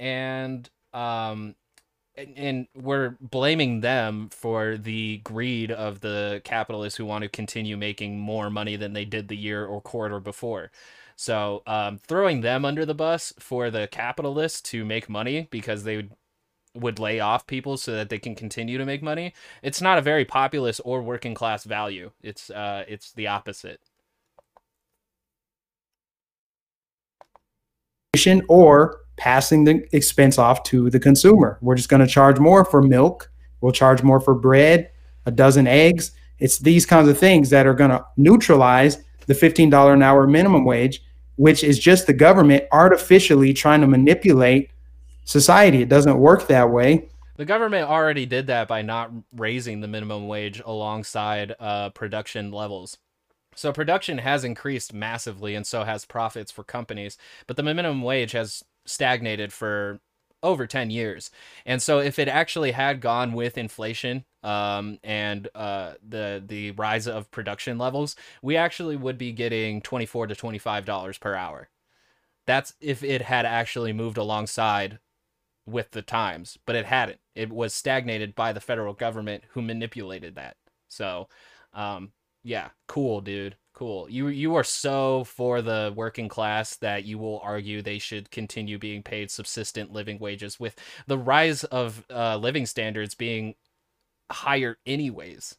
and 0.00 0.70
um, 0.94 1.54
and, 2.16 2.36
and 2.36 2.66
we're 2.74 3.16
blaming 3.20 3.80
them 3.80 4.28
for 4.30 4.76
the 4.76 5.18
greed 5.24 5.70
of 5.70 6.00
the 6.00 6.40
capitalists 6.44 6.96
who 6.96 7.04
want 7.06 7.22
to 7.22 7.28
continue 7.28 7.76
making 7.76 8.18
more 8.18 8.50
money 8.50 8.76
than 8.76 8.92
they 8.92 9.04
did 9.04 9.28
the 9.28 9.36
year 9.36 9.64
or 9.64 9.80
quarter 9.80 10.20
before. 10.20 10.70
So 11.16 11.62
um, 11.66 11.98
throwing 11.98 12.40
them 12.40 12.64
under 12.64 12.84
the 12.84 12.94
bus 12.94 13.32
for 13.38 13.70
the 13.70 13.88
capitalists 13.90 14.60
to 14.70 14.84
make 14.84 15.08
money 15.08 15.48
because 15.50 15.84
they 15.84 15.96
would 15.96 16.12
would 16.74 16.98
lay 16.98 17.20
off 17.20 17.46
people 17.46 17.76
so 17.76 17.92
that 17.92 18.08
they 18.08 18.18
can 18.18 18.34
continue 18.34 18.78
to 18.78 18.86
make 18.86 19.02
money. 19.02 19.34
It's 19.62 19.82
not 19.82 19.98
a 19.98 20.02
very 20.02 20.24
populist 20.24 20.80
or 20.84 21.02
working 21.02 21.34
class 21.34 21.64
value. 21.64 22.12
It's 22.22 22.50
uh 22.50 22.84
it's 22.88 23.12
the 23.12 23.26
opposite. 23.28 23.80
Or 28.48 29.00
passing 29.16 29.64
the 29.64 29.86
expense 29.92 30.38
off 30.38 30.62
to 30.64 30.90
the 30.90 31.00
consumer. 31.00 31.58
We're 31.62 31.76
just 31.76 31.88
going 31.88 32.00
to 32.00 32.06
charge 32.06 32.38
more 32.38 32.64
for 32.64 32.82
milk. 32.82 33.30
We'll 33.60 33.72
charge 33.72 34.02
more 34.02 34.20
for 34.20 34.34
bread 34.34 34.90
a 35.24 35.30
dozen 35.30 35.66
eggs. 35.66 36.12
It's 36.38 36.58
these 36.58 36.84
kinds 36.84 37.08
of 37.08 37.16
things 37.16 37.50
that 37.50 37.66
are 37.66 37.74
going 37.74 37.90
to 37.90 38.04
neutralize 38.16 39.02
the 39.26 39.34
$15 39.34 39.92
an 39.92 40.02
hour 40.02 40.26
minimum 40.26 40.64
wage 40.64 41.02
which 41.36 41.64
is 41.64 41.78
just 41.78 42.06
the 42.06 42.12
government 42.12 42.64
artificially 42.72 43.52
trying 43.52 43.80
to 43.80 43.86
manipulate 43.86 44.70
society. 45.24 45.82
It 45.82 45.88
doesn't 45.88 46.18
work 46.18 46.46
that 46.48 46.70
way. 46.70 47.08
The 47.36 47.44
government 47.44 47.88
already 47.88 48.26
did 48.26 48.48
that 48.48 48.68
by 48.68 48.82
not 48.82 49.10
raising 49.34 49.80
the 49.80 49.88
minimum 49.88 50.28
wage 50.28 50.62
alongside 50.64 51.54
uh, 51.58 51.90
production 51.90 52.52
levels. 52.52 52.98
So 53.54 53.72
production 53.72 54.18
has 54.18 54.44
increased 54.44 54.92
massively, 54.92 55.54
and 55.54 55.66
so 55.66 55.84
has 55.84 56.04
profits 56.04 56.50
for 56.50 56.64
companies. 56.64 57.18
But 57.46 57.56
the 57.56 57.62
minimum 57.62 58.02
wage 58.02 58.32
has 58.32 58.62
stagnated 58.86 59.52
for 59.52 60.00
over 60.42 60.66
10 60.66 60.90
years. 60.90 61.30
And 61.64 61.80
so 61.80 61.98
if 62.00 62.18
it 62.18 62.28
actually 62.28 62.72
had 62.72 63.00
gone 63.00 63.32
with 63.32 63.56
inflation 63.56 64.24
um, 64.42 64.98
and 65.04 65.48
uh, 65.54 65.94
the 66.06 66.42
the 66.44 66.72
rise 66.72 67.06
of 67.06 67.30
production 67.30 67.78
levels, 67.78 68.16
we 68.42 68.56
actually 68.56 68.96
would 68.96 69.18
be 69.18 69.32
getting 69.32 69.80
24 69.82 70.28
to 70.28 70.34
25 70.34 70.84
dollars 70.84 71.18
per 71.18 71.34
hour. 71.34 71.68
That's 72.46 72.74
if 72.80 73.04
it 73.04 73.22
had 73.22 73.46
actually 73.46 73.92
moved 73.92 74.18
alongside 74.18 74.98
with 75.66 75.92
the 75.92 76.02
times, 76.02 76.58
but 76.66 76.74
it 76.74 76.86
hadn't. 76.86 77.20
It 77.36 77.50
was 77.52 77.72
stagnated 77.72 78.34
by 78.34 78.52
the 78.52 78.60
federal 78.60 78.94
government 78.94 79.44
who 79.50 79.62
manipulated 79.62 80.34
that. 80.34 80.56
So, 80.88 81.28
um, 81.72 82.12
yeah, 82.42 82.70
cool, 82.88 83.20
dude. 83.20 83.56
Cool. 83.74 84.08
You 84.10 84.28
you 84.28 84.54
are 84.54 84.64
so 84.64 85.24
for 85.24 85.62
the 85.62 85.92
working 85.96 86.28
class 86.28 86.76
that 86.76 87.04
you 87.04 87.18
will 87.18 87.40
argue 87.42 87.82
they 87.82 87.98
should 87.98 88.30
continue 88.30 88.78
being 88.78 89.02
paid 89.02 89.30
subsistent 89.30 89.92
living 89.92 90.18
wages 90.18 90.60
with 90.60 90.76
the 91.06 91.18
rise 91.18 91.64
of 91.64 92.04
uh, 92.10 92.36
living 92.36 92.66
standards 92.66 93.14
being 93.14 93.54
higher 94.30 94.78
anyways. 94.86 95.56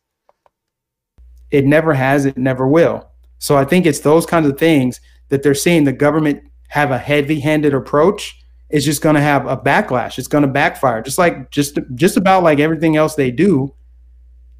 it 1.51 1.65
never 1.65 1.93
has 1.93 2.25
it 2.25 2.37
never 2.37 2.67
will 2.67 3.07
so 3.37 3.55
i 3.55 3.63
think 3.63 3.85
it's 3.85 3.99
those 3.99 4.25
kinds 4.25 4.47
of 4.47 4.57
things 4.57 4.99
that 5.29 5.43
they're 5.43 5.53
seeing 5.53 5.83
the 5.83 5.93
government 5.93 6.41
have 6.69 6.91
a 6.91 6.97
heavy-handed 6.97 7.73
approach 7.73 8.43
is 8.69 8.83
just 8.83 9.03
going 9.03 9.15
to 9.15 9.21
have 9.21 9.45
a 9.45 9.55
backlash. 9.55 10.17
It's 10.17 10.27
going 10.27 10.41
to 10.41 10.47
backfire, 10.47 11.01
just 11.03 11.19
like 11.19 11.51
just 11.51 11.77
just 11.93 12.17
about 12.17 12.41
like 12.41 12.59
everything 12.59 12.97
else 12.97 13.13
they 13.13 13.29
do. 13.29 13.73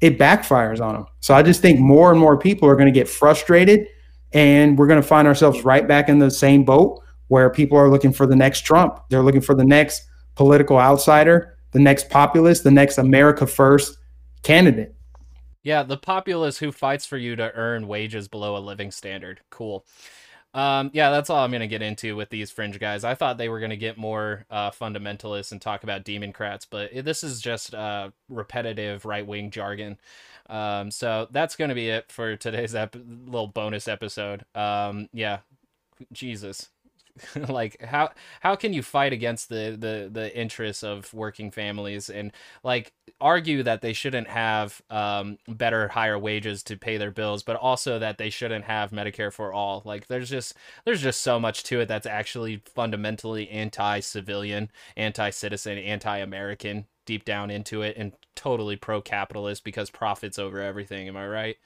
It 0.04 0.18
backfires 0.18 0.84
on 0.84 0.92
them. 0.92 1.06
So 1.20 1.32
I 1.32 1.42
just 1.42 1.62
think 1.62 1.80
more 1.80 2.10
and 2.10 2.20
more 2.20 2.36
people 2.36 2.68
are 2.68 2.76
going 2.76 2.92
to 2.92 2.92
get 2.92 3.08
frustrated, 3.08 3.88
and 4.34 4.76
we're 4.76 4.86
going 4.86 5.00
to 5.00 5.08
find 5.08 5.26
ourselves 5.26 5.64
right 5.64 5.88
back 5.88 6.10
in 6.10 6.18
the 6.18 6.30
same 6.30 6.62
boat 6.62 7.02
where 7.28 7.48
people 7.48 7.78
are 7.78 7.88
looking 7.88 8.12
for 8.12 8.26
the 8.26 8.36
next 8.36 8.66
Trump. 8.66 9.00
They're 9.08 9.22
looking 9.22 9.40
for 9.40 9.54
the 9.54 9.64
next 9.64 10.02
political 10.34 10.78
outsider, 10.78 11.56
the 11.70 11.78
next 11.78 12.10
populist, 12.10 12.64
the 12.64 12.70
next 12.70 12.98
America 12.98 13.46
First 13.46 13.96
candidate. 14.42 14.94
Yeah, 15.62 15.82
the 15.84 15.96
populace 15.96 16.58
who 16.58 16.70
fights 16.70 17.06
for 17.06 17.16
you 17.16 17.34
to 17.36 17.50
earn 17.54 17.88
wages 17.88 18.28
below 18.28 18.58
a 18.58 18.60
living 18.60 18.90
standard. 18.90 19.40
Cool. 19.48 19.86
Um, 20.54 20.90
yeah, 20.94 21.10
that's 21.10 21.30
all 21.30 21.38
I'm 21.44 21.50
to 21.62 21.66
get 21.66 21.82
into 21.82 22.14
with 22.14 22.30
these 22.30 22.50
fringe 22.50 22.78
guys. 22.78 23.02
I 23.04 23.16
thought 23.16 23.38
they 23.38 23.48
were 23.48 23.58
to 23.70 23.76
get 23.76 23.98
more 23.98 24.46
uh, 24.50 24.70
fundamentalists 24.70 25.50
and 25.52 25.60
talk 25.60 25.82
about 25.82 26.04
democrats, 26.04 26.64
but 26.64 27.04
this 27.04 27.24
is 27.24 27.40
just 27.40 27.74
uh, 27.74 28.10
repetitive 28.28 29.04
right 29.04 29.26
wing 29.26 29.50
jargon. 29.50 29.98
Um, 30.48 30.90
so 30.92 31.26
that's 31.32 31.56
to 31.70 31.74
be 31.74 31.88
it 31.90 32.12
for 32.12 32.36
today's 32.36 32.74
ep- 32.74 32.96
little 33.26 33.48
bonus 33.48 33.88
episode. 33.88 34.44
Um, 34.54 35.08
yeah, 35.12 35.40
Jesus. 36.12 36.70
like 37.48 37.80
how 37.80 38.10
how 38.40 38.56
can 38.56 38.72
you 38.72 38.82
fight 38.82 39.12
against 39.12 39.48
the 39.48 39.76
the 39.78 40.08
the 40.10 40.36
interests 40.36 40.82
of 40.82 41.12
working 41.14 41.50
families 41.50 42.10
and 42.10 42.32
like 42.64 42.92
argue 43.20 43.62
that 43.62 43.82
they 43.82 43.92
shouldn't 43.92 44.26
have 44.26 44.82
um, 44.90 45.38
better 45.46 45.86
higher 45.88 46.18
wages 46.18 46.62
to 46.64 46.76
pay 46.76 46.96
their 46.96 47.12
bills 47.12 47.44
but 47.44 47.54
also 47.56 47.98
that 48.00 48.18
they 48.18 48.30
shouldn't 48.30 48.64
have 48.64 48.90
medicare 48.90 49.32
for 49.32 49.52
all? 49.52 49.82
Like 49.84 50.08
there's 50.08 50.28
just 50.28 50.54
there's 50.84 51.02
just 51.02 51.20
so 51.20 51.38
much 51.38 51.62
to 51.64 51.80
it 51.80 51.86
that's 51.86 52.06
actually 52.06 52.62
fundamentally 52.74 53.48
anti-civilian 53.48 54.70
anti-citizen 54.96 55.78
anti-american 55.78 56.86
deep 57.06 57.24
down 57.24 57.50
into 57.50 57.82
it 57.82 57.96
and 57.96 58.12
totally 58.34 58.74
pro-capitalist 58.76 59.62
because 59.62 59.90
profits 59.90 60.38
over 60.38 60.60
everything. 60.60 61.06
Am 61.06 61.16
i 61.16 61.26
right? 61.26 61.56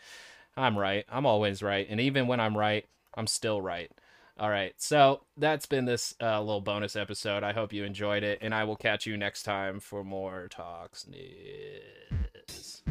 I'm 0.57 0.78
right. 0.78 1.05
I'm 1.09 1.24
always 1.26 1.62
right. 1.62 1.86
And 1.88 2.01
even 2.01 2.26
when 2.26 2.40
i'm 2.40 2.57
right 2.57 2.84
i'm 3.14 3.26
still 3.26 3.62
right 3.62 3.90
all 4.39 4.51
right. 4.51 4.72
So 4.76 5.20
that's 5.36 5.66
been 5.66 5.84
this 5.84 6.14
uh, 6.20 6.41
little 6.41 6.61
bonus 6.61 6.97
episode. 6.97 7.43
I 7.43 7.53
hope 7.53 7.72
you 7.72 7.84
enjoyed 7.84 8.22
it, 8.22 8.39
and 8.41 8.55
I 8.55 8.64
will 8.64 8.76
catch 8.76 9.07
you 9.07 9.16
next 9.16 9.43
time 9.43 9.80
for 9.80 10.05
more 10.05 10.49
Talks 10.49 11.07
News. 11.07 12.82